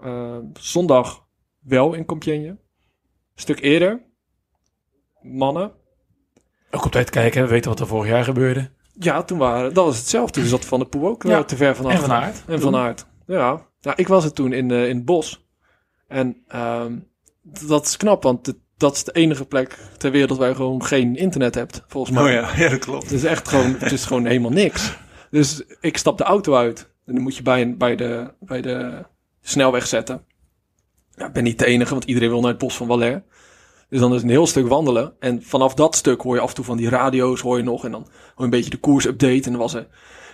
Eh, 0.02 0.38
zondag 0.52 1.26
wel 1.60 1.94
in 1.94 2.04
Compiègne. 2.04 2.48
Een 2.48 2.58
stuk 3.34 3.60
eerder. 3.60 4.02
Mannen. 5.22 5.72
Ook 6.76 6.84
op 6.84 6.92
tijd 6.92 7.10
kijken, 7.10 7.42
we 7.42 7.48
weten 7.48 7.70
wat 7.70 7.80
er 7.80 7.86
vorig 7.86 8.10
jaar 8.10 8.24
gebeurde. 8.24 8.70
Ja, 8.92 9.22
toen 9.22 9.38
waren, 9.38 9.74
dat 9.74 9.84
was 9.84 9.96
hetzelfde. 9.98 10.40
Toen 10.40 10.48
zat 10.48 10.64
Van 10.64 10.78
der 10.78 10.88
Poel 10.88 11.08
ook 11.08 11.22
Ja. 11.22 11.38
eh, 11.38 11.44
te 11.44 11.56
ver 11.56 11.76
van 11.76 11.90
En. 11.90 11.98
Van 11.98 12.12
Aert. 12.12 12.42
En 12.46 12.60
Van 12.60 12.76
Aert. 12.76 13.06
Ja. 13.26 13.66
ja, 13.80 13.96
ik 13.96 14.08
was 14.08 14.24
het 14.24 14.34
toen 14.34 14.52
in, 14.52 14.70
eh, 14.70 14.88
in 14.88 14.96
het 14.96 15.04
bos. 15.04 15.46
En 16.08 16.36
ehm, 16.48 16.92
dat 17.66 17.86
is 17.86 17.96
knap, 17.96 18.22
want 18.22 18.46
het- 18.46 18.56
dat 18.76 18.94
is 18.96 19.04
de 19.04 19.12
enige 19.12 19.44
plek 19.44 19.78
ter 19.98 20.10
wereld 20.10 20.38
waar 20.38 20.48
je 20.48 20.54
gewoon 20.54 20.84
geen 20.84 21.16
internet 21.16 21.54
hebt, 21.54 21.84
volgens 21.86 22.14
mij. 22.16 22.24
Oh 22.24 22.30
ja, 22.30 22.56
ja, 22.64 22.68
dat 22.70 22.78
klopt. 22.78 23.02
Het 23.02 23.12
is 23.12 23.24
echt 23.24 23.48
gewoon, 23.48 23.74
het 23.78 23.92
is 23.92 24.04
gewoon 24.04 24.26
helemaal 24.26 24.50
niks. 24.50 24.96
Dus 25.30 25.62
ik 25.80 25.96
stap 25.96 26.18
de 26.18 26.24
auto 26.24 26.54
uit. 26.54 26.90
En 27.06 27.14
dan 27.14 27.22
moet 27.22 27.36
je 27.36 27.42
bij, 27.42 27.62
een- 27.62 27.78
bij, 27.78 27.96
de, 27.96 28.32
bij 28.40 28.60
de 28.60 29.04
snelweg 29.40 29.86
zetten. 29.86 30.24
Ja, 31.14 31.26
ik 31.26 31.32
ben 31.32 31.42
niet 31.44 31.58
de 31.58 31.66
enige, 31.66 31.90
want 31.92 32.04
iedereen 32.04 32.28
wil 32.28 32.40
naar 32.40 32.50
het 32.50 32.58
bos 32.58 32.76
van 32.76 32.86
Valais. 32.86 33.20
Dus 33.88 34.00
dan 34.00 34.14
is 34.14 34.22
een 34.22 34.28
heel 34.28 34.46
stuk 34.46 34.68
wandelen. 34.68 35.14
En 35.18 35.42
vanaf 35.42 35.74
dat 35.74 35.94
stuk 35.96 36.20
hoor 36.20 36.34
je 36.34 36.40
af 36.40 36.48
en 36.48 36.54
toe 36.54 36.64
van 36.64 36.76
die 36.76 36.88
radio's 36.88 37.40
hoor 37.40 37.56
je 37.56 37.62
nog. 37.62 37.84
En 37.84 37.90
dan 37.90 38.00
hoor 38.02 38.10
je 38.36 38.42
een 38.44 38.50
beetje 38.50 38.70
de 38.70 38.76
koersupdate. 38.76 39.42
En 39.44 39.50
dan 39.50 39.56
was 39.60 39.74
er, 39.74 39.86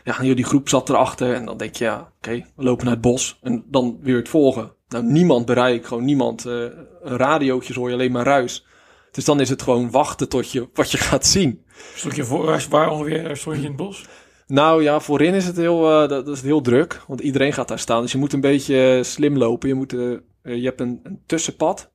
ja, 0.04 0.34
die 0.34 0.44
groep 0.44 0.68
zat 0.68 0.88
erachter. 0.88 1.34
En 1.34 1.44
dan 1.44 1.56
denk 1.56 1.74
je, 1.76 1.84
ja, 1.84 2.12
oké, 2.16 2.44
we 2.56 2.62
lopen 2.64 2.84
naar 2.84 2.94
het 2.94 3.02
bos. 3.02 3.38
En 3.42 3.64
dan 3.66 3.98
weer 4.00 4.16
het 4.16 4.28
volgen. 4.28 4.72
Nou, 4.88 5.04
niemand 5.04 5.46
bereikt, 5.46 5.86
gewoon 5.86 6.04
niemand. 6.04 6.46
eh 6.46 6.64
radiootjes 7.04 7.76
hoor 7.76 7.88
je 7.88 7.94
alleen 7.94 8.12
maar 8.12 8.24
ruis. 8.24 8.66
Dus 9.10 9.24
dan 9.24 9.40
is 9.40 9.48
het 9.48 9.62
gewoon 9.62 9.90
wachten 9.90 10.28
tot 10.28 10.50
je 10.50 10.68
wat 10.74 10.90
je 10.90 10.98
gaat 11.08 11.26
zien. 11.26 11.64
Stond 11.94 12.16
je 12.16 12.24
voor, 12.24 12.60
waar- 12.70 12.90
ongeveer 12.90 13.36
stond 13.36 13.56
je 13.56 13.62
in 13.62 13.68
het 13.68 13.76
bos? 13.76 14.04
Nou 14.46 14.82
ja, 14.82 15.00
voorin 15.00 15.34
is 15.34 15.46
het 15.46 15.56
heel, 15.56 16.02
eh, 16.02 16.08
dat, 16.08 16.28
is 16.28 16.42
heel 16.42 16.60
druk, 16.60 17.02
want 17.06 17.20
iedereen 17.20 17.52
gaat 17.52 17.68
daar 17.68 17.78
staan. 17.78 18.02
Dus 18.02 18.12
je 18.12 18.18
moet 18.18 18.32
een 18.32 18.40
beetje 18.40 18.96
eh, 18.96 19.02
slim 19.02 19.36
lopen. 19.36 19.68
Je, 19.68 19.74
moet, 19.74 19.92
eh, 19.92 20.12
eh, 20.12 20.18
je 20.42 20.64
hebt 20.64 20.80
een, 20.80 21.00
een 21.02 21.22
tussenpad. 21.26 21.91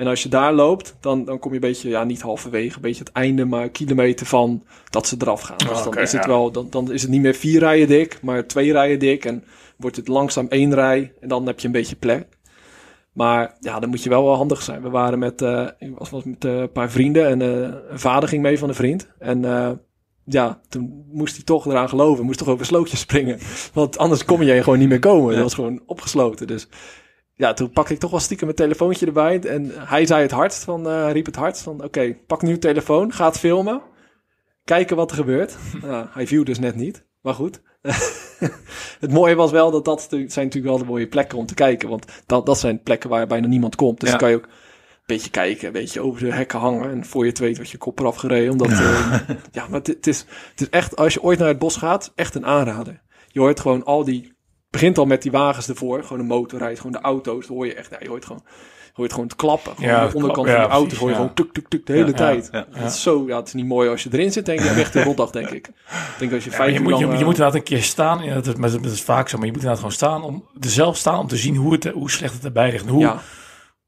En 0.00 0.06
als 0.06 0.22
je 0.22 0.28
daar 0.28 0.52
loopt, 0.52 0.96
dan, 1.00 1.24
dan 1.24 1.38
kom 1.38 1.50
je 1.50 1.56
een 1.56 1.68
beetje, 1.68 1.88
ja, 1.88 2.04
niet 2.04 2.20
halverwege, 2.20 2.76
een 2.76 2.82
beetje 2.82 3.04
het 3.04 3.12
einde, 3.12 3.44
maar 3.44 3.62
een 3.62 3.70
kilometer 3.70 4.26
van 4.26 4.62
dat 4.90 5.06
ze 5.06 5.16
eraf 5.18 5.40
gaan. 5.40 5.56
Dus 5.56 5.82
dan 5.82 5.98
is 5.98 6.12
het 6.12 6.22
ja. 6.22 6.28
wel, 6.28 6.50
dan, 6.50 6.66
dan 6.70 6.92
is 6.92 7.02
het 7.02 7.10
niet 7.10 7.20
meer 7.20 7.34
vier 7.34 7.58
rijen 7.58 7.88
dik, 7.88 8.18
maar 8.22 8.46
twee 8.46 8.72
rijen 8.72 8.98
dik. 8.98 9.24
En 9.24 9.44
wordt 9.76 9.96
het 9.96 10.08
langzaam 10.08 10.46
één 10.48 10.74
rij 10.74 11.12
en 11.20 11.28
dan 11.28 11.46
heb 11.46 11.60
je 11.60 11.66
een 11.66 11.72
beetje 11.72 11.96
plek. 11.96 12.26
Maar 13.12 13.56
ja, 13.60 13.80
dan 13.80 13.90
moet 13.90 14.02
je 14.02 14.08
wel 14.08 14.24
wel 14.24 14.34
handig 14.34 14.62
zijn. 14.62 14.82
We 14.82 14.90
waren 14.90 15.18
met, 15.18 15.40
ik 15.78 15.98
was, 15.98 16.10
was 16.10 16.24
met 16.24 16.44
eh, 16.44 16.56
een 16.56 16.72
paar 16.72 16.90
vrienden 16.90 17.28
en 17.28 17.42
eh, 17.42 17.74
een 17.90 17.98
vader 17.98 18.28
ging 18.28 18.42
mee 18.42 18.58
van 18.58 18.68
een 18.68 18.74
vriend. 18.74 19.08
En 19.18 19.40
ja, 20.24 20.60
toen 20.68 21.04
moest 21.12 21.34
hij 21.36 21.44
toch 21.44 21.66
eraan 21.66 21.88
geloven. 21.88 22.24
Moest 22.24 22.38
toch 22.38 22.48
over 22.48 22.66
slootjes 22.66 23.00
springen. 23.00 23.38
Want 23.72 23.98
anders 23.98 24.24
kon 24.24 24.44
je 24.44 24.62
gewoon 24.62 24.78
niet 24.78 24.88
meer 24.88 24.98
komen. 24.98 25.34
Dat 25.34 25.42
was 25.42 25.54
gewoon 25.54 25.82
opgesloten. 25.86 26.46
Dus 26.46 26.68
ja, 27.40 27.52
toen 27.52 27.70
pakte 27.70 27.92
ik 27.92 27.98
toch 27.98 28.10
wel 28.10 28.20
stiekem 28.20 28.46
mijn 28.46 28.58
telefoontje 28.58 29.06
erbij. 29.06 29.40
En 29.40 29.72
hij 29.74 30.06
zei 30.06 30.22
het 30.22 30.30
hardst 30.30 30.64
van, 30.64 30.88
eh, 30.88 31.12
riep 31.12 31.26
het 31.26 31.36
hardst 31.36 31.62
van, 31.62 31.84
oké, 31.84 32.16
pak 32.26 32.42
nu 32.42 32.50
je 32.50 32.58
telefoon, 32.58 33.12
ga 33.12 33.26
het 33.26 33.38
filmen. 33.38 33.82
Kijken 34.64 34.96
wat 34.96 35.10
er 35.10 35.16
gebeurt. 35.16 35.56
Nou, 35.82 36.06
hij 36.10 36.26
viel 36.26 36.44
dus 36.44 36.58
net 36.58 36.74
niet. 36.74 37.04
Maar 37.22 37.34
goed. 37.34 37.62
het 39.00 39.12
mooie 39.12 39.34
was 39.34 39.50
wel 39.50 39.70
dat 39.70 39.84
dat 39.84 40.06
zijn 40.10 40.20
natuurlijk 40.26 40.64
wel 40.64 40.78
de 40.78 40.84
mooie 40.84 41.08
plekken 41.08 41.38
om 41.38 41.46
te 41.46 41.54
kijken. 41.54 41.88
Want 41.88 42.06
dat, 42.26 42.46
dat 42.46 42.58
zijn 42.58 42.82
plekken 42.82 43.10
waar 43.10 43.26
bijna 43.26 43.46
niemand 43.46 43.76
komt. 43.76 44.00
Dus 44.00 44.10
Ja. 44.10 44.16
dan 44.16 44.28
kan 44.28 44.30
je 44.30 44.36
ook 44.44 44.50
een 44.50 45.06
beetje 45.06 45.30
kijken, 45.30 45.66
een 45.66 45.72
beetje 45.72 46.00
over 46.00 46.20
de 46.24 46.32
hekken 46.32 46.58
hangen. 46.58 46.90
En 46.90 47.04
voor 47.04 47.22
je 47.24 47.30
het 47.30 47.38
weet 47.38 47.56
wordt 47.56 47.70
je 47.70 47.78
kop 47.78 47.98
eraf 47.98 48.16
gereden. 48.16 48.52
Omdat, 48.52 48.68
ja. 48.70 49.24
ja, 49.52 49.68
maar 49.68 49.80
het, 49.82 50.06
is, 50.06 50.18
het 50.50 50.60
is 50.60 50.68
echt, 50.68 50.96
als 50.96 51.14
je 51.14 51.22
ooit 51.22 51.38
naar 51.38 51.48
het 51.48 51.58
bos 51.58 51.76
gaat, 51.76 52.12
echt 52.14 52.34
een 52.34 52.46
aanrader. 52.46 53.02
Je 53.28 53.40
hoort 53.40 53.60
gewoon 53.60 53.84
al 53.84 54.04
die, 54.04 54.32
begint 54.70 54.98
al 54.98 55.04
met 55.04 55.22
die 55.22 55.30
wagens 55.30 55.68
ervoor. 55.68 56.02
Gewoon 56.02 56.18
de 56.18 56.34
motorrijd, 56.34 56.76
gewoon 56.76 56.92
de 56.92 57.00
auto's. 57.00 57.46
Dan 57.46 57.56
hoor 57.56 57.66
je 57.66 57.74
echt, 57.74 57.90
ja, 57.90 57.96
je 58.00 58.08
hoort 58.08 58.24
gewoon, 58.24 58.42
je 58.86 58.92
hoort 58.94 59.10
gewoon 59.10 59.26
het 59.26 59.36
klappen. 59.36 59.74
Gewoon 59.74 59.90
Ja, 59.90 60.06
de 60.08 60.14
onderkant 60.14 60.46
van 60.46 60.56
de 60.56 60.62
ja, 60.62 60.68
auto's 60.68 60.98
hoor 60.98 61.08
je 61.08 61.14
gewoon 61.14 61.34
tuk, 61.34 61.52
tuk, 61.52 61.68
tuk 61.68 61.86
de 61.86 61.92
hele 61.92 62.12
tijd. 62.12 62.50
Dat 62.52 62.92
is 62.92 63.02
zo, 63.02 63.24
ja, 63.26 63.36
het 63.36 63.46
is 63.46 63.52
niet 63.52 63.66
mooi 63.66 63.88
als 63.88 64.02
je 64.02 64.08
erin 64.12 64.32
zit, 64.32 64.46
denk 64.46 64.60
ik. 64.60 64.74
Je 64.74 64.80
echt 64.80 64.94
een 64.94 65.04
rotdag, 65.04 65.30
denk 65.30 65.50
ik. 65.50 65.66
Ik 65.66 65.74
denk 66.18 66.32
als 66.32 66.44
je 66.44 66.50
vijf 66.50 66.72
je, 66.72 66.80
moet, 66.80 66.98
je, 66.98 67.04
lang, 67.04 67.12
je 67.12 67.18
eh, 67.18 67.24
moet 67.24 67.34
inderdaad 67.34 67.54
een 67.54 67.62
keer 67.62 67.82
staan. 67.82 68.24
Ja, 68.24 68.34
dat, 68.34 68.46
is, 68.46 68.54
maar 68.54 68.70
dat 68.70 68.84
is 68.84 69.02
vaak 69.02 69.28
zo. 69.28 69.36
Maar 69.36 69.46
je 69.46 69.52
moet 69.52 69.62
inderdaad 69.62 69.76
gewoon 69.78 69.92
staan 69.92 70.22
om 70.22 70.44
er 70.60 70.70
zelf 70.70 70.96
staan 70.96 71.18
om 71.18 71.26
te 71.26 71.36
zien 71.36 71.56
hoe, 71.56 71.72
het, 71.72 71.84
hoe 71.84 72.10
slecht 72.10 72.34
het 72.34 72.44
erbij 72.44 72.70
ligt. 72.70 72.84
En 72.84 72.90
Hoe, 72.90 73.00
ja, 73.00 73.20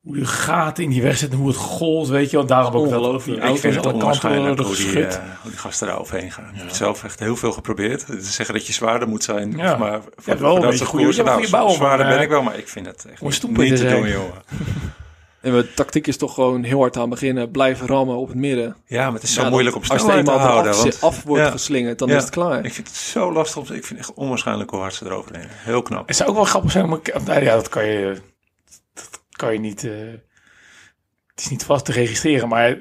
hoe 0.03 0.17
de 0.17 0.25
gaten 0.27 0.85
in 0.85 0.91
die 0.91 1.03
weg 1.03 1.17
zitten. 1.17 1.39
en 1.39 1.45
Hoe 1.45 1.53
het 1.53 1.61
golt, 1.63 2.09
weet 2.09 2.31
je. 2.31 2.37
Want 2.37 2.49
daarom 2.49 2.75
ook 2.75 2.89
dat 2.91 2.99
Ongelooflijk. 2.99 3.41
die 3.41 3.49
Ik 3.51 3.55
Ik 3.55 3.61
vind 3.61 3.75
auto's 3.75 3.93
het 3.93 4.03
alle 4.03 4.13
kanten 4.13 4.31
onwaarschijnlijk 4.31 4.47
worden 4.47 4.65
hoe 4.65 4.77
die, 4.77 4.85
geschud. 4.85 5.15
eh, 5.15 5.41
hoe 5.43 5.51
die 5.51 5.61
gasten 5.61 5.87
daar 5.87 5.99
overheen 5.99 6.33
gaan. 6.33 6.51
Ik 6.55 6.61
heb 6.61 6.71
zelf 6.71 7.05
echt 7.05 7.19
heel 7.19 7.37
veel 7.37 7.53
geprobeerd. 7.53 8.07
Te 8.07 8.21
zeggen 8.21 8.55
dat 8.55 8.67
je 8.67 8.73
zwaarder 8.73 9.09
moet 9.09 9.25
zijn. 9.25 9.57
Ja. 9.57 9.77
Maar 9.77 10.01
voor, 10.17 10.39
wel 10.39 10.51
een 10.57 10.57
voor 10.63 10.71
dat 10.71 10.77
soort 10.79 10.89
goede- 10.89 11.07
je 11.15 11.23
nou, 11.23 11.35
goede 11.37 11.51
bouw, 11.51 11.69
zwaarder 11.69 11.99
maar, 11.99 12.09
ben 12.09 12.17
eh, 12.17 12.23
ik 12.23 12.29
wel, 12.31 12.43
maar 12.43 12.59
ik 12.59 12.69
vind 12.69 12.87
het 12.87 13.05
echt 13.11 13.23
niet, 13.23 13.77
te 13.77 13.89
doen, 13.89 14.09
jongen. 14.09 14.43
en 15.41 15.53
de 15.53 15.75
tactiek 15.75 16.07
is 16.07 16.17
toch 16.17 16.35
gewoon 16.35 16.63
heel 16.63 16.79
hard 16.79 16.97
aan 16.97 17.09
beginnen. 17.11 17.51
Blijven 17.51 17.87
rammen 17.87 18.17
op 18.17 18.29
het 18.29 18.37
midden. 18.37 18.77
Ja, 18.87 19.05
maar 19.05 19.13
het 19.15 19.23
is 19.23 19.35
zo 19.35 19.43
Ja, 19.43 19.49
moeilijk 19.51 19.77
om 19.77 19.83
Als 19.89 20.01
snelheid 20.01 20.25
te 20.27 20.31
eenmaal 20.33 20.47
houden. 20.47 20.65
eraf, 20.73 20.83
Want, 20.83 20.93
zit- 20.95 21.03
af 21.03 21.23
wordt 21.23 21.45
ja. 21.45 21.51
geslingerd, 21.51 21.99
dan 21.99 22.09
Ja. 22.09 22.17
is 22.17 22.23
het 22.23 22.31
klaar. 22.31 22.65
Ik 22.65 22.73
vind 22.73 22.87
het 22.89 22.97
zo 22.97 23.33
lastig. 23.33 23.57
Om, 23.57 23.63
ik 23.63 23.69
vind 23.71 23.89
het 23.89 23.99
echt 23.99 24.13
onwaarschijnlijk 24.15 24.71
hoe 24.71 24.81
hard 24.81 24.95
ze 24.95 25.05
eroverheen. 25.05 25.47
Heel 25.51 25.83
knap. 25.83 26.07
Het 26.09 26.17
zou 26.17 26.29
ook 26.29 26.35
wel 26.37 26.45
grappig 26.45 26.71
zijn. 26.71 26.85
om 26.85 26.93
een- 26.93 27.25
nou 27.25 27.43
ja, 27.45 27.55
dat 27.55 27.69
kan 27.69 27.85
je, 27.87 28.21
kan 29.43 29.53
je 29.53 29.59
niet. 29.61 29.85
eh, 29.85 29.91
het 31.27 31.41
is 31.41 31.49
niet 31.49 31.65
vast 31.65 31.85
te 31.85 31.93
registreren, 31.93 32.49
maar 32.49 32.79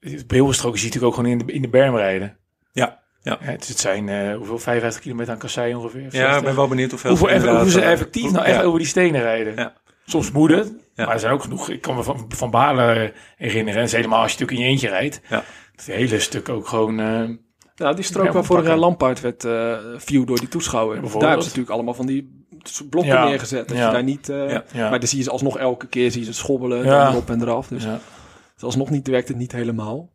bij 0.00 0.24
heel 0.28 0.44
veel 0.44 0.52
stroken 0.52 0.78
zie 0.78 0.88
je 0.88 0.94
natuurlijk 0.94 1.04
ook 1.04 1.14
gewoon 1.24 1.40
in 1.40 1.46
de, 1.46 1.52
in 1.52 1.62
de 1.62 1.68
berm 1.68 1.96
rijden. 1.96 2.36
Ja, 2.72 3.02
ja. 3.22 3.38
Ja, 3.42 3.56
dus 3.56 3.68
het 3.68 3.78
zijn 3.78 4.08
eh, 4.08 4.36
hoeveel 4.36 4.58
55 4.58 5.02
kilometer 5.02 5.32
aan 5.32 5.38
kassei 5.38 5.74
ongeveer. 5.74 6.02
Ja, 6.02 6.10
60. 6.10 6.36
ik 6.38 6.44
ben 6.44 6.54
wel 6.54 6.68
benieuwd 6.68 6.90
hoeveel... 6.90 7.10
Hoeveel 7.10 7.28
ze 7.28 7.34
eff- 7.34 7.42
hoe 7.44 7.50
inderdaad, 7.52 7.72
ze 7.74 7.80
eh, 7.86 7.92
effectief 7.92 8.30
nou 8.30 8.44
echt 8.44 8.56
ja. 8.56 8.62
over 8.62 8.78
die 8.78 8.88
stenen 8.88 9.20
rijden. 9.20 9.54
Ja. 9.56 9.74
Soms 10.04 10.30
Ja. 10.94 11.04
maar 11.04 11.14
er 11.14 11.20
zijn 11.20 11.32
ook 11.32 11.42
genoeg. 11.42 11.68
Ik 11.70 11.80
kan 11.80 11.94
me 11.94 12.02
van, 12.02 12.24
van 12.28 12.50
Balen 12.50 13.12
herinneren. 13.36 13.82
En 13.82 13.88
helemaal 13.90 14.22
als 14.22 14.32
je 14.32 14.38
natuurlijk 14.38 14.58
in 14.58 14.64
je 14.64 14.70
eentje 14.72 14.88
rijdt. 14.88 15.20
Ja. 15.28 15.44
Het 15.76 15.86
hele 15.86 16.18
stuk 16.18 16.48
ook 16.48 16.66
gewoon... 16.68 17.00
eh, 17.00 17.28
Ja, 17.74 17.92
die 17.92 18.04
strook 18.04 18.32
waar 18.32 18.44
vorig 18.44 18.48
jaar 18.66 18.78
pakken. 18.78 18.78
Lampaard 18.78 19.20
werd 19.20 19.44
uh, 19.44 19.78
view 19.96 20.26
door 20.26 20.38
die 20.38 20.48
toesschouwer. 20.48 20.94
Daar 21.02 21.10
hebben 21.10 21.30
ze 21.30 21.36
natuurlijk 21.48 21.70
allemaal 21.70 21.94
van 21.94 22.06
die 22.06 22.39
blokken 22.90 23.12
Ja, 23.12 23.24
neergezet. 23.24 23.68
Dat 23.68 23.76
ja. 23.76 23.86
je 23.86 23.92
daar 23.92 24.02
niet, 24.02 24.28
eh, 24.28 24.50
Ja, 24.50 24.64
ja. 24.72 24.90
Maar 24.90 24.98
dan 24.98 25.08
zie 25.08 25.18
je 25.18 25.24
ze 25.24 25.30
alsnog 25.30 25.58
elke 25.58 25.86
keer 25.86 26.10
zie 26.10 26.20
je 26.20 26.26
ze 26.26 26.32
schobbelen. 26.32 26.84
Erop 27.08 27.30
en 27.30 27.42
eraf. 27.42 27.68
Dus 27.68 27.84
ja. 27.84 27.98
het 28.54 28.62
alsnog 28.62 28.90
niet, 28.90 29.08
werkt 29.08 29.28
het 29.28 29.36
niet 29.36 29.52
helemaal. 29.52 30.10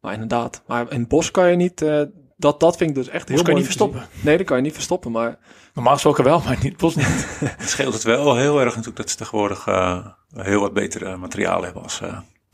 Maar 0.00 0.12
inderdaad. 0.12 0.62
Maar 0.66 0.92
in 0.92 1.00
het 1.00 1.08
bos 1.08 1.30
kan 1.30 1.50
je 1.50 1.56
niet... 1.56 1.82
eh, 1.82 2.02
dat, 2.36 2.60
dat 2.60 2.76
vind 2.76 2.90
ik 2.90 2.96
dus 2.96 3.08
echt 3.08 3.28
heel 3.28 3.36
kan 3.36 3.46
je 3.46 3.52
mooi 3.52 3.54
niet 3.54 3.64
verstoppen. 3.64 4.00
zien. 4.12 4.24
Nee, 4.24 4.36
dat 4.36 4.46
kan 4.46 4.56
je 4.56 4.62
niet 4.62 4.72
verstoppen. 4.74 5.10
Maar 5.12 5.38
Normaal 5.74 5.92
gesproken 5.92 6.24
wel, 6.24 6.40
maar 6.44 6.54
niet, 6.62 6.72
het 6.72 6.76
bos 6.76 6.94
niet. 6.94 7.26
Het 7.58 7.68
scheelt 7.68 7.94
het 7.94 8.02
wel 8.02 8.36
heel 8.36 8.56
erg 8.60 8.68
natuurlijk 8.68 8.96
dat 8.96 9.10
ze 9.10 9.16
tegenwoordig 9.16 9.66
eh, 9.66 10.06
heel 10.34 10.60
wat 10.60 10.72
beter 10.72 11.06
eh, 11.06 11.16
materiaal 11.16 11.62
hebben 11.62 11.82
als... 11.82 12.00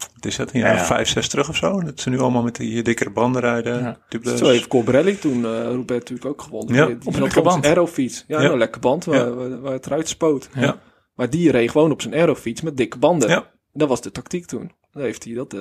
eh 0.02 0.14
wat 0.14 0.24
is 0.24 0.36
dat, 0.36 0.52
een 0.52 0.60
jaar 0.60 0.74
Ja. 0.74 0.80
of 0.80 0.86
vijf, 0.86 1.08
zes 1.08 1.28
terug 1.28 1.48
of 1.48 1.56
zo? 1.56 1.80
Dat 1.80 2.00
ze 2.00 2.10
nu 2.10 2.18
allemaal 2.20 2.42
met 2.42 2.56
die 2.56 2.82
dikkere 2.82 3.10
banden 3.10 3.40
rijden. 3.42 3.82
Ja. 3.82 3.98
Heeft 4.46 4.66
Colbrelli 4.68 5.18
toen 5.18 5.38
uh, 5.40 5.62
Robert 5.64 5.88
natuurlijk 5.88 6.26
ook 6.28 6.42
gewonnen. 6.42 6.74
Ja, 6.74 6.86
die, 6.86 6.96
op 7.04 7.14
een 7.36 7.42
band. 7.42 7.66
aerofiets. 7.66 8.24
Ja, 8.26 8.40
Ja. 8.42 8.50
een 8.50 8.58
lekker 8.58 8.80
band 8.80 9.04
waar, 9.04 9.16
Ja. 9.18 9.30
waar, 9.30 9.60
waar 9.60 9.72
het 9.72 9.86
eruit 9.86 10.08
spoot. 10.08 10.48
Ja. 10.54 10.76
Maar 11.14 11.30
die 11.30 11.50
reed 11.50 11.70
gewoon 11.70 11.90
op 11.90 12.02
zijn 12.02 12.14
aerofiets 12.14 12.60
met 12.60 12.76
dikke 12.76 12.98
banden. 12.98 13.28
Ja. 13.28 13.50
Dat 13.72 13.88
was 13.88 14.00
de 14.00 14.10
tactiek 14.12 14.46
toen. 14.46 14.72
Dan 14.92 15.02
heeft 15.02 15.24
hij 15.24 15.34
dat... 15.34 15.54
eh 15.54 15.60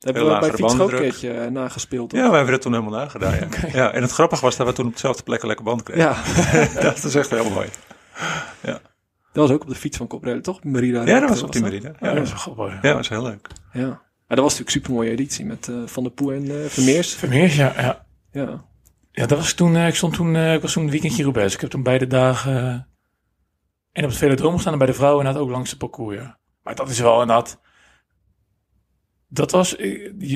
hebben 0.00 0.22
Heel 0.22 0.32
we 0.34 0.38
bij 0.40 0.48
fiets 0.48 0.62
ook 0.62 0.70
een 0.70 0.76
bandendruk. 0.76 1.00
keertje 1.10 1.30
eh, 1.32 1.50
nagespeeld. 1.50 2.12
Ja, 2.12 2.26
wij 2.26 2.34
hebben 2.36 2.52
het 2.52 2.62
toen 2.62 2.72
helemaal 2.72 2.98
nagedaan. 2.98 3.34
Ja. 3.34 3.48
ja, 3.80 3.92
en 3.92 4.02
het 4.02 4.10
grappige 4.10 4.42
was 4.42 4.56
dat 4.56 4.66
we 4.66 4.72
toen 4.72 4.86
op 4.86 4.92
dezelfde 4.92 5.22
plek 5.22 5.40
een 5.40 5.46
lekker 5.46 5.64
band 5.64 5.82
kregen. 5.82 6.02
Ja, 6.02 6.22
dat 6.82 7.04
is 7.04 7.14
echt 7.14 7.30
heel 7.30 7.50
mooi. 7.50 7.68
Dat 9.32 9.48
was 9.48 9.50
ook 9.50 9.62
op 9.62 9.68
de 9.68 9.74
fiets 9.74 9.96
van 9.96 10.06
Cobrelli, 10.06 10.40
toch? 10.40 10.64
Merida. 10.64 11.04
Ja, 11.04 11.20
dat 11.20 11.28
was 11.28 11.42
op 11.42 11.52
die 11.52 11.60
dat. 11.62 11.70
Merida. 11.70 11.92
Ja, 12.00 12.08
Ja, 12.08 12.14
dat 12.14 12.22
is 12.24 12.30
wel 12.30 12.38
grappig. 12.38 12.74
ja, 12.74 12.80
dat 12.80 12.94
was 12.94 13.08
heel 13.08 13.22
leuk. 13.22 13.48
Ja. 13.72 13.86
Maar 13.86 14.38
dat 14.38 14.50
was 14.50 14.58
natuurlijk 14.58 14.66
een 14.66 14.82
super 14.82 14.92
mooie 14.92 15.10
editie 15.10 15.44
met 15.44 15.68
eh, 15.68 15.76
Van 15.86 16.02
der 16.02 16.12
Poel 16.12 16.32
en 16.32 16.62
eh, 16.62 16.66
Vermeers. 16.68 17.14
Vermeers, 17.14 17.56
ja. 17.56 17.72
ja. 17.76 18.06
Ja. 18.32 18.64
Ja, 19.12 19.26
dat 19.26 19.38
was 19.38 19.52
toen, 19.52 19.76
eh, 19.76 19.86
ik 19.86 19.94
stond 19.94 20.14
toen, 20.14 20.36
eh, 20.36 20.54
ik 20.54 20.62
was 20.62 20.72
toen 20.72 20.84
een 20.84 20.90
weekendje 20.90 21.22
Roubaix. 21.22 21.54
Ik 21.54 21.60
heb 21.60 21.70
toen 21.70 21.82
beide 21.82 22.06
dagen 22.06 22.88
en 23.92 24.04
op 24.04 24.10
het 24.10 24.18
velodroom 24.18 24.54
gestaan 24.54 24.72
en 24.72 24.78
bij 24.78 24.86
de 24.86 24.94
vrouwen 24.94 25.18
inderdaad 25.20 25.46
ook 25.46 25.50
langs 25.50 25.70
de 25.70 25.76
parcours. 25.76 26.16
Ja. 26.16 26.38
Maar 26.62 26.74
dat 26.74 26.88
is 26.88 27.00
wel 27.00 27.20
inderdaad, 27.20 27.60
dat 29.28 29.50
was, 29.50 29.76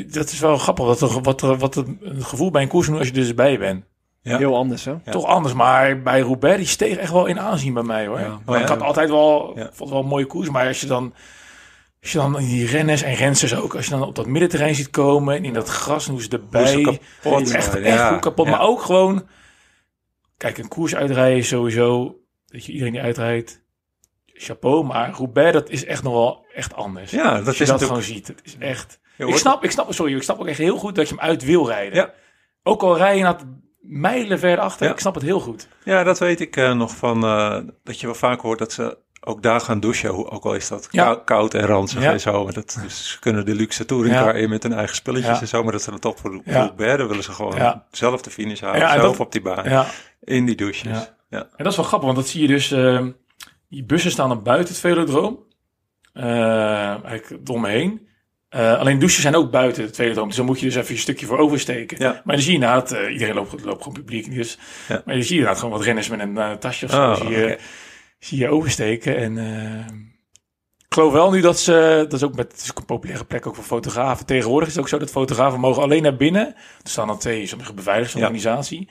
dat 0.07 0.30
is 0.30 0.38
wel 0.38 0.57
grappig 0.59 0.84
wat 0.84 1.01
er, 1.01 1.20
wat 1.22 1.42
er, 1.42 1.59
wat 1.59 1.76
er, 1.76 1.84
een 2.01 2.24
gevoel 2.24 2.51
bij 2.51 2.62
een 2.62 2.68
koers 2.68 2.86
doen 2.86 2.99
als 2.99 3.07
je 3.07 3.12
er 3.12 3.18
dus 3.18 3.34
bij 3.34 3.59
bent. 3.59 3.84
Ja. 4.25 4.39
Heel 4.39 4.57
anders, 4.57 4.85
hè? 4.85 4.91
Ja. 4.91 5.11
Toch 5.11 5.25
anders, 5.27 5.55
maar 5.55 6.03
bij 6.03 6.20
Roubaix 6.20 6.57
die 6.59 6.66
steeg 6.66 6.97
echt 6.97 7.12
wel 7.12 7.27
in 7.27 7.41
aanzien 7.41 7.75
bij 7.75 7.83
mij 7.83 8.07
hoor. 8.07 8.18
Ja. 8.20 8.29
Want 8.29 8.41
Oh, 8.47 8.55
ik 8.57 8.62
ja. 8.62 8.68
had 8.68 8.83
altijd 8.83 9.11
wel, 9.11 9.53
Ja. 9.57 9.62
vond 9.64 9.79
het 9.79 9.89
wel 9.89 10.01
een 10.01 10.07
mooie 10.07 10.27
koers, 10.27 10.49
maar 10.51 10.66
als 10.66 10.81
je 10.81 10.87
dan 10.87 11.14
Als 12.03 12.12
je 12.12 12.18
dan 12.18 12.39
in 12.39 12.47
die 12.47 12.66
renners 12.66 13.03
en 13.03 13.14
rensters 13.14 13.55
ook, 13.55 13.75
als 13.75 13.85
je 13.85 13.91
dan 13.91 14.03
op 14.03 14.14
dat 14.14 14.27
middenterrein 14.27 14.75
ziet 14.75 14.91
komen 14.91 15.37
en 15.37 15.45
in 15.45 15.53
dat 15.53 15.68
gras, 15.68 16.07
hoe 16.07 16.22
ze 16.22 16.29
erbij. 16.29 16.61
Hoe 16.75 16.83
ze 16.93 17.01
kapot 17.22 17.51
echt, 17.51 17.75
echt 17.75 17.87
ja, 17.99 18.09
goed 18.12 18.20
kapot. 18.20 18.47
ja. 18.47 18.51
Maar 18.53 18.61
ook 18.61 18.83
gewoon, 18.83 19.27
kijk, 20.37 20.59
een 20.59 20.68
koers 20.68 20.95
uitrijden 20.95 21.39
is 21.39 21.49
sowieso, 21.49 22.16
dat 22.47 22.64
je 22.64 22.72
iedereen 22.72 22.93
die 22.93 23.03
uitrijdt, 23.03 23.62
chapeau. 24.27 24.85
Maar 24.85 25.11
Roubaix, 25.11 25.53
dat 25.53 25.70
is 25.70 25.85
echt 25.85 26.03
nog 26.03 26.12
wel 26.12 26.47
echt 26.55 26.75
anders. 26.75 27.11
Ja, 27.11 27.37
dat 27.39 27.47
Als 27.47 27.57
je 27.57 27.62
is 27.62 27.68
dat 27.68 27.81
natuurlijk- 27.81 28.07
gewoon 28.07 28.16
ziet. 28.18 28.27
Het 28.27 28.41
is 28.45 28.57
echt... 28.59 29.01
Ik 29.16 29.37
snap, 29.37 29.64
ik 29.64 29.70
snap, 29.70 29.93
sorry, 29.93 30.14
ik 30.16 30.22
snap 30.22 30.41
ook 30.41 30.47
echt 30.47 30.59
heel 30.59 30.77
goed 30.79 30.95
dat 30.95 31.09
je 31.09 31.14
hem 31.14 31.22
uit 31.25 31.45
wil 31.45 31.66
rijden. 31.68 31.95
Ja. 31.95 32.12
Ook 32.62 32.83
al 32.83 32.97
rij 32.97 33.16
je 33.16 33.22
dat 33.22 33.45
mijlen 33.87 34.39
ver 34.39 34.59
achter, 34.59 34.87
Ja. 34.87 34.93
ik 34.93 34.99
snap 34.99 35.14
het 35.14 35.22
heel 35.22 35.41
goed. 35.41 35.68
Ja, 35.85 36.03
dat 36.03 36.18
weet 36.18 36.41
ik 36.41 36.57
eh, 36.57 36.72
nog 36.74 36.97
van, 36.97 37.24
eh, 37.24 37.59
dat 37.82 38.01
je 38.01 38.07
wel 38.07 38.14
vaak 38.14 38.41
hoort 38.41 38.59
dat 38.59 38.72
ze 38.72 38.99
ook 39.20 39.43
daar 39.43 39.61
gaan 39.61 39.80
douchen, 39.80 40.11
hoe- 40.11 40.30
ook 40.30 40.45
al 40.45 40.55
is 40.55 40.68
dat 40.68 40.89
Ja. 40.91 41.05
kou- 41.05 41.24
koud 41.24 41.55
en 41.55 41.66
ranzig 41.66 42.03
Ja. 42.03 42.12
en 42.12 42.20
zo. 42.20 42.45
Maar 42.45 42.53
Dat, 42.53 42.78
dus 42.82 43.11
ze 43.11 43.18
kunnen 43.18 43.45
de 43.47 43.55
luxe 43.55 43.85
touringcar 43.85 44.35
Ja. 44.37 44.43
in 44.43 44.49
met 44.49 44.62
hun 44.62 44.72
eigen 44.72 44.97
spulletjes 44.97 45.41
en 45.41 45.49
zo, 45.49 45.62
maar 45.62 45.72
dat 45.72 45.82
ze 45.82 45.91
dat 45.91 46.05
op 46.05 46.18
voor 46.18 46.30
dan 46.97 47.09
willen 47.09 47.22
ze 47.24 47.32
gewoon 47.32 47.57
Ja. 47.57 47.87
zelf 47.91 48.22
de 48.22 48.30
finish 48.30 48.61
halen, 48.61 48.78
zelf 48.89 49.03
dat- 49.03 49.20
op 49.26 49.32
die 49.32 49.43
baan, 49.43 49.68
Ja. 49.68 49.87
in 50.20 50.45
die 50.47 50.57
douches. 50.57 51.11
Ja. 51.28 51.41
En 51.41 51.49
dat 51.57 51.66
is 51.66 51.76
wel 51.76 51.85
grappig, 51.85 52.07
want 52.09 52.20
dat 52.20 52.28
zie 52.28 52.41
je 52.43 52.49
dus. 52.49 52.70
eh, 52.72 53.07
die 53.68 53.85
bussen 53.85 54.11
staan 54.11 54.28
dan 54.28 54.43
buiten 54.43 54.68
het 54.68 54.78
velodroom. 54.82 55.39
Eigenlijk 56.12 57.49
eromheen. 57.49 58.09
Eh 58.55 58.78
alleen 58.78 58.98
douches 58.98 59.20
zijn 59.22 59.34
ook 59.34 59.50
buiten 59.50 59.82
het 59.84 59.96
velodroom. 59.96 60.26
Dus 60.28 60.36
dan 60.36 60.46
moet 60.46 60.61
je 60.61 60.66
dus 60.66 60.74
even 60.74 60.90
een 60.94 60.98
stukje 61.00 61.26
voor 61.26 61.38
oversteken. 61.38 61.96
Ja. 62.00 62.11
Maar 62.24 62.34
dan 62.34 62.38
zie 62.44 62.46
je 62.52 62.55
inderdaad, 62.59 62.92
eh, 62.92 63.12
iedereen 63.12 63.34
loopt, 63.34 63.64
loopt 63.64 63.82
gewoon 63.82 63.98
publiek. 63.98 64.34
Dus, 64.34 64.59
Ja. 64.88 65.02
Maar 65.05 65.16
je 65.16 65.22
ziet 65.22 65.30
inderdaad 65.30 65.59
gewoon 65.59 65.74
wat 65.74 65.84
renners 65.84 66.09
met 66.09 66.20
een 66.20 66.38
eh, 66.38 66.52
tasje 66.52 66.84
of 66.84 66.90
zo. 66.90 67.02
Oh, 67.11 67.16
zie, 67.16 67.28
je, 67.30 67.59
zie 68.18 68.38
je 68.38 68.48
oversteken. 68.48 69.16
En 69.16 69.36
ik 70.78 70.94
geloof 70.94 71.12
wel 71.12 71.30
nu 71.30 71.40
dat 71.40 71.59
ze, 71.59 71.72
dat 72.09 72.12
is 72.12 72.22
ook 72.22 72.34
met, 72.34 72.52
het 72.52 72.61
is 72.61 72.70
ook 72.70 72.78
een 72.78 72.84
populaire 72.84 73.24
plek 73.24 73.46
ook 73.46 73.55
voor 73.55 73.64
fotografen. 73.64 74.26
Tegenwoordig 74.26 74.68
is 74.68 74.74
het 74.74 74.82
ook 74.82 74.88
zo 74.88 74.98
dat 74.98 75.11
fotografen 75.11 75.61
mogen 75.61 75.82
alleen 75.82 76.02
naar 76.02 76.16
binnen. 76.16 76.46
Er 76.82 76.90
staan 76.90 77.07
dan 77.07 77.18
twee 77.18 77.46
sommige 77.46 77.74
beveiligers 77.74 78.12
van 78.12 78.20
de 78.20 78.26
Ja. 78.26 78.32
organisatie. 78.32 78.88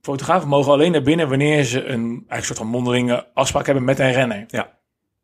Fotografen 0.00 0.48
mogen 0.48 0.72
alleen 0.72 0.92
naar 0.92 1.02
binnen 1.02 1.28
wanneer 1.28 1.64
ze 1.64 1.84
een 1.84 2.10
eigenlijk 2.10 2.44
soort 2.44 2.58
van 2.58 2.66
mondelinge 2.66 3.26
afspraak 3.34 3.66
hebben 3.66 3.84
met 3.84 3.98
een 3.98 4.12
renner. 4.12 4.44
Ja. 4.48 4.78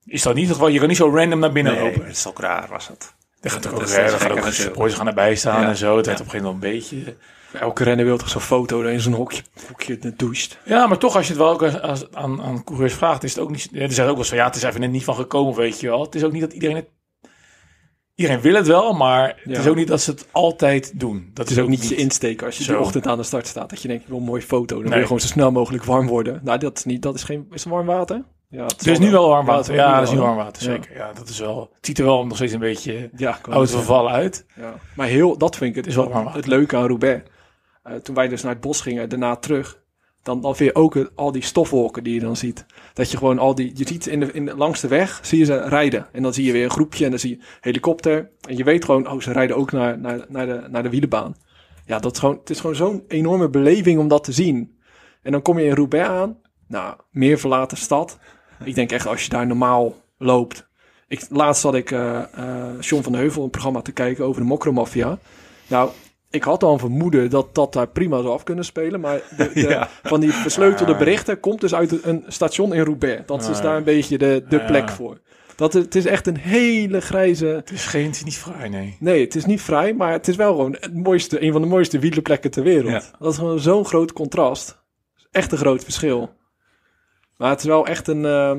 Is 0.04 0.22
dat 0.22 0.34
niet 0.34 0.46
het 0.46 0.54
geval? 0.56 0.68
Je 0.70 0.78
kan 0.78 0.88
niet 0.88 0.96
zo 0.96 1.14
random 1.14 1.38
naar 1.38 1.52
binnen 1.52 1.72
Nee, 1.74 1.82
lopen. 1.82 2.06
het 2.06 2.16
is 2.16 2.26
ook 2.26 2.38
raar 2.40 2.68
was 2.68 2.88
het. 2.88 3.16
Er 3.40 3.50
gaat 3.50 3.62
dat 3.62 3.72
ook, 3.72 3.78
dat 3.80 3.90
er 3.90 4.08
gaat 4.08 4.30
ook 4.30 4.46
supporters 4.52 4.94
gaan 4.94 5.06
erbij 5.08 5.34
staan 5.34 5.60
Ja. 5.62 5.68
en 5.68 5.76
zo. 5.76 5.96
Het 5.96 6.06
werd 6.06 6.18
Ja. 6.18 6.24
op 6.24 6.32
een 6.32 6.40
gegeven 6.40 6.54
moment 6.54 6.90
een 6.90 6.98
beetje... 7.00 7.16
Elke 7.60 7.84
renner 7.84 8.04
wil 8.04 8.18
toch 8.18 8.28
zo'n 8.28 8.40
foto 8.40 8.80
in 8.82 9.00
zo'n 9.00 9.12
hokje, 9.12 9.42
hokje 9.68 9.98
doucht. 10.16 10.58
Ja, 10.64 10.86
maar 10.86 10.98
toch 10.98 11.16
als 11.16 11.26
je 11.26 11.32
het 11.32 11.42
wel 11.42 11.50
ook 11.50 11.62
als, 11.62 12.12
aan, 12.12 12.42
aan 12.42 12.64
coureurs 12.64 12.94
vraagt, 12.94 13.24
is 13.24 13.34
het 13.34 13.42
ook 13.42 13.50
niet... 13.50 13.68
Er 13.72 13.92
zijn 13.92 14.08
ook 14.08 14.16
wel 14.16 14.24
van, 14.24 14.36
ja, 14.36 14.44
het 14.46 14.56
is 14.56 14.62
even 14.62 14.80
net 14.80 14.90
niet 14.90 15.04
van 15.04 15.14
gekomen, 15.14 15.54
weet 15.54 15.80
je 15.80 15.86
wel. 15.88 16.00
Het 16.02 16.14
is 16.14 16.24
ook 16.24 16.32
niet 16.32 16.40
dat 16.40 16.52
iedereen 16.52 16.76
het... 16.76 16.88
Iedereen 18.14 18.40
wil 18.40 18.54
het 18.54 18.66
wel, 18.66 18.92
maar 18.92 19.28
het 19.28 19.54
Ja. 19.54 19.58
is 19.60 19.66
ook 19.66 19.76
niet 19.76 19.88
dat 19.88 20.00
ze 20.00 20.10
het 20.10 20.26
altijd 20.32 21.00
doen. 21.00 21.30
Dat 21.34 21.50
is 21.50 21.58
ook 21.58 21.68
niet 21.68 21.88
je 21.88 21.94
insteken 21.94 22.46
als 22.46 22.58
je 22.58 22.64
Zo. 22.64 22.72
de 22.72 22.78
ochtend 22.78 23.06
aan 23.06 23.16
de 23.18 23.22
start 23.22 23.46
staat. 23.46 23.70
Dat 23.70 23.82
je 23.82 23.88
denkt, 23.88 24.08
wil 24.08 24.16
een 24.16 24.22
mooie 24.24 24.42
foto. 24.42 24.66
Dan 24.74 24.78
wil 24.82 24.88
Nee. 24.90 24.98
je 24.98 25.04
gewoon 25.06 25.20
zo 25.20 25.26
snel 25.26 25.52
mogelijk 25.52 25.84
warm 25.84 26.06
worden. 26.06 26.40
Nou, 26.44 26.58
dat 26.58 26.78
is 26.78 26.84
niet, 26.84 27.02
dat 27.02 27.14
is 27.14 27.22
geen, 27.22 27.46
is 27.50 27.64
warm 27.64 27.86
water? 27.86 28.24
Ja, 28.50 28.62
het 28.62 28.72
Het 28.72 28.86
is 28.86 28.98
nu 28.98 29.10
wel 29.10 29.28
warm 29.28 29.46
water. 29.46 29.74
Ja, 29.74 29.86
het 29.88 29.94
dat 29.98 30.08
is 30.08 30.14
nu 30.14 30.20
warm 30.20 30.36
water, 30.36 30.62
zeker. 30.62 30.94
Ja, 30.96 31.12
dat 31.12 31.28
is 31.28 31.38
wel... 31.38 31.60
Het 31.76 31.86
ziet 31.86 31.98
er 31.98 32.04
wel 32.04 32.26
nog 32.26 32.36
steeds 32.36 32.52
een 32.52 32.58
beetje 32.58 33.10
Ja, 33.16 33.38
oud 33.42 33.70
verval 33.70 34.10
uit. 34.10 34.46
Ja. 34.56 34.74
Maar 34.96 35.06
heel, 35.06 35.38
dat 35.38 35.56
vind 35.56 35.70
ik 35.70 35.76
het, 35.76 35.86
Is 35.86 35.94
wel 35.94 36.08
water. 36.08 36.34
het 36.34 36.46
leuke 36.46 36.76
aan 36.76 36.86
Roubaix. 36.86 37.22
Eh, 37.82 37.94
toen 37.94 38.14
wij 38.14 38.28
dus 38.28 38.42
naar 38.42 38.52
het 38.52 38.60
bos 38.60 38.80
gingen, 38.80 39.08
daarna 39.08 39.36
terug. 39.36 39.80
Dan, 40.22 40.40
dan 40.40 40.54
weer 40.54 40.74
ook 40.74 40.94
het- 40.94 41.10
al 41.14 41.32
die 41.32 41.42
stofwolken 41.42 42.04
die 42.04 42.14
je 42.14 42.20
dan 42.20 42.36
ziet. 42.36 42.66
Dat 42.94 43.10
je 43.10 43.16
gewoon 43.16 43.38
al 43.38 43.54
die, 43.54 43.70
je 43.74 43.86
ziet 43.86 44.06
in 44.06 44.20
de, 44.20 44.32
in 44.32 44.44
de, 44.44 44.56
langs 44.56 44.80
de 44.80 44.88
weg, 44.88 45.18
zie 45.22 45.38
je 45.38 45.44
ze 45.44 45.68
rijden. 45.68 46.06
En 46.12 46.22
dan 46.22 46.34
zie 46.34 46.44
je 46.44 46.52
weer 46.52 46.64
een 46.64 46.70
groepje 46.70 47.04
en 47.04 47.10
dan 47.10 47.18
zie 47.18 47.30
je 47.30 47.44
helikopter. 47.60 48.30
En 48.48 48.56
je 48.56 48.64
weet 48.64 48.84
gewoon, 48.84 49.10
oh, 49.10 49.20
ze 49.20 49.32
rijden 49.32 49.56
ook 49.56 49.72
naar, 49.72 49.98
naar, 49.98 50.24
naar, 50.28 50.46
de, 50.46 50.64
naar 50.70 50.82
de 50.82 50.90
wielenbaan. 50.90 51.34
Ja, 51.86 51.98
dat 51.98 52.12
is 52.12 52.18
gewoon, 52.18 52.36
het 52.38 52.50
is 52.50 52.60
gewoon 52.60 52.76
zo'n 52.76 53.04
enorme 53.08 53.48
beleving 53.48 53.98
om 53.98 54.08
dat 54.08 54.24
te 54.24 54.32
zien. 54.32 54.78
En 55.22 55.32
dan 55.32 55.42
kom 55.42 55.58
je 55.58 55.64
in 55.64 55.74
Roubaix 55.74 56.08
aan. 56.08 56.36
Nou, 56.68 56.96
meer 57.10 57.38
verlaten 57.38 57.76
stad. 57.76 58.18
Ik 58.64 58.74
denk 58.74 58.92
echt, 58.92 59.06
als 59.06 59.22
je 59.22 59.28
daar 59.28 59.46
normaal 59.46 59.94
loopt. 60.18 60.66
Ik, 61.08 61.26
laatst 61.30 61.60
zat 61.62 61.74
ik 61.74 61.90
John 62.80 63.02
van 63.02 63.12
de 63.12 63.18
Heuvel 63.18 63.42
een 63.44 63.50
programma 63.50 63.80
te 63.82 63.92
kijken 63.92 64.24
over 64.24 64.40
de 64.40 64.46
mokromafia. 64.46 65.18
Nou, 65.66 65.90
ik 66.30 66.42
had 66.42 66.62
al 66.62 66.72
een 66.72 66.78
vermoeden 66.78 67.30
dat 67.30 67.54
dat 67.54 67.72
daar 67.72 67.88
prima 67.88 68.16
zou 68.20 68.32
af 68.32 68.42
kunnen 68.42 68.64
spelen. 68.64 69.00
Maar 69.00 69.20
de, 69.36 69.50
de- 69.54 69.60
Ja. 69.60 69.88
van 70.02 70.20
die 70.20 70.32
versleutelde 70.32 70.96
berichten 70.96 71.40
komt 71.40 71.60
dus 71.60 71.74
uit 71.74 72.04
een 72.04 72.24
station 72.26 72.74
in 72.74 72.84
Roubaix. 72.84 73.22
Dat 73.26 73.48
is 73.48 73.60
daar 73.60 73.76
een 73.76 73.84
beetje 73.84 74.18
de, 74.18 74.44
de 74.48 74.60
plek 74.64 74.88
voor. 74.88 75.20
Dat, 75.56 75.72
het 75.72 75.94
is 75.94 76.04
echt 76.06 76.26
een 76.26 76.36
hele 76.36 77.00
grijze... 77.00 77.46
Het 77.46 77.70
is, 77.70 77.86
geen, 77.86 78.06
het 78.06 78.14
is 78.14 78.24
niet 78.24 78.36
fraai, 78.36 78.68
nee. 78.68 78.96
Nee, 79.00 79.24
het 79.24 79.34
is 79.34 79.44
niet 79.44 79.60
vrij, 79.62 79.94
maar 79.94 80.12
het 80.12 80.28
is 80.28 80.36
wel 80.36 80.50
gewoon 80.54 80.76
het 80.80 80.94
mooiste, 80.94 81.42
een 81.42 81.52
van 81.52 81.60
de 81.62 81.68
mooiste 81.68 81.98
wielerplekken 81.98 82.50
ter 82.50 82.62
wereld. 82.62 82.90
Ja. 82.92 83.02
Dat 83.18 83.32
is 83.32 83.38
gewoon 83.38 83.60
zo'n 83.60 83.84
groot 83.84 84.12
contrast. 84.12 84.78
Echt 85.30 85.52
een 85.52 85.58
groot 85.58 85.84
verschil. 85.84 86.30
Maar 87.38 87.50
het 87.50 87.58
is 87.58 87.64
wel 87.66 87.86
echt 87.86 88.08
een, 88.08 88.24
eh, 88.24 88.56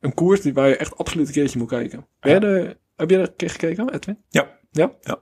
een 0.00 0.14
koers 0.14 0.40
die, 0.40 0.54
waar 0.54 0.68
je 0.68 0.76
echt 0.76 0.96
absoluut 0.96 1.26
een 1.26 1.32
keertje 1.32 1.58
moet 1.58 1.68
kijken. 1.68 2.06
Ben 2.20 2.32
je 2.40 2.46
er- 2.46 2.76
heb 2.96 3.10
je 3.10 3.16
er 3.16 3.22
een 3.22 3.36
keer 3.36 3.50
gekeken, 3.50 3.94
Edwin? 3.94 4.22
Ja. 4.28 4.58
Ja? 4.70 4.90
Ja. 5.00 5.18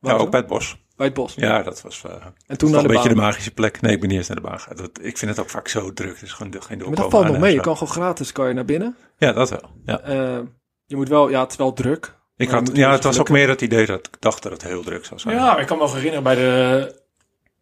Ja, 0.00 0.12
ook 0.12 0.30
bij 0.30 0.40
het 0.40 0.48
bos. 0.48 0.84
Bij 0.96 1.06
het 1.06 1.14
bos. 1.14 1.34
Ja, 1.34 1.62
dat 1.62 1.82
was 1.82 2.02
uh, 2.06 2.12
en 2.46 2.58
toen 2.58 2.70
naar 2.70 2.80
een 2.80 2.86
de 2.86 2.92
beetje 2.92 3.08
de 3.08 3.14
magische 3.14 3.50
plek. 3.50 3.80
Nee, 3.80 3.92
ik 3.92 4.00
ben 4.00 4.08
niet 4.08 4.18
eens 4.18 4.28
naar 4.28 4.36
de 4.36 4.42
baan 4.42 4.60
gegaan. 4.60 4.76
Dat, 4.76 4.90
ik 5.02 5.18
vind 5.18 5.30
het 5.30 5.40
ook 5.40 5.50
vaak 5.50 5.68
zo 5.68 5.92
druk. 5.92 6.12
Het 6.14 6.22
is 6.22 6.32
gewoon 6.32 6.50
de- 6.52 6.60
geen 6.60 6.76
maar 6.78 6.86
doorkomen. 6.86 7.10
dat 7.10 7.20
valt 7.20 7.32
nog 7.32 7.38
mee. 7.42 7.54
Je 7.54 7.60
kan 7.60 7.76
gewoon 7.76 7.92
gratis 7.92 8.32
kan 8.32 8.48
je 8.48 8.54
naar 8.54 8.64
binnen. 8.64 8.96
Ja, 9.18 9.32
dat 9.32 9.50
wel. 9.50 9.70
Ja, 9.84 10.00
Eh, 10.00 10.38
je 10.86 10.96
moet 10.96 11.08
wel, 11.08 11.28
ja, 11.28 11.40
het 11.42 11.50
is 11.50 11.56
wel 11.56 11.72
druk. 11.72 12.14
ik 12.36 12.50
Maar 12.50 12.56
had, 12.58 12.76
ja 12.76 12.90
het 12.92 13.04
was 13.04 13.18
ook 13.18 13.28
meer 13.28 13.48
het 13.48 13.60
idee 13.60 13.86
dat 13.86 14.06
ik 14.06 14.20
dacht 14.20 14.42
dat 14.42 14.52
het 14.52 14.62
heel 14.62 14.82
druk 14.82 15.04
zou 15.04 15.20
zijn. 15.20 15.34
Ja, 15.36 15.44
maar 15.52 15.60
ik 15.60 15.66
kan 15.66 15.76
me 15.76 15.82
nog 15.82 15.92
herinneren 15.94 16.22
bij 16.22 16.34
de... 16.34 17.04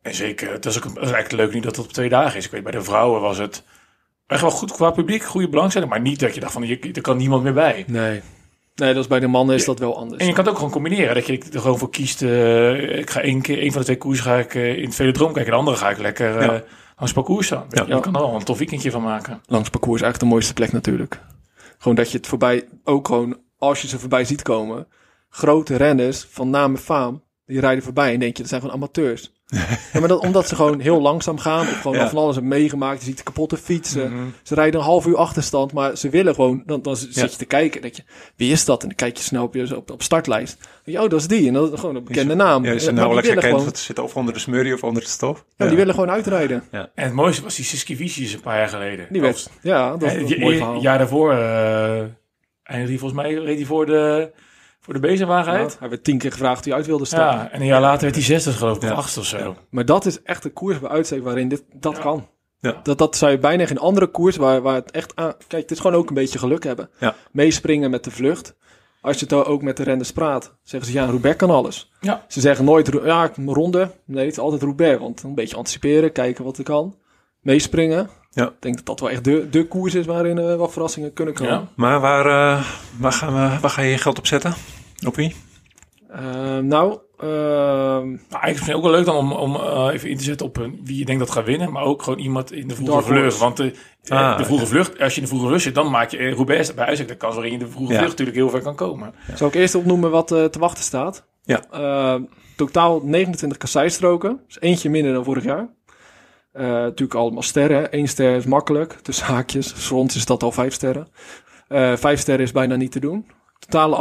En 0.05 0.15
zeker, 0.15 0.53
het 0.53 0.67
is, 0.67 0.77
ook, 0.77 0.85
het 0.85 0.93
is 0.97 1.11
eigenlijk 1.11 1.33
leuk 1.33 1.53
nu 1.53 1.61
dat 1.61 1.77
het 1.77 1.85
op 1.87 1.93
twee 1.93 2.09
dagen 2.09 2.39
is. 2.39 2.45
Ik 2.45 2.51
weet, 2.51 2.63
bij 2.63 2.73
de 2.73 2.83
vrouwen 2.83 3.21
was 3.21 3.39
het 3.39 3.63
echt 4.27 4.41
wel 4.41 4.51
goed 4.51 4.73
qua 4.73 4.91
publiek, 4.91 5.23
goede 5.25 5.49
belangstelling. 5.49 5.91
Maar 5.91 6.01
niet 6.01 6.21
dat 6.21 6.35
je 6.35 6.41
dacht 6.41 6.53
van, 6.53 6.67
je, 6.67 6.79
er 6.93 7.01
kan 7.01 7.17
niemand 7.17 7.43
meer 7.43 7.53
bij. 7.53 7.85
Nee. 7.87 8.21
Nee, 8.75 8.93
dat 8.95 9.03
is 9.03 9.09
bij 9.09 9.21
de 9.21 9.27
mannen 9.27 9.55
is 9.55 9.65
dat 9.65 9.79
wel 9.79 9.97
anders. 9.99 10.21
En 10.21 10.27
je 10.27 10.33
kan 10.33 10.41
het 10.43 10.53
ook 10.53 10.59
gewoon 10.59 10.73
combineren. 10.73 11.15
Dat 11.15 11.27
je 11.27 11.43
er 11.53 11.61
gewoon 11.61 11.79
voor 11.79 11.91
kiest. 11.91 12.23
eh, 12.23 12.99
ik 12.99 13.11
ga 13.11 13.21
één 13.21 13.41
keer, 13.43 13.59
één 13.59 13.71
van 13.71 13.79
de 13.81 13.85
twee 13.87 13.99
koers 13.99 14.21
ga 14.21 14.37
ik 14.37 14.55
eh, 14.55 14.77
in 14.79 14.85
het 14.85 14.95
velodroom 14.95 15.33
kijken. 15.33 15.53
De 15.53 15.59
andere 15.59 15.77
ga 15.77 15.91
ik 15.91 15.99
lekker 15.99 16.37
eh 16.39 16.47
Ja. 16.47 16.63
langs 16.97 17.13
parcours 17.13 17.47
staan. 17.47 17.67
Ja. 17.69 17.85
Je 17.89 18.01
kan 18.01 18.15
er 18.15 18.21
wel 18.21 18.35
een 18.35 18.45
tof 18.45 18.59
weekendje 18.59 18.91
van 18.91 19.03
maken. 19.03 19.41
langs 19.47 19.71
parcours 19.71 19.97
is 19.97 20.03
eigenlijk 20.03 20.19
de 20.21 20.27
mooiste 20.37 20.53
plek 20.55 20.73
natuurlijk. 20.73 21.21
Gewoon 21.79 21.95
dat 21.97 22.11
je 22.11 22.17
het 22.17 22.27
voorbij, 22.27 22.69
ook 22.85 23.07
gewoon 23.07 23.37
als 23.59 23.83
je 23.83 23.89
ze 23.89 23.99
voorbij 23.99 24.25
ziet 24.25 24.43
komen, 24.43 24.87
grote 25.29 25.77
renners 25.77 26.27
van 26.31 26.51
naam 26.51 26.75
en 26.75 26.81
faam, 26.81 27.23
die 27.47 27.61
rijden 27.61 27.85
voorbij 27.85 28.13
en 28.13 28.19
denk 28.21 28.33
je, 28.37 28.41
dat 28.43 28.51
zijn 28.51 28.61
gewoon 28.61 28.77
amateurs. 28.77 29.33
Ja, 29.93 29.99
maar 30.01 30.09
dat, 30.09 30.19
omdat 30.21 30.49
ze 30.49 30.55
gewoon 30.55 30.81
heel 30.81 31.01
langzaam 31.01 31.39
gaan, 31.39 31.61
of 31.61 31.81
gewoon 31.81 31.97
Ja. 31.97 32.09
van 32.09 32.19
alles 32.19 32.35
hebben 32.35 32.53
meegemaakt, 32.59 32.99
je 32.99 33.05
ziet 33.05 33.23
kapotte 33.23 33.57
fietsen, 33.57 34.35
ze 34.43 34.55
rijden 34.55 34.81
een 34.81 34.87
half 34.87 35.07
uur 35.07 35.17
achterstand, 35.17 35.73
maar 35.73 35.97
ze 35.97 36.09
willen 36.09 36.35
gewoon, 36.35 36.63
dan, 36.67 36.83
dan 36.83 36.97
zit 36.97 37.15
Ja. 37.15 37.23
je 37.23 37.29
te 37.37 37.45
kijken, 37.45 37.83
denk 37.83 37.95
je, 37.95 38.03
wie 38.37 38.53
is 38.53 38.65
dat? 38.65 38.83
En 38.83 38.89
dan 38.89 38.97
kijk 38.97 39.17
je 39.17 39.23
snel 39.23 39.43
op, 39.45 39.55
je, 39.55 39.77
op, 39.77 39.91
op 39.91 40.03
startlijst. 40.03 40.57
Je, 40.85 41.03
oh, 41.03 41.09
dat 41.11 41.21
is 41.21 41.27
die, 41.29 41.47
en 41.49 41.53
dat 41.55 41.73
is 41.73 41.81
gewoon 41.81 41.97
een 41.97 42.05
bekende 42.05 42.35
naam. 42.35 42.65
Ja, 42.65 42.73
is 42.73 42.85
maar 42.85 42.95
nauwelijks 42.95 43.29
die 43.31 43.39
herkend. 43.39 43.61
gewoon, 43.61 43.77
zit 43.77 43.99
of 43.99 44.17
onder 44.17 44.35
de 44.35 44.41
smurrie 44.41 44.75
of 44.75 44.83
onder 44.83 45.03
de 45.03 45.09
stof. 45.09 45.45
ja, 45.57 45.67
die 45.67 45.77
willen 45.77 45.95
gewoon 45.95 46.11
uitrijden. 46.11 46.63
En 46.71 46.91
het 46.95 47.13
mooiste 47.13 47.43
was 47.43 47.55
die 47.57 47.65
Siski 47.65 47.97
Vicious 47.97 48.33
een 48.33 48.41
paar 48.41 48.59
jaar 48.59 48.69
geleden. 48.69 49.07
Die 49.11 49.21
werd, 49.21 49.51
ja, 49.63 49.91
dat 49.91 50.03
is 50.03 50.13
Eh, 50.15 50.21
een 50.21 50.27
die- 50.27 50.41
mooi 50.41 50.57
verhaal. 50.57 50.81
jaar 50.81 50.99
daarvoor, 50.99 51.33
eh 51.33 52.03
eindigde 52.65 52.93
hij 52.93 52.99
volgens 52.99 53.23
mij, 53.23 53.35
reed 53.35 53.57
hij 53.57 53.67
voor 53.67 53.87
de, 53.87 54.31
voor 54.85 54.95
de 54.95 55.01
bezemwagen 55.01 55.53
Ja, 55.53 55.59
uit. 55.59 55.77
hij 55.79 55.89
werd 55.89 56.05
tien 56.05 56.19
keer 56.19 56.33
gevraagd 56.33 56.59
of 56.59 56.65
hij 56.65 56.75
uit 56.75 56.87
wilde 56.87 57.05
stappen. 57.05 57.39
Ja, 57.39 57.51
en 57.51 57.61
een 57.61 57.67
jaar 57.67 57.81
later 57.81 58.03
werd 58.03 58.15
hij 58.15 58.25
zesde 58.25 58.53
geloof 58.53 58.77
ik, 58.77 58.83
of 58.83 58.89
Ja. 58.89 58.95
achtste 58.95 59.21
of 59.21 59.27
zo. 59.27 59.57
Maar 59.71 59.85
dat 59.85 60.07
is 60.07 60.23
echt 60.23 60.45
een 60.45 60.53
koers 60.53 60.79
bij 60.81 60.91
uitstek 60.91 61.23
waarin 61.23 61.49
dit, 61.49 61.65
dat 61.73 61.99
kan. 61.99 62.27
Ja. 62.61 62.81
Dat, 62.83 62.99
dat 62.99 63.17
zou 63.17 63.31
je 63.33 63.39
bijna 63.39 63.67
geen 63.67 63.79
andere 63.79 64.07
koers 64.07 64.37
waar, 64.37 64.63
waar 64.63 64.75
het 64.75 64.91
echt 64.91 65.13
aan... 65.17 65.33
Kijk, 65.47 65.63
het 65.63 65.71
is 65.71 65.81
gewoon 65.81 65.97
ook 65.97 66.09
een 66.09 66.15
beetje 66.15 66.39
geluk 66.39 66.65
hebben. 66.65 66.89
Ja. 66.99 67.15
Meespringen 67.31 67.91
met 67.91 68.05
de 68.05 68.11
vlucht. 68.11 68.55
Als 69.01 69.15
je 69.15 69.21
het 69.21 69.29
dan 69.31 69.45
ook 69.45 69.63
met 69.63 69.77
de 69.77 69.83
renners 69.83 70.13
praat, 70.13 70.55
zeggen 70.63 70.91
ze 70.91 70.99
ja, 70.99 71.05
Roubaix 71.07 71.37
kan 71.37 71.51
alles. 71.51 71.93
Ja. 72.01 72.25
Ze 72.29 72.41
zeggen 72.41 72.65
nooit, 72.65 72.91
ja, 73.05 73.31
ronde. 73.47 73.91
Nee, 74.05 74.25
het 74.25 74.33
is 74.33 74.39
altijd 74.39 74.63
Roubaix. 74.63 75.01
Want 75.01 75.23
een 75.23 75.35
beetje 75.35 75.57
anticiperen, 75.57 76.13
kijken 76.13 76.45
wat 76.45 76.59
er 76.59 76.65
kan. 76.65 76.97
Meespringen. 77.41 78.09
Ja. 78.31 78.45
Ik 78.47 78.53
denk 78.61 78.77
dat 78.77 78.87
dat 78.87 79.01
wel 79.01 79.11
echt 79.11 79.25
de, 79.25 79.49
de 79.51 79.67
koers 79.67 79.95
is 79.95 80.07
waarin 80.07 80.39
eh, 80.39 80.55
wat 80.55 80.73
verrassingen 80.73 81.13
kunnen 81.13 81.35
komen. 81.35 81.53
Ja. 81.53 81.69
Maar 81.77 82.01
waar, 82.01 82.27
eh, 82.27 82.65
waar, 82.99 83.13
gaan 83.13 83.33
we, 83.33 83.61
waar 83.61 83.71
ga 83.71 83.83
je 83.83 83.91
je 83.91 83.99
geld 83.99 84.19
op 84.19 84.27
zetten? 84.27 84.55
Op 85.07 85.17
wie? 85.17 85.35
Ehm, 86.11 86.67
nou, 86.67 86.99
ehm, 87.19 87.29
Nou, 88.09 88.43
eigenlijk 88.43 88.67
is 88.69 88.75
ook 88.75 88.83
wel 88.83 88.91
leuk 88.91 89.05
dan 89.05 89.17
om, 89.17 89.33
om 89.33 89.55
eh, 89.57 89.89
even 89.93 90.09
in 90.11 90.17
te 90.17 90.25
zetten 90.25 90.47
op 90.47 90.57
een, 90.57 90.81
wie 90.85 90.99
je 90.99 91.05
denkt 91.05 91.21
dat 91.21 91.31
gaat 91.31 91.45
winnen. 91.45 91.73
Maar 91.73 91.83
ook 91.83 92.03
gewoon 92.03 92.19
iemand 92.19 92.53
in 92.53 92.69
de 92.69 92.75
vroege 92.75 93.03
vlucht. 93.03 93.39
Want 93.39 93.57
de, 93.57 93.73
eh, 94.05 94.19
Ah, 94.19 94.39
de 94.39 94.45
vroege 94.45 94.67
vlucht, 94.67 95.01
als 95.01 95.15
je 95.15 95.21
in 95.21 95.23
de 95.27 95.29
vroege 95.33 95.47
vlucht 95.47 95.63
zit, 95.63 95.75
dan 95.75 95.91
maak 95.91 96.11
je 96.11 96.17
eh, 96.19 96.33
Roubaix 96.35 96.75
bij 96.75 96.85
uitstek 96.87 97.09
de 97.09 97.17
kans 97.17 97.35
waarin 97.35 97.53
je 97.53 97.59
in 97.59 97.65
de 97.65 97.71
vroege 97.71 97.93
Ja. 97.93 97.99
vlucht 97.99 98.11
natuurlijk 98.11 98.37
heel 98.39 98.51
ver 98.51 98.63
kan 98.63 98.75
komen. 98.75 99.15
Zal 99.35 99.49
ik 99.49 99.55
eerst 99.55 99.75
opnoemen 99.75 100.11
wat 100.11 100.33
eh, 100.33 100.45
te 100.45 100.59
wachten 100.59 100.85
staat? 100.85 101.27
Ja. 101.43 101.63
Eh, 101.71 102.21
totaal 102.57 103.01
29 103.05 103.59
kasseistroken. 103.59 104.41
Dus 104.47 104.61
eentje 104.61 104.91
minder 104.91 105.13
dan 105.13 105.25
vorig 105.25 105.45
jaar. 105.45 105.69
Eh, 106.53 106.63
natuurlijk 106.67 107.15
allemaal 107.15 107.43
sterren. 107.43 107.87
Eén 107.91 108.09
ster 108.09 108.37
is 108.37 108.45
makkelijk. 108.45 108.93
Tussen 108.93 109.27
haakjes. 109.27 109.87
Soms 109.87 110.17
is 110.17 110.25
dat 110.27 110.43
al 110.43 110.53
vijf 110.53 110.73
sterren. 110.75 111.09
Eh, 111.69 111.97
vijf 111.97 112.21
sterren 112.21 112.45
is 112.45 112.53
bijna 112.53 112.77
niet 112.77 112.93
te 112.93 113.01
doen. 113.01 113.27
Totale 113.59 113.97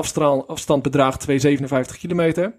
afstand 0.47 0.81
bedraagt 0.83 1.19
257 1.19 1.97
kilometer. 1.97 2.55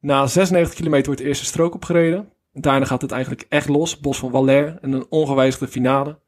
Na 0.00 0.26
96 0.26 0.74
kilometer 0.74 1.06
wordt 1.06 1.20
de 1.20 1.26
eerste 1.26 1.44
strook 1.44 1.74
opgereden. 1.74 2.32
Daarna 2.52 2.84
gaat 2.86 3.02
het 3.02 3.10
eigenlijk 3.12 3.46
echt 3.48 3.68
los. 3.68 4.00
Bos 4.00 4.18
van 4.18 4.30
Valère 4.30 4.78
en 4.80 4.92
een 4.92 5.06
ongewijzigde 5.08 5.68
finale. 5.68 6.18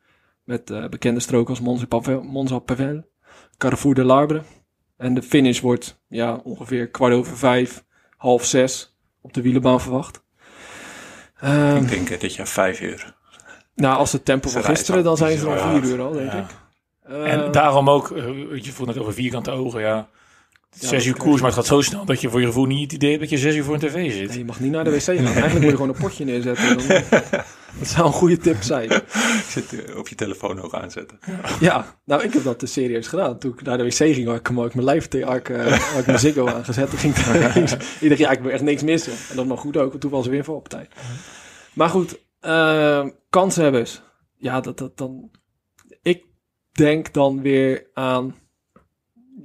Met 0.45 0.70
eh, 0.70 0.88
bekende 0.88 1.20
stroken 1.20 1.49
als 1.49 1.61
Monza 1.61 1.86
Pavel, 1.86 2.22
Monza 2.22 2.59
Pavel, 2.59 3.05
Carrefour 3.57 3.95
de 3.95 4.05
Larbre. 4.05 4.43
En 4.97 5.14
de 5.14 5.22
finish 5.22 5.61
wordt 5.61 6.01
ja, 6.09 6.40
ongeveer 6.45 6.88
kwart 6.90 7.12
over 7.14 7.36
vijf, 7.36 7.84
half 8.16 8.45
zes 8.45 8.97
op 9.20 9.32
de 9.32 9.43
wielenbaan 9.43 9.80
verwacht. 9.80 10.24
Ehm, 11.40 11.76
Ik 11.76 11.88
denk 11.88 12.11
eh, 12.11 12.20
dit 12.20 12.34
jaar 12.34 12.49
vijf 12.49 12.80
uur. 12.80 13.14
nou, 13.74 13.97
als 13.97 14.12
het 14.12 14.24
tempo 14.24 14.49
van 14.49 14.64
gisteren, 14.64 15.05
dan 15.05 15.16
zijn 15.16 15.38
ze 15.38 15.47
al 15.47 15.70
vier 15.80 15.90
uur 15.90 16.01
al, 16.01 16.12
denk 16.12 16.32
Ja. 16.32 16.38
ik. 16.38 16.47
En 17.13 17.45
Eh, 17.45 17.53
daarom 17.53 17.91
ook, 17.91 18.11
eh, 18.11 18.25
je 18.63 18.73
voelt 18.73 18.89
het 18.89 18.99
over 18.99 19.13
vierkante 19.15 19.51
ogen, 19.51 19.81
ja. 19.81 20.09
zes 20.71 21.07
uur 21.07 21.17
koers, 21.17 21.41
maar 21.41 21.51
het 21.51 21.59
gaat 21.59 21.67
zo 21.69 21.81
snel 21.81 22.05
dat 22.05 22.21
je 22.21 22.29
voor 22.31 22.41
je 22.41 22.47
gevoel 22.47 22.65
niet 22.65 22.83
het 22.83 22.93
idee 22.93 23.09
hebt 23.09 23.21
dat 23.21 23.31
je 23.31 23.39
zes 23.39 23.55
uur 23.55 23.65
voor 23.65 23.75
een 23.75 23.81
tv 23.81 23.95
Nee, 23.95 24.11
zit. 24.13 24.35
je 24.35 24.45
mag 24.45 24.61
niet 24.61 24.71
naar 24.71 24.85
de 24.85 24.91
wc 24.91 25.03
gaan. 25.03 25.17
Eigenlijk 25.27 25.53
moet 25.55 25.63
je 25.65 25.71
gewoon 25.71 25.89
een 25.89 26.01
potje 26.01 26.25
neerzetten. 26.25 26.77
Dan, 26.79 26.87
dat 27.79 27.89
zou 27.89 28.07
een 28.07 28.13
goede 28.13 28.37
tip 28.39 28.63
zijn. 28.63 28.91
Zit 29.49 29.85
eh, 29.85 29.97
op 29.97 30.09
je 30.09 30.15
telefoon 30.15 30.61
ook 30.61 30.75
aanzetten. 30.75 31.19
Ja, 31.61 31.97
nou, 32.05 32.23
ik 32.23 32.33
heb 32.33 32.45
dat 32.45 32.61
dus 32.61 32.73
serieus 32.73 33.07
gedaan. 33.07 33.39
Toen 33.39 33.53
ik 33.53 33.63
naar 33.63 33.79
de 33.79 33.85
wc 33.85 33.93
ging, 33.95 34.27
had 34.27 34.37
ik, 34.37 34.47
had 34.47 34.67
ik 34.67 34.75
mijn 34.75 34.87
lijf 34.87 35.09
te- 35.09 35.25
had 35.25 35.37
ik, 35.37 35.47
had 35.93 35.99
ik 36.01 36.07
mijn 36.07 36.19
Ziggo 36.19 36.47
aangezet. 36.55 36.91
Toen 36.91 36.99
ging 36.99 37.17
ik 38.01 38.09
dacht, 38.09 38.19
ja, 38.19 38.31
ik 38.31 38.41
wil 38.41 38.51
echt 38.51 38.63
niks 38.63 38.83
missen. 38.83 39.13
En 39.31 39.37
dat 39.37 39.47
mag 39.47 39.61
goed 39.61 39.77
ook, 39.77 39.89
want 39.89 40.01
toen 40.01 40.11
was 40.11 40.25
er 40.25 40.31
weer 40.31 40.45
valpartij. 40.45 40.89
Maar 41.73 41.89
goed, 41.89 42.19
eh 42.41 43.07
kanshebbers. 43.31 44.03
Ja, 44.37 44.61
dat, 44.61 44.79
dat 44.79 44.97
dan... 44.99 45.31
Denk 46.73 47.12
dan 47.12 47.43
weer 47.43 47.87
aan... 47.95 48.35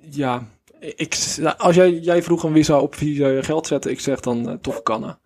Ja, 0.10 0.48
ik, 0.80 1.38
als 1.58 1.76
jij, 1.76 1.92
jij 1.92 2.24
vroeg 2.24 2.46
aan 2.46 2.54
wie 2.54 2.64
zou 2.64 2.82
op 2.82 2.96
wie 2.96 3.16
zou 3.16 3.32
je 3.32 3.44
geld 3.44 3.68
zetten, 3.68 3.92
ik 3.92 4.00
zeg 4.00 4.20
dan 4.20 4.50
uh, 4.50 4.56
Tof 4.56 4.84
Kanna. 4.84 5.20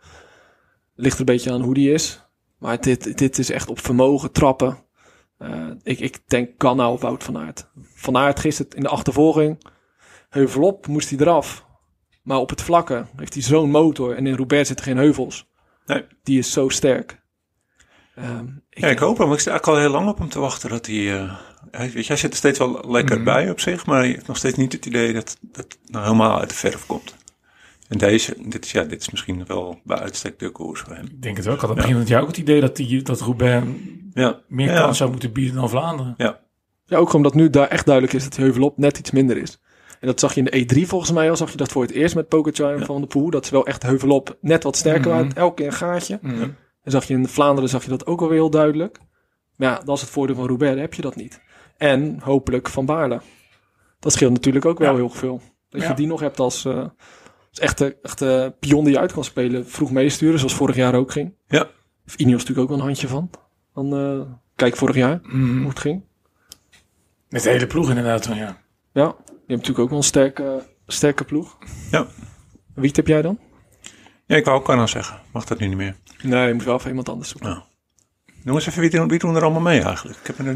Ligt 0.96 1.14
er 1.14 1.20
een 1.20 1.26
beetje 1.26 1.52
aan 1.52 1.62
hoe 1.62 1.74
die 1.74 1.92
is. 1.92 2.22
Maar 2.58 2.82
dit, 2.82 3.18
dit 3.18 3.38
is 3.38 3.50
echt 3.50 3.70
op 3.70 3.80
vermogen 3.80 4.32
trappen. 4.32 4.78
Uh, 5.40 5.72
ik, 5.84 6.00
ik 6.00 6.20
denk 6.28 6.58
Kanna 6.58 6.92
of 6.92 7.02
Wout 7.02 7.24
van 7.24 7.38
Aert. 7.38 7.70
Van 7.76 8.18
Aert 8.18 8.40
gisteren 8.40 8.72
in 8.72 8.84
de 8.84 8.90
achtervolging. 8.90 9.64
Heuvelop 10.30 10.88
moest 10.88 11.10
hij 11.10 11.20
eraf. 11.20 11.66
Maar 12.24 12.38
op 12.38 12.50
het 12.50 12.62
vlakke 12.62 13.06
heeft 13.16 13.34
hij 13.34 13.44
zo'n 13.44 13.70
motor. 13.70 14.16
En 14.16 14.28
in 14.28 14.36
Roubaix 14.36 14.68
zitten 14.68 14.86
geen 14.86 14.98
heuvels. 14.98 15.50
Nee. 15.86 16.06
Die 16.24 16.38
is 16.38 16.52
zo 16.52 16.70
sterk. 16.70 17.21
Um, 18.20 18.64
ik 18.70 18.80
ja, 18.80 18.88
ik 18.88 19.00
hoop 19.00 19.18
hem. 19.18 19.34
Ik 19.34 19.40
sta 19.40 19.52
eigenlijk 19.52 19.80
al 19.80 19.86
heel 19.86 20.00
lang 20.00 20.10
op 20.10 20.18
hem 20.18 20.30
te 20.30 20.40
wachten 20.40 20.70
dat 20.70 20.86
hij... 20.86 20.96
Uh, 20.96 21.34
weet 21.72 21.94
je, 21.94 22.04
hij 22.06 22.16
zit 22.16 22.32
er 22.32 22.38
steeds 22.38 22.60
wel 22.60 22.84
lekker 22.88 23.18
mm. 23.18 23.24
bij 23.24 23.50
op 23.50 23.60
zich. 23.60 23.86
Maar 23.86 24.06
je 24.06 24.14
hebt 24.14 24.28
nog 24.28 24.38
steeds 24.38 24.58
niet 24.58 24.74
het 24.74 24.86
idee 24.86 25.14
dat 25.14 25.38
dat 25.42 25.78
nou 25.86 26.04
helemaal 26.06 26.40
uit 26.40 26.50
de 26.50 26.56
verf 26.56 26.86
komt. 26.86 27.16
En 27.88 27.98
deze, 27.98 28.36
dit 28.46 28.66
is, 28.66 28.72
ja, 28.72 28.84
dit 28.84 29.02
is 29.02 29.10
misschien 29.10 29.46
wel 29.46 29.80
bij 29.84 29.98
uitstek 29.98 30.40
de 30.40 30.50
koers 30.50 30.80
voor 30.82 30.94
hem. 30.94 31.06
Ik 31.06 31.22
denk 31.22 31.36
het 31.36 31.46
wel. 31.46 31.56
Ik 31.56 31.62
had 31.62 31.70
aan 31.70 31.76
het 31.76 31.86
begin 31.86 31.92
van 31.92 32.02
het 32.02 32.10
jaar 32.12 32.22
ook 32.22 32.28
het 32.28 32.38
idee 32.38 32.62
dat, 32.62 32.76
die, 32.76 33.02
dat 33.02 33.22
Roubaix 33.22 33.66
ja. 34.14 34.40
meer 34.48 34.72
ja. 34.72 34.82
kans 34.82 34.98
zou 34.98 35.10
moeten 35.10 35.32
bieden 35.32 35.56
dan 35.56 35.70
Vlaanderen. 35.70 36.14
Ja. 36.18 36.40
ja, 36.86 36.98
ook 36.98 37.14
omdat 37.14 37.34
nu 37.34 37.50
daar 37.50 37.68
echt 37.68 37.86
duidelijk 37.86 38.16
is 38.16 38.24
dat 38.24 38.34
die 38.34 38.44
heuvelop 38.44 38.78
net 38.78 38.98
iets 38.98 39.12
minder 39.12 39.38
is. 39.38 39.60
En 40.00 40.08
dat 40.08 40.20
zag 40.20 40.34
je 40.34 40.42
in 40.44 40.66
de 40.68 40.82
E3 40.84 40.88
volgens 40.88 41.12
mij 41.12 41.30
al. 41.30 41.36
Zag 41.36 41.52
je 41.52 41.58
dat 41.58 41.72
voor 41.72 41.82
het 41.82 41.92
eerst 41.92 42.16
met 42.16 42.28
Pogacar 42.28 42.74
en 42.74 42.80
ja. 42.80 42.86
Van 42.86 42.98
der 42.98 43.08
Poel. 43.08 43.30
Dat 43.30 43.46
ze 43.46 43.52
wel 43.52 43.66
echt 43.66 43.84
heuvelop 43.84 44.38
net 44.42 44.64
wat 44.64 44.76
sterker 44.78 45.02
Mhm. 45.02 45.10
waren. 45.10 45.34
Elke 45.34 45.56
keer 45.56 45.66
een 45.66 45.74
gaatje. 45.74 46.20
Mm. 46.22 46.56
En 46.84 46.92
zag 46.92 47.06
je 47.06 47.14
in 47.14 47.28
Vlaanderen 47.28 47.70
zag 47.70 47.84
je 47.84 47.90
dat 47.90 48.06
ook 48.06 48.22
alweer 48.22 48.38
heel 48.38 48.50
duidelijk. 48.50 49.00
Maar 49.56 49.70
ja, 49.70 49.80
dat 49.86 49.96
is 49.96 50.02
het 50.02 50.10
voordeel 50.10 50.36
van 50.36 50.48
Roubaix. 50.48 50.80
Heb 50.80 50.94
je 50.94 51.02
dat 51.02 51.16
niet. 51.16 51.42
En 51.78 52.20
hopelijk 52.24 52.70
Van 52.70 52.86
Baarle. 52.86 53.22
Dat 54.00 54.12
scheelt 54.14 54.32
natuurlijk 54.32 54.66
ook 54.66 54.80
wel 54.80 54.90
Ja. 54.92 54.96
heel 54.96 55.10
veel. 55.10 55.42
Dat 55.70 55.82
Ja. 55.82 55.88
je 55.88 55.94
die 55.94 56.08
nog 56.08 56.20
hebt 56.20 56.40
als, 56.40 56.66
eh, 56.66 56.76
als 57.50 57.60
echte, 57.60 57.98
echte 58.02 58.56
pion 58.60 58.84
die 58.84 58.94
je 58.94 59.00
uit 59.00 59.14
kan 59.14 59.24
spelen. 59.24 59.68
Vroeg 59.68 59.92
meesturen, 59.92 60.38
zoals 60.40 60.54
vorig 60.56 60.76
jaar 60.76 60.96
ook 60.96 61.12
ging. 61.12 61.34
Ja. 61.48 61.70
Heeft 62.06 62.20
Ineos 62.20 62.40
natuurlijk 62.40 62.60
ook 62.60 62.68
wel 62.70 62.78
een 62.78 62.84
handje 62.86 63.08
van. 63.08 63.30
Dan 63.74 63.96
eh, 63.96 64.22
kijk 64.56 64.76
vorig 64.76 64.96
jaar 64.96 65.20
Mm. 65.24 65.60
hoe 65.60 65.70
het 65.70 65.80
ging. 65.80 66.04
Met 67.30 67.44
de 67.44 67.50
hele 67.50 67.68
ploeg 67.68 67.90
inderdaad. 67.90 68.26
Ja. 68.26 68.34
Ja, 68.36 68.58
je 68.94 69.04
hebt 69.28 69.48
natuurlijk 69.48 69.80
ook 69.80 69.90
wel 69.90 69.98
een 69.98 70.04
sterke, 70.04 70.64
sterke 70.88 71.24
ploeg. 71.24 71.58
Ja. 71.92 72.08
Wie 72.76 72.92
heb 72.94 73.08
jij 73.08 73.22
dan? 73.22 73.40
Ja, 74.26 74.36
ik 74.36 74.46
wou 74.46 74.58
ook 74.60 74.66
Kanna 74.66 74.88
zeggen. 74.88 75.20
Mag 75.34 75.46
dat 75.46 75.60
nu 75.60 75.68
niet 75.68 75.78
meer. 75.78 75.96
Nee, 76.24 76.48
je 76.48 76.54
moet 76.54 76.64
wel 76.64 76.76
even 76.76 76.90
iemand 76.90 77.10
anders 77.10 77.30
zoeken. 77.30 77.50
Nou. 77.50 77.62
Noem 78.44 78.56
eens 78.56 78.68
even, 78.68 78.82
wie 78.82 78.90
doen, 78.90 79.08
wie 79.08 79.20
doen 79.20 79.36
er 79.36 79.42
allemaal 79.44 79.62
mee 79.62 79.82
eigenlijk? 79.82 80.20
Ik 80.20 80.28
heb 80.28 80.40
er 80.48 80.56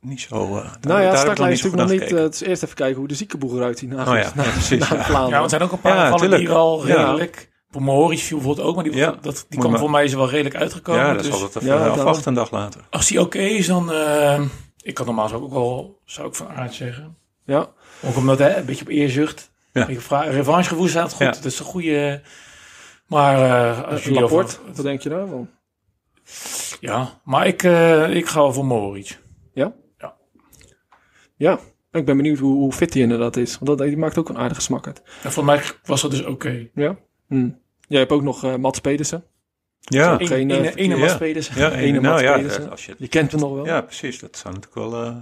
niet 0.00 0.20
zo... 0.20 0.46
Uh, 0.56 0.62
daar, 0.62 0.78
nou 0.80 1.00
ja, 1.00 1.08
ik 1.24 1.38
is 1.38 1.62
natuurlijk 1.62 1.74
nog 1.76 1.90
niet. 1.90 2.12
eh, 2.12 2.18
het 2.22 2.34
is 2.34 2.40
eerst 2.40 2.62
even 2.62 2.76
kijken 2.76 2.98
hoe 2.98 3.08
de 3.08 3.14
ziekenboeg 3.14 3.52
eruit 3.54 3.78
ziet. 3.78 3.90
Na, 3.90 4.00
Oh 4.00 4.18
ja, 4.18 4.32
na, 4.34 4.42
ja, 4.42 4.50
precies, 4.50 4.88
na 4.88 4.96
ja. 5.08 5.10
Want 5.30 5.42
er 5.42 5.48
zijn 5.48 5.62
ook 5.62 5.72
een 5.72 5.80
paar 5.80 6.24
Ja, 6.26 6.36
die 6.36 6.50
al 6.50 6.86
Ja. 6.86 6.94
redelijk... 7.04 7.50
Pomoris 7.70 8.22
viel 8.22 8.36
bijvoorbeeld 8.36 8.66
ook, 8.66 8.74
maar 8.74 8.84
die, 8.84 8.94
Ja. 8.94 9.14
dat, 9.20 9.46
die 9.48 9.58
kwam 9.58 9.70
maar- 9.70 9.80
voor 9.80 9.90
mij 9.90 10.04
is 10.04 10.14
wel 10.14 10.28
redelijk 10.30 10.54
uitgekomen. 10.56 11.00
ja, 11.00 11.12
dat 11.14 11.22
dus 11.22 11.32
zal 11.32 11.42
het 11.42 11.56
even 11.56 11.68
ja, 11.68 11.74
ja, 11.74 11.84
dan- 11.84 11.92
afwachten 11.98 12.28
een 12.28 12.34
dag 12.34 12.50
later. 12.50 12.80
Als 12.90 13.06
die 13.06 13.20
oké 13.20 13.38
is, 13.38 13.66
dan... 13.66 13.92
eh, 13.92 14.40
ik 14.82 14.94
kan 14.94 15.06
normaal 15.06 15.32
ook 15.32 15.52
wel... 15.52 16.00
Zou 16.04 16.28
ik 16.28 16.34
van 16.34 16.48
aard 16.48 16.74
zeggen. 16.74 17.16
Ja, 17.44 17.68
Ook 18.02 18.16
omdat, 18.16 18.38
hè, 18.38 18.56
een 18.56 18.64
beetje 18.64 18.82
op 18.84 18.90
eerzucht. 18.90 19.50
Ja. 19.72 19.88
Revanchegevoel 20.10 20.88
staat 20.88 21.10
goed. 21.12 21.18
Ja. 21.26 21.30
Dat 21.30 21.44
is 21.44 21.58
een 21.58 21.64
goede... 21.64 22.20
Maar 23.12 23.36
eh 23.78 23.88
als 23.88 24.04
jullie 24.04 24.20
Laporte, 24.20 24.58
over- 24.60 24.72
wat 24.74 24.84
denk 24.84 25.00
je 25.00 25.08
daarvan? 25.08 25.48
Ja, 26.80 27.20
maar 27.24 27.46
ik, 27.46 27.62
eh, 27.62 28.14
ik 28.16 28.26
ga 28.26 28.40
wel 28.40 28.52
voor 28.52 28.66
Mohoric. 28.66 29.20
Ja, 31.36 31.58
ik 31.92 32.04
ben 32.04 32.16
benieuwd 32.16 32.38
hoe, 32.38 32.54
hoe 32.54 32.72
fit 32.72 32.92
hij 32.92 33.02
inderdaad 33.02 33.36
is. 33.36 33.58
Want 33.58 33.78
dat, 33.78 33.88
die 33.88 33.96
maakt 33.96 34.18
ook 34.18 34.28
een 34.28 34.38
aardige 34.38 34.60
smakkerd. 34.60 35.02
En 35.22 35.32
voor 35.32 35.44
mij 35.44 35.62
was 35.84 36.02
dat 36.02 36.10
dus 36.10 36.24
oké. 36.24 36.68
Ja. 36.74 36.96
Hm. 37.28 37.48
Jij 37.88 37.98
hebt 37.98 38.12
ook 38.12 38.22
nog 38.22 38.44
eh 38.44 38.54
Mats 38.56 38.78
Pedersen. 38.80 39.24
Ja, 39.80 40.18
eh, 40.18 40.30
ene, 40.30 40.74
ene 40.74 40.94
ja. 40.94 41.00
Maspeders. 41.00 41.48
ja, 41.48 41.72
ene 41.72 42.00
nou 42.00 42.02
Mats 42.12 42.22
ja, 42.22 42.34
Pedersen. 42.36 42.70
als 42.70 42.86
je, 42.86 42.94
Je 42.98 43.08
kent 43.08 43.32
hem 43.32 43.40
nog 43.40 43.54
wel. 43.54 43.66
ja, 43.66 43.80
precies. 43.80 44.18
Dat 44.18 44.36
zou 44.36 44.54
natuurlijk 44.54 44.90
wel 44.90 45.02
eh, 45.04 45.16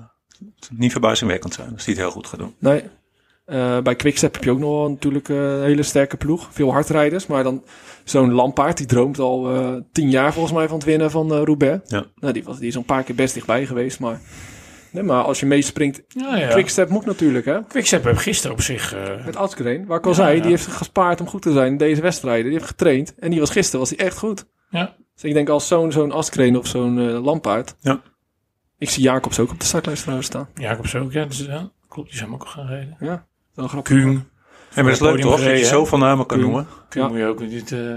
niet 0.70 0.92
verbazingwekkend 0.92 1.54
zijn 1.54 1.72
als 1.72 1.84
hij 1.84 1.94
het 1.94 2.02
heel 2.02 2.12
goed 2.12 2.26
gaat 2.26 2.38
doen. 2.38 2.54
Nee. 2.58 2.82
Eh, 3.50 3.80
bij 3.80 3.96
Quickstep 3.96 4.34
heb 4.34 4.44
je 4.44 4.50
ook 4.50 4.58
nog 4.58 4.70
wel 4.70 4.88
natuurlijk 4.90 5.28
eh, 5.28 5.36
een 5.36 5.62
hele 5.62 5.82
sterke 5.82 6.16
ploeg. 6.16 6.48
Veel 6.52 6.72
hardrijders. 6.72 7.26
Maar 7.26 7.42
dan 7.42 7.64
zo'n 8.04 8.32
Lampaard, 8.32 8.76
die 8.76 8.86
droomt 8.86 9.18
al 9.18 9.54
eh, 9.54 9.74
tien 9.92 10.10
jaar 10.10 10.32
volgens 10.32 10.54
mij 10.54 10.66
van 10.68 10.76
het 10.76 10.86
winnen 10.86 11.10
van 11.10 11.32
eh, 11.34 11.42
Roubaix. 11.44 11.90
Ja. 11.90 12.04
Nou, 12.14 12.32
die, 12.32 12.44
was, 12.44 12.58
die 12.58 12.68
is 12.68 12.74
een 12.74 12.84
paar 12.84 13.02
keer 13.02 13.14
best 13.14 13.34
dichtbij 13.34 13.66
geweest. 13.66 14.00
Maar, 14.00 14.20
nee, 14.92 15.02
maar 15.02 15.22
als 15.22 15.40
je 15.40 15.46
meespringt, 15.46 16.02
Ja, 16.08 16.36
ja. 16.36 16.48
Quickstep 16.48 16.88
moet 16.88 17.04
natuurlijk 17.06 17.44
hè. 17.44 17.64
Quickstep 17.64 18.04
heb 18.04 18.16
gisteren 18.16 18.56
op 18.56 18.62
zich... 18.62 18.94
eh, 18.94 19.24
Met 19.24 19.36
Askreen, 19.36 19.86
waar 19.86 19.98
ik 19.98 20.04
al 20.04 20.10
Ja, 20.10 20.16
zei, 20.16 20.36
ja. 20.36 20.40
die 20.42 20.50
heeft 20.50 20.66
gespaard 20.66 21.20
om 21.20 21.26
goed 21.28 21.42
te 21.42 21.52
zijn 21.52 21.72
in 21.72 21.78
deze 21.78 22.00
wedstrijden. 22.02 22.44
Die 22.44 22.52
heeft 22.52 22.66
getraind 22.66 23.14
en 23.18 23.30
die 23.30 23.40
was 23.40 23.50
gisteren 23.50 23.80
was 23.80 23.88
hij 23.90 23.98
echt 23.98 24.18
goed. 24.18 24.46
ja. 24.70 24.94
Dus 25.14 25.28
ik 25.30 25.34
denk 25.34 25.48
als 25.48 25.68
zo'n 25.68 25.92
zo'n 25.92 26.12
Askreen 26.12 26.56
of 26.58 26.66
zo'n 26.66 26.98
eh, 26.98 27.24
Lampaard. 27.24 27.74
Ja. 27.80 28.00
Ik 28.78 28.90
zie 28.90 29.02
Jacobs 29.02 29.38
ook 29.38 29.50
op 29.50 29.60
de 29.60 29.66
startlijst 29.66 30.00
trouwens 30.00 30.28
staan. 30.28 30.48
Jacobs 30.54 30.94
ook, 30.96 31.12
ja. 31.12 31.24
Dus, 31.24 31.38
ja. 31.38 31.70
Klopt, 31.88 32.08
die 32.08 32.18
zijn 32.18 32.32
ook 32.32 32.42
al 32.42 32.48
gaan 32.50 32.66
rijden. 32.66 32.96
Ja, 33.00 33.26
wel 33.60 33.68
grappig. 33.68 33.92
Kuhn. 33.92 34.10
En 34.10 34.24
maar 34.74 34.84
dat 34.84 34.92
is 34.92 35.00
leuk 35.00 35.20
toch? 35.20 35.40
Dat 35.44 35.58
je 35.58 35.64
zoveel 35.64 35.98
namen 35.98 36.26
kan 36.26 36.40
noemen. 36.40 36.66
Kuhn 36.88 37.02
Ja. 37.04 37.08
moet 37.10 37.18
je 37.18 37.24
ook 37.26 37.40
niet... 37.40 37.72
eh 37.72 37.96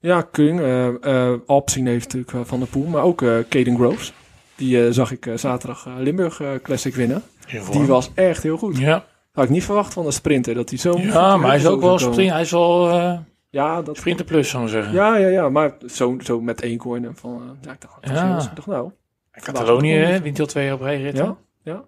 Ja, 0.00 0.22
Kung. 0.22 0.60
eh 0.60 1.04
eh 1.32 1.38
Alpsing 1.46 1.86
heeft 1.86 2.14
natuurlijk 2.14 2.48
Van 2.48 2.58
der 2.58 2.68
Poel. 2.68 2.86
Maar 2.86 3.02
ook 3.02 3.22
eh 3.22 3.38
Caden 3.48 3.76
Groves. 3.76 4.12
Die 4.56 4.84
eh, 4.84 4.92
zag 4.92 5.10
ik 5.12 5.30
zaterdag 5.34 5.86
eh, 5.86 5.92
Limburg 5.98 6.40
Classic 6.62 6.94
winnen. 6.94 7.22
Die 7.70 7.84
was 7.86 8.10
echt 8.14 8.42
heel 8.42 8.56
goed. 8.56 8.78
Ja, 8.78 9.04
Had 9.32 9.44
ik 9.44 9.50
niet 9.50 9.64
verwacht 9.64 9.92
van 9.92 10.06
een 10.06 10.12
sprinter. 10.12 10.54
Dat 10.54 10.68
hij 10.68 10.78
zo... 10.78 10.98
ja 10.98 11.36
maar 11.36 11.48
hij 11.48 11.56
is 11.58 11.66
ook 11.66 11.80
wel 11.80 11.98
sprint. 11.98 12.30
Hij 12.32 12.40
is 12.40 12.50
wel 12.50 12.90
eh 12.90 13.18
Ja, 13.50 13.82
dat... 13.82 13.96
sprinter 13.96 14.24
plus, 14.24 14.48
zou 14.50 14.62
ik 14.64 14.68
zeggen. 14.70 14.92
Ja, 14.92 15.16
ja, 15.16 15.28
ja. 15.28 15.48
Maar 15.48 15.72
zo, 15.86 16.16
zo 16.22 16.40
met 16.40 16.60
één 16.60 16.78
corner. 16.78 17.10
Van, 17.14 17.30
eh, 17.42 17.48
ja, 17.66 17.72
ik 17.72 17.80
dacht, 17.80 17.94
dat 18.00 18.10
was 18.10 18.20
Ja. 18.20 18.50
ik 18.50 18.56
dacht 18.56 18.66
nou... 18.66 18.90
Catalonië, 19.30 19.92
hè, 19.94 20.20
wint 20.20 20.40
al 20.40 20.46
twee 20.46 20.72
op 20.72 20.80
rij 20.80 21.00
ritten. 21.00 21.36
Ja, 21.62 21.84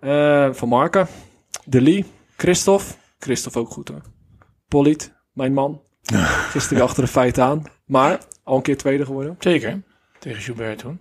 ja. 0.00 0.46
Eh, 0.46 0.52
van 0.54 0.68
Marken. 0.68 1.06
De 1.64 1.80
Lee. 1.80 2.04
Christophe. 2.36 2.94
Christophe 3.18 3.58
ook 3.58 3.70
goed 3.70 3.88
hoor. 3.88 4.02
Polliet, 4.68 5.12
mijn 5.32 5.52
man. 5.52 5.82
Gisteren 6.52 6.82
achter 6.82 7.02
de 7.04 7.08
feiten 7.10 7.44
aan. 7.44 7.62
Maar 7.84 8.18
al 8.44 8.56
een 8.56 8.62
keer 8.62 8.76
tweede 8.76 9.04
geworden. 9.04 9.36
Zeker. 9.38 9.82
Tegen 10.18 10.42
Joubert 10.42 10.78
toen. 10.78 11.00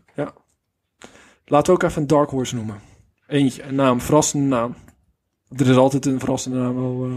Laten 1.46 1.74
we 1.74 1.80
ook 1.84 1.90
even 1.90 2.02
een 2.02 2.08
dark 2.08 2.30
horse 2.30 2.56
noemen. 2.56 2.80
Eentje, 3.28 3.64
een 3.64 3.76
naam, 3.76 4.02
verrassende 4.02 4.48
naam. 4.48 4.76
Er 5.56 5.70
is 5.70 5.76
altijd 5.76 6.06
een 6.06 6.20
verrassende 6.20 6.58
naam 6.58 6.76
wel. 6.76 7.10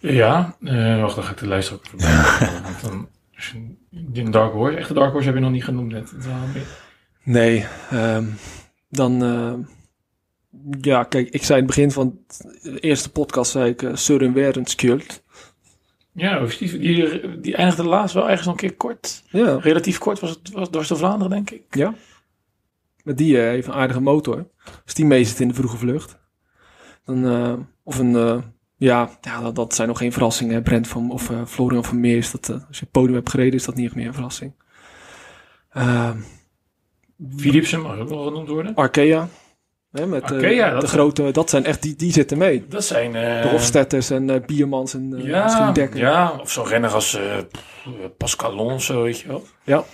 eh. 0.00 0.14
Ja, 0.14 0.56
eh, 0.60 1.00
wacht, 1.00 1.14
dan 1.14 1.24
ga 1.24 1.30
ik 1.30 1.38
de 1.38 1.46
lijst 1.48 1.72
ook. 1.72 1.82
Want 2.64 2.80
dan, 2.82 3.08
als 3.36 3.50
je 3.50 3.76
een 4.22 4.30
Dark 4.30 4.52
Horse, 4.52 4.76
echte 4.78 4.94
Dark 4.94 5.12
Horse 5.12 5.26
heb 5.26 5.36
je 5.36 5.42
nog 5.42 5.50
niet 5.50 5.64
genoemd 5.64 5.92
net. 5.92 6.10
Het 6.10 6.18
is 6.20 6.26
wel 6.26 6.34
een 6.34 6.52
beetje- 6.52 6.68
Nee, 7.22 7.66
ehm, 7.90 8.24
dan... 8.88 9.22
eh, 9.24 9.52
ja, 10.80 11.04
kijk, 11.04 11.28
ik 11.28 11.44
zei 11.44 11.60
in 11.60 11.66
het 11.66 11.74
begin 11.74 11.90
van 11.90 12.18
de 12.62 12.80
eerste 12.80 13.10
podcast, 13.10 13.50
zei 13.50 13.70
ik 13.70 13.82
uh, 13.82 13.94
Søren. 13.96 14.62
Ja, 16.12 16.42
of 16.42 16.56
die, 16.56 16.78
die, 17.40 17.56
eindigde 17.56 17.84
laatst 17.84 18.14
wel 18.14 18.28
ergens 18.28 18.46
nog 18.46 18.54
een 18.54 18.68
keer 18.68 18.76
kort. 18.76 19.22
Ja, 19.28 19.56
Relatief 19.56 19.98
kort 19.98 20.20
was 20.20 20.30
het 20.30 20.50
was 20.50 20.70
door 20.70 20.84
Vlaanderen, 20.84 21.30
denk 21.30 21.50
ik. 21.50 21.62
ja. 21.70 21.94
Met 23.02 23.18
die 23.18 23.38
eh, 23.38 23.44
heeft 23.44 23.66
een 23.66 23.72
aardige 23.72 24.00
motor. 24.00 24.46
Als 24.84 24.94
die 24.94 25.04
mee 25.04 25.24
zit 25.24 25.40
in 25.40 25.48
de 25.48 25.54
vroege 25.54 25.76
vlucht. 25.76 26.18
Dan, 27.04 27.26
eh, 27.26 27.52
of 27.82 27.98
een, 27.98 28.42
ja, 28.76 29.10
ja 29.20 29.40
dat, 29.40 29.54
dat 29.54 29.74
zijn 29.74 29.88
nog 29.88 29.98
geen 29.98 30.12
verrassingen. 30.12 30.62
Brent 30.62 30.88
van, 30.88 31.10
of 31.10 31.30
Florian 31.46 31.84
van 31.84 32.00
Meer 32.00 32.16
is 32.16 32.30
dat, 32.30 32.50
als 32.50 32.78
je 32.78 32.84
het 32.84 32.90
podium 32.90 33.14
hebt 33.14 33.30
gereden, 33.30 33.54
is 33.54 33.64
dat 33.64 33.74
niet 33.74 33.86
echt 33.86 33.94
meer 33.94 34.06
een 34.06 34.14
verrassing. 34.14 34.52
Ehm, 35.70 36.18
Philipsen 37.36 37.80
mag 37.80 37.98
ook 37.98 38.08
nog 38.08 38.24
genoemd 38.24 38.48
worden. 38.48 38.74
Arkea. 38.74 39.28
Hè, 39.94 40.06
met, 40.06 40.22
eh, 40.22 40.28
dat 40.30 40.40
de 40.40 40.46
zijn- 40.86 40.86
grote, 40.88 41.30
dat 41.30 41.50
zijn 41.50 41.64
echt, 41.64 41.82
die, 41.82 41.96
die 41.96 42.12
zitten 42.12 42.38
mee. 42.38 42.64
Dat 42.68 42.84
zijn... 42.84 43.14
eh, 43.14 43.42
De 43.42 43.48
Hofstetters 43.48 44.10
en 44.10 44.30
eh, 44.30 44.40
Biermans 44.46 44.94
en 44.94 45.14
eh, 45.18 45.24
ja, 45.24 45.42
misschien 45.44 45.72
Dekker. 45.72 45.98
ja, 45.98 46.32
of 46.40 46.50
zo'n 46.50 46.66
renner 46.66 46.90
als 46.90 47.14
eh, 47.14 47.22
Pascal 48.18 48.50
Alonso, 48.50 49.02
weet 49.02 49.18
je 49.20 49.28
wel. 49.28 49.44
Ja. 49.64 49.84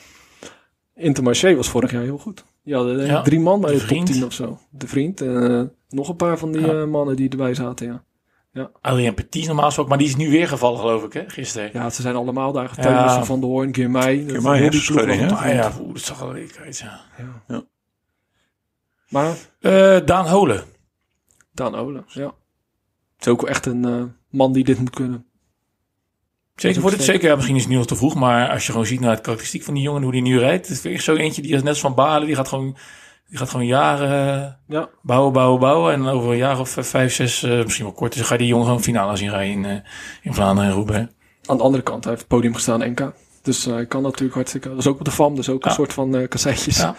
Intermarché 0.95 1.55
was 1.57 1.69
vorig 1.69 1.91
jaar 1.91 2.03
heel 2.03 2.19
goed. 2.19 2.45
Die 2.65 2.75
hadden 2.75 3.01
eh, 3.01 3.07
Ja. 3.07 3.23
drie 3.23 3.41
man 3.41 3.61
bij 3.61 3.71
De 3.71 3.75
de, 3.77 3.81
top 3.81 3.89
Vriend. 3.89 4.13
10 4.13 4.25
of 4.25 4.33
zo. 4.33 4.59
De 4.71 4.87
vriend. 4.89 5.21
En 5.21 5.51
eh, 5.59 5.63
nog 5.89 6.09
een 6.09 6.17
paar 6.17 6.39
van 6.39 6.53
die 6.53 6.61
Ja. 6.61 6.73
eh, 6.81 6.85
mannen 6.85 7.17
die 7.17 7.29
erbij 7.31 7.55
zaten, 7.55 7.87
ja. 7.87 8.71
Adrien 8.81 9.15
Petit 9.15 9.47
normaal 9.47 9.65
gesproken, 9.65 9.91
maar 9.91 10.01
die 10.01 10.09
is 10.09 10.17
nu 10.17 10.31
weer 10.31 10.49
gevallen, 10.49 10.79
geloof 10.81 11.05
ik, 11.05 11.13
hè, 11.13 11.23
gisteren. 11.27 11.71
Ja, 11.73 11.91
ze 11.91 12.03
zijn 12.03 12.15
allemaal 12.17 12.53
daar 12.53 12.63
Ja. 12.63 12.69
getuigen. 12.69 13.27
Van 13.27 13.41
de 13.41 13.47
Hoorn, 13.47 13.75
Girmay. 13.75 14.25
dat- 14.25 14.31
Girmay, 14.31 14.61
die 14.61 14.69
ploeg 14.71 14.83
Schudding, 14.83 15.21
hè? 15.41 15.53
ja, 15.53 15.63
dat 15.93 16.01
zag 16.01 16.19
wel 16.19 16.33
lekker 16.33 16.63
uit, 16.65 16.79
ja. 16.79 17.01
Maar 19.11 19.37
Eh, 19.61 19.99
Daan 20.05 20.27
Holen. 20.27 20.65
Daan 21.53 21.75
Ola, 21.75 22.05
ja. 22.07 22.25
Het 23.17 23.27
is 23.27 23.29
ook 23.29 23.43
echt 23.43 23.67
een 23.67 23.85
eh, 23.85 24.03
man 24.31 24.53
die 24.53 24.65
dit 24.65 24.79
moet 24.79 24.91
kunnen. 24.91 25.25
Zeker 26.55 26.81
voor 26.81 26.91
dit, 26.91 27.03
zeker, 27.03 27.29
ja, 27.29 27.35
misschien 27.35 27.57
is 27.57 27.63
het 27.63 27.71
nu 27.71 27.77
nog 27.77 27.87
te 27.87 27.97
vroeg, 27.97 28.15
maar 28.15 28.49
als 28.51 28.67
je 28.67 28.73
gewoon 28.73 28.87
ziet 28.87 29.01
naar 29.01 29.11
het 29.11 29.21
karakteristiek 29.21 29.63
van 29.63 29.75
die 29.75 29.83
jongen, 29.83 30.03
hoe 30.03 30.13
die 30.13 30.23
nu 30.23 30.39
rijdt, 30.39 30.69
het 30.69 30.85
is 30.85 30.93
echt 30.93 31.05
zo 31.05 31.15
eentje 31.15 31.43
die 31.43 31.55
is 31.55 31.63
net 31.63 31.79
Van 31.79 31.95
Balen, 31.95 32.27
die 32.27 32.37
gaat 32.37 32.49
gewoon, 32.49 32.77
die 33.29 33.39
gaat 33.39 33.51
gewoon 33.51 33.67
jaren 33.67 34.43
eh, 34.45 34.53
Ja, 34.67 34.89
bouwen, 35.03 35.33
bouwen, 35.33 35.61
bouwen. 35.61 35.93
En 35.93 36.07
over 36.07 36.31
een 36.31 36.37
jaar 36.37 36.61
of 36.61 36.77
vijf, 36.81 37.15
zes, 37.15 37.41
misschien 37.43 37.85
wel 37.85 37.95
kort, 37.95 38.13
dus 38.15 38.27
ga 38.27 38.33
je 38.33 38.39
die 38.39 38.49
jongen 38.49 38.65
gewoon 38.67 38.83
finale 38.83 39.17
zien 39.17 39.31
rijden 39.31 39.65
in, 39.65 39.83
in 40.23 40.35
Vlaanderen 40.35 40.71
en 40.71 40.77
Roubaix. 40.77 41.13
aan 41.47 41.57
de 41.57 41.63
andere 41.63 41.83
kant, 41.83 42.05
hij 42.05 42.13
heeft 42.13 42.25
het 42.25 42.35
podium 42.35 42.55
gestaan 42.55 42.91
NK. 42.91 43.13
Dus 43.43 43.65
hij 43.65 43.87
kan 43.87 44.03
natuurlijk 44.03 44.35
hartstikke... 44.35 44.69
Dat 44.69 44.79
is 44.79 44.87
ook 44.87 44.99
op 44.99 45.05
de 45.05 45.11
FAM, 45.11 45.35
dus 45.35 45.49
ook 45.49 45.65
een 45.65 45.71
soort 45.71 45.93
van 45.93 46.29
kasseitjes. 46.29 46.77
Ja. 46.77 46.95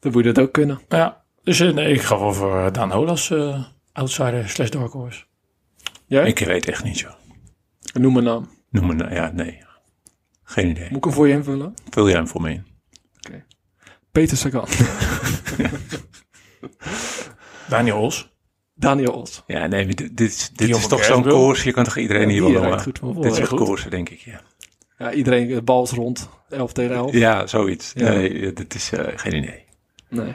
Dan 0.00 0.12
moet 0.12 0.24
je 0.24 0.32
dat 0.32 0.44
ook 0.44 0.52
kunnen. 0.52 0.80
Ja, 0.88 1.22
dus 1.48 1.60
eh, 1.60 1.72
nee, 1.74 1.92
ik 1.94 2.00
ga 2.02 2.18
wel 2.18 2.32
voor 2.34 2.58
eh, 2.64 2.72
Daan 2.72 2.90
Holen 2.90 3.08
als 3.08 3.30
eh, 3.30 3.64
outsider 3.92 4.48
slash 4.48 4.68
dark 4.68 4.92
horse. 4.92 5.24
Jij? 6.06 6.26
Ik 6.28 6.38
weet 6.38 6.68
echt 6.68 6.84
niet, 6.84 6.98
joh. 6.98 7.12
Noem 7.92 8.16
een 8.16 8.24
naam. 8.24 8.48
Noem 8.70 8.96
me, 8.96 9.14
ja, 9.14 9.30
nee. 9.34 9.62
Geen 10.42 10.68
idee. 10.68 10.86
Moet 10.88 10.96
ik 10.96 11.04
hem 11.04 11.12
voor 11.12 11.28
je 11.28 11.34
invullen? 11.34 11.74
Vul 11.90 12.08
jij 12.08 12.16
hem 12.16 12.28
voor 12.28 12.40
me 12.40 12.50
in? 12.50 12.66
Peter 14.12 14.36
Sagan. 14.36 14.66
Daniel 17.68 18.00
Os. 18.00 18.36
Daniel 18.74 19.12
Os. 19.12 19.42
Ja, 19.46 19.66
nee, 19.66 19.86
dit, 19.86 20.16
dit, 20.16 20.30
is- 20.30 20.50
dit 20.54 20.68
is 20.68 20.86
toch 20.86 21.04
zo'n 21.04 21.22
koers. 21.22 21.62
Je 21.62 21.72
kan 21.72 21.84
toch 21.84 21.96
iedereen 21.96 22.28
hier 22.28 22.42
wel. 22.42 22.52
Dit 23.20 23.34
soort 23.34 23.48
goed. 23.48 23.58
koersen, 23.58 23.90
denk 23.90 24.08
ik, 24.08 24.20
ja. 24.20 24.40
Ja, 24.98 25.12
iedereen, 25.12 25.48
de 25.48 25.62
bal 25.62 25.82
is 25.82 25.90
rond. 25.90 26.28
11 26.48 26.72
tegen 26.72 26.94
11. 26.94 27.12
Ja, 27.12 27.46
zoiets. 27.46 27.92
Ja. 27.94 28.08
Nee, 28.08 28.52
dit 28.52 28.74
is 28.74 28.92
eh, 28.92 29.06
geen 29.18 29.34
idee. 29.34 29.64
Nee. 30.08 30.34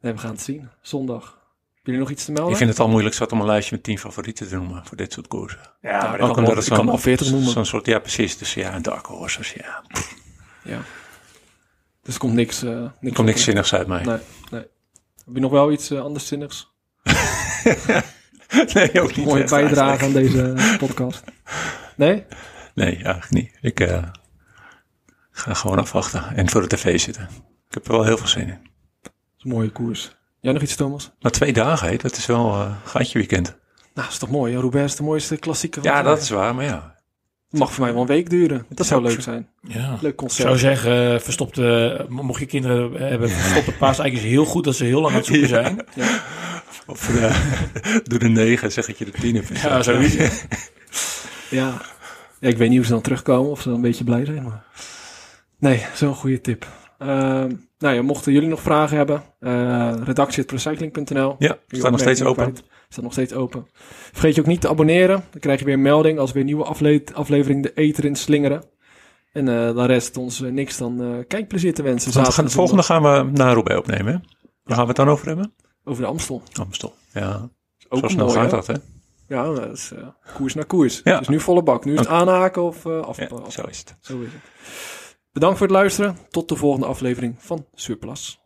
Nee, 0.00 0.12
we 0.12 0.18
gaan 0.18 0.30
het 0.30 0.40
zien. 0.42 0.68
Zondag. 0.82 1.22
Hebben 1.22 1.38
jullie 1.82 2.00
nog 2.00 2.10
iets 2.10 2.24
te 2.24 2.32
melden? 2.32 2.50
Ik 2.52 2.56
vind 2.58 2.70
het 2.70 2.78
al 2.80 2.88
moeilijk 2.88 3.14
zat 3.14 3.32
om 3.32 3.40
een 3.40 3.46
lijstje 3.46 3.74
met 3.74 3.84
tien 3.84 3.98
favorieten 3.98 4.48
te 4.48 4.56
noemen 4.56 4.86
voor 4.86 4.96
dit 4.96 5.12
soort 5.12 5.28
koersen. 5.28 5.60
Ja, 5.80 5.90
maar 5.90 6.10
dat 6.10 6.18
kan 6.18 6.28
Ook 6.30 6.36
omdat 6.36 6.54
het 6.56 6.64
zo'n- 6.64 6.86
wel 6.86 6.98
40 6.98 7.30
noemen. 7.30 7.50
Zo'n 7.50 7.64
soort, 7.66 7.86
ja 7.86 7.98
precies. 7.98 8.38
Dus 8.38 8.54
ja, 8.54 8.74
een 8.74 8.82
dark 8.82 9.06
horses, 9.06 9.52
ja. 9.52 9.82
Ja. 10.64 10.80
Dus 12.02 12.14
er 12.14 12.20
komt 12.20 12.32
niks... 12.34 12.62
eh 12.62 12.70
niks 12.70 12.92
Er 13.00 13.12
komt 13.12 13.26
niks 13.26 13.42
zinnigs 13.44 13.74
uit 13.74 13.86
mij. 13.86 14.02
Nee, 14.04 14.18
nee. 14.50 14.60
Heb 15.24 15.34
je 15.34 15.40
nog 15.40 15.50
wel 15.50 15.72
iets 15.72 15.90
eh, 15.90 16.00
anderszinnigs? 16.00 16.68
nee, 18.74 19.00
ook 19.00 19.16
niet. 19.16 19.26
Mooie 19.26 19.44
bijdrage 19.44 20.04
aan 20.04 20.12
deze 20.12 20.74
podcast. 20.78 21.22
Nee? 21.96 22.24
Nee, 22.74 22.94
eigenlijk 22.94 23.30
niet. 23.30 23.58
Ik 23.60 23.80
eh, 23.80 24.02
ga 25.30 25.54
gewoon 25.54 25.78
afwachten 25.78 26.36
en 26.36 26.48
voor 26.50 26.60
de 26.60 26.76
tv 26.76 27.00
zitten. 27.00 27.28
Ik 27.68 27.74
heb 27.74 27.86
er 27.86 27.92
wel 27.92 28.04
heel 28.04 28.16
veel 28.18 28.26
zin 28.28 28.48
in. 28.48 28.69
Is 29.40 29.46
een 29.46 29.56
mooie 29.56 29.70
koers. 29.70 30.16
Jij 30.40 30.52
nog 30.52 30.62
iets, 30.62 30.76
Thomas? 30.76 31.10
Maar 31.20 31.30
twee 31.32 31.52
dagen, 31.52 31.88
hè, 31.88 31.96
dat 31.96 32.16
is 32.16 32.26
wel 32.26 32.52
eh 32.52 32.72
gaatje 32.84 33.18
weekend. 33.18 33.46
Nou, 33.46 33.56
dat 33.94 34.08
is 34.10 34.18
toch 34.18 34.30
mooi. 34.30 34.54
hè? 34.54 34.60
Roubaix 34.60 34.90
is 34.92 34.96
de 34.96 35.02
mooiste 35.02 35.36
klassieker. 35.36 35.82
van 35.82 35.90
Ja, 35.90 36.02
dat 36.02 36.20
is 36.22 36.30
waar, 36.30 36.54
maar 36.54 36.64
ja. 36.64 36.94
Het 37.50 37.58
mag 37.58 37.72
voor 37.72 37.84
mij 37.84 37.92
wel 37.92 38.00
een 38.02 38.06
week 38.08 38.30
duren. 38.30 38.66
Dat 38.68 38.86
zou 38.86 39.02
leuk 39.02 39.20
zijn. 39.20 39.48
Ja. 39.62 39.98
Leuk 40.00 40.10
Ik 40.10 40.16
concert. 40.16 40.46
zou 40.46 40.58
zeggen, 40.58 41.14
eh, 41.14 41.20
verstopte, 41.20 42.06
mocht 42.08 42.40
je 42.40 42.46
kinderen 42.46 42.92
hebben, 42.92 43.30
verstopte 43.30 43.72
paaseiken 43.72 44.18
is 44.18 44.24
heel 44.24 44.44
goed 44.44 44.64
dat 44.64 44.76
ze 44.76 44.84
heel 44.84 45.00
lang 45.00 45.12
aan 45.12 45.18
het 45.20 45.26
zoeken 45.26 45.48
zijn. 45.48 45.84
Of 46.86 47.16
eh, 47.16 47.36
doe 48.08 48.18
de 48.18 48.28
negen, 48.28 48.72
zeg 48.72 48.86
dat 48.86 48.98
je 48.98 49.04
de 49.04 49.10
tien 49.10 49.34
hebt. 49.34 49.60
Ja, 49.60 49.82
zoiets. 49.82 50.14
Ja. 50.14 50.30
ja. 51.50 51.80
Ik 52.40 52.56
weet 52.56 52.68
niet 52.68 52.76
hoe 52.78 52.86
ze 52.86 52.92
dan 52.92 53.02
terugkomen. 53.02 53.50
Of 53.50 53.60
ze 53.60 53.68
dan 53.68 53.76
een 53.76 53.82
beetje 53.82 54.04
blij 54.04 54.24
zijn. 54.24 54.42
Maar... 54.42 54.64
Nee, 55.58 55.86
zo'n 55.94 56.14
goede 56.14 56.40
tip. 56.40 56.66
Ehm, 57.00 57.52
nou 57.78 57.94
ja, 57.94 58.02
mochten 58.02 58.32
jullie 58.32 58.48
nog 58.48 58.60
vragen 58.62 58.96
hebben. 58.96 59.22
eh 59.38 59.92
redactie.recycling.nl 60.04 61.36
Ja, 61.38 61.58
staat 61.68 61.90
nog 61.90 62.00
steeds 62.00 62.22
open. 62.22 62.56
Staat 62.88 63.04
nog 63.04 63.12
steeds 63.12 63.32
open. 63.32 63.66
Vergeet 64.12 64.34
je 64.34 64.40
ook 64.40 64.46
niet 64.46 64.60
te 64.60 64.68
abonneren. 64.68 65.24
Dan 65.30 65.40
krijg 65.40 65.58
je 65.58 65.64
weer 65.64 65.74
een 65.74 65.82
melding 65.82 66.18
als 66.18 66.30
weer 66.32 66.40
een 66.40 66.46
nieuwe 66.46 66.64
afle 66.64 67.02
aflevering 67.14 67.62
de 67.62 67.72
Eter 67.74 68.04
in 68.04 68.16
slingeren. 68.16 68.62
En 69.32 69.48
eh 69.48 69.74
dan 69.74 69.86
rest 69.86 70.16
ons 70.16 70.42
eh, 70.42 70.50
niks 70.50 70.76
dan 70.76 71.24
kijkplezier 71.28 71.74
te 71.74 71.82
wensen. 71.82 72.12
Want 72.12 72.26
we 72.26 72.32
gaan, 72.32 72.44
de 72.44 72.50
en 72.50 72.56
volgende 72.56 72.82
gaan 72.82 73.02
we 73.02 73.30
naar 73.38 73.52
Roubaix 73.54 73.80
opnemen. 73.80 74.12
Hè? 74.12 74.18
Waar 74.64 74.74
gaan 74.76 74.82
we 74.82 74.88
het 74.88 74.96
dan 74.96 75.08
over 75.08 75.26
hebben? 75.26 75.52
Over 75.84 76.02
de 76.02 76.08
Amstel. 76.08 76.42
Amstel. 76.60 76.94
Ja, 77.12 77.48
Ook 77.88 78.00
zo 78.00 78.08
snel 78.08 78.26
mooi, 78.26 78.38
gaat 78.38 78.50
hè? 78.50 78.56
dat, 78.56 78.66
hè? 78.66 78.74
Ja, 79.36 79.44
dat 79.52 79.72
is 79.72 79.92
koers 80.34 80.54
naar 80.54 80.64
koers. 80.64 81.00
Ja. 81.04 81.18
Dus 81.18 81.28
nu 81.28 81.40
volle 81.40 81.62
bak. 81.62 81.84
Nu 81.84 81.92
is 81.92 81.98
het 81.98 82.08
aanhaken 82.08 82.62
of 82.62 82.86
eh 82.86 83.00
af, 83.00 83.16
Ja, 83.16 83.26
af- 83.44 83.52
zo 83.52 83.62
is 83.62 83.78
het. 83.78 83.96
Zo 84.00 84.20
is 84.20 84.28
het. 84.32 84.42
Bedankt 85.32 85.58
voor 85.58 85.66
het 85.66 85.76
luisteren. 85.76 86.16
Tot 86.30 86.48
de 86.48 86.56
volgende 86.56 86.86
aflevering 86.86 87.34
van 87.38 87.66
Surplus. 87.74 88.39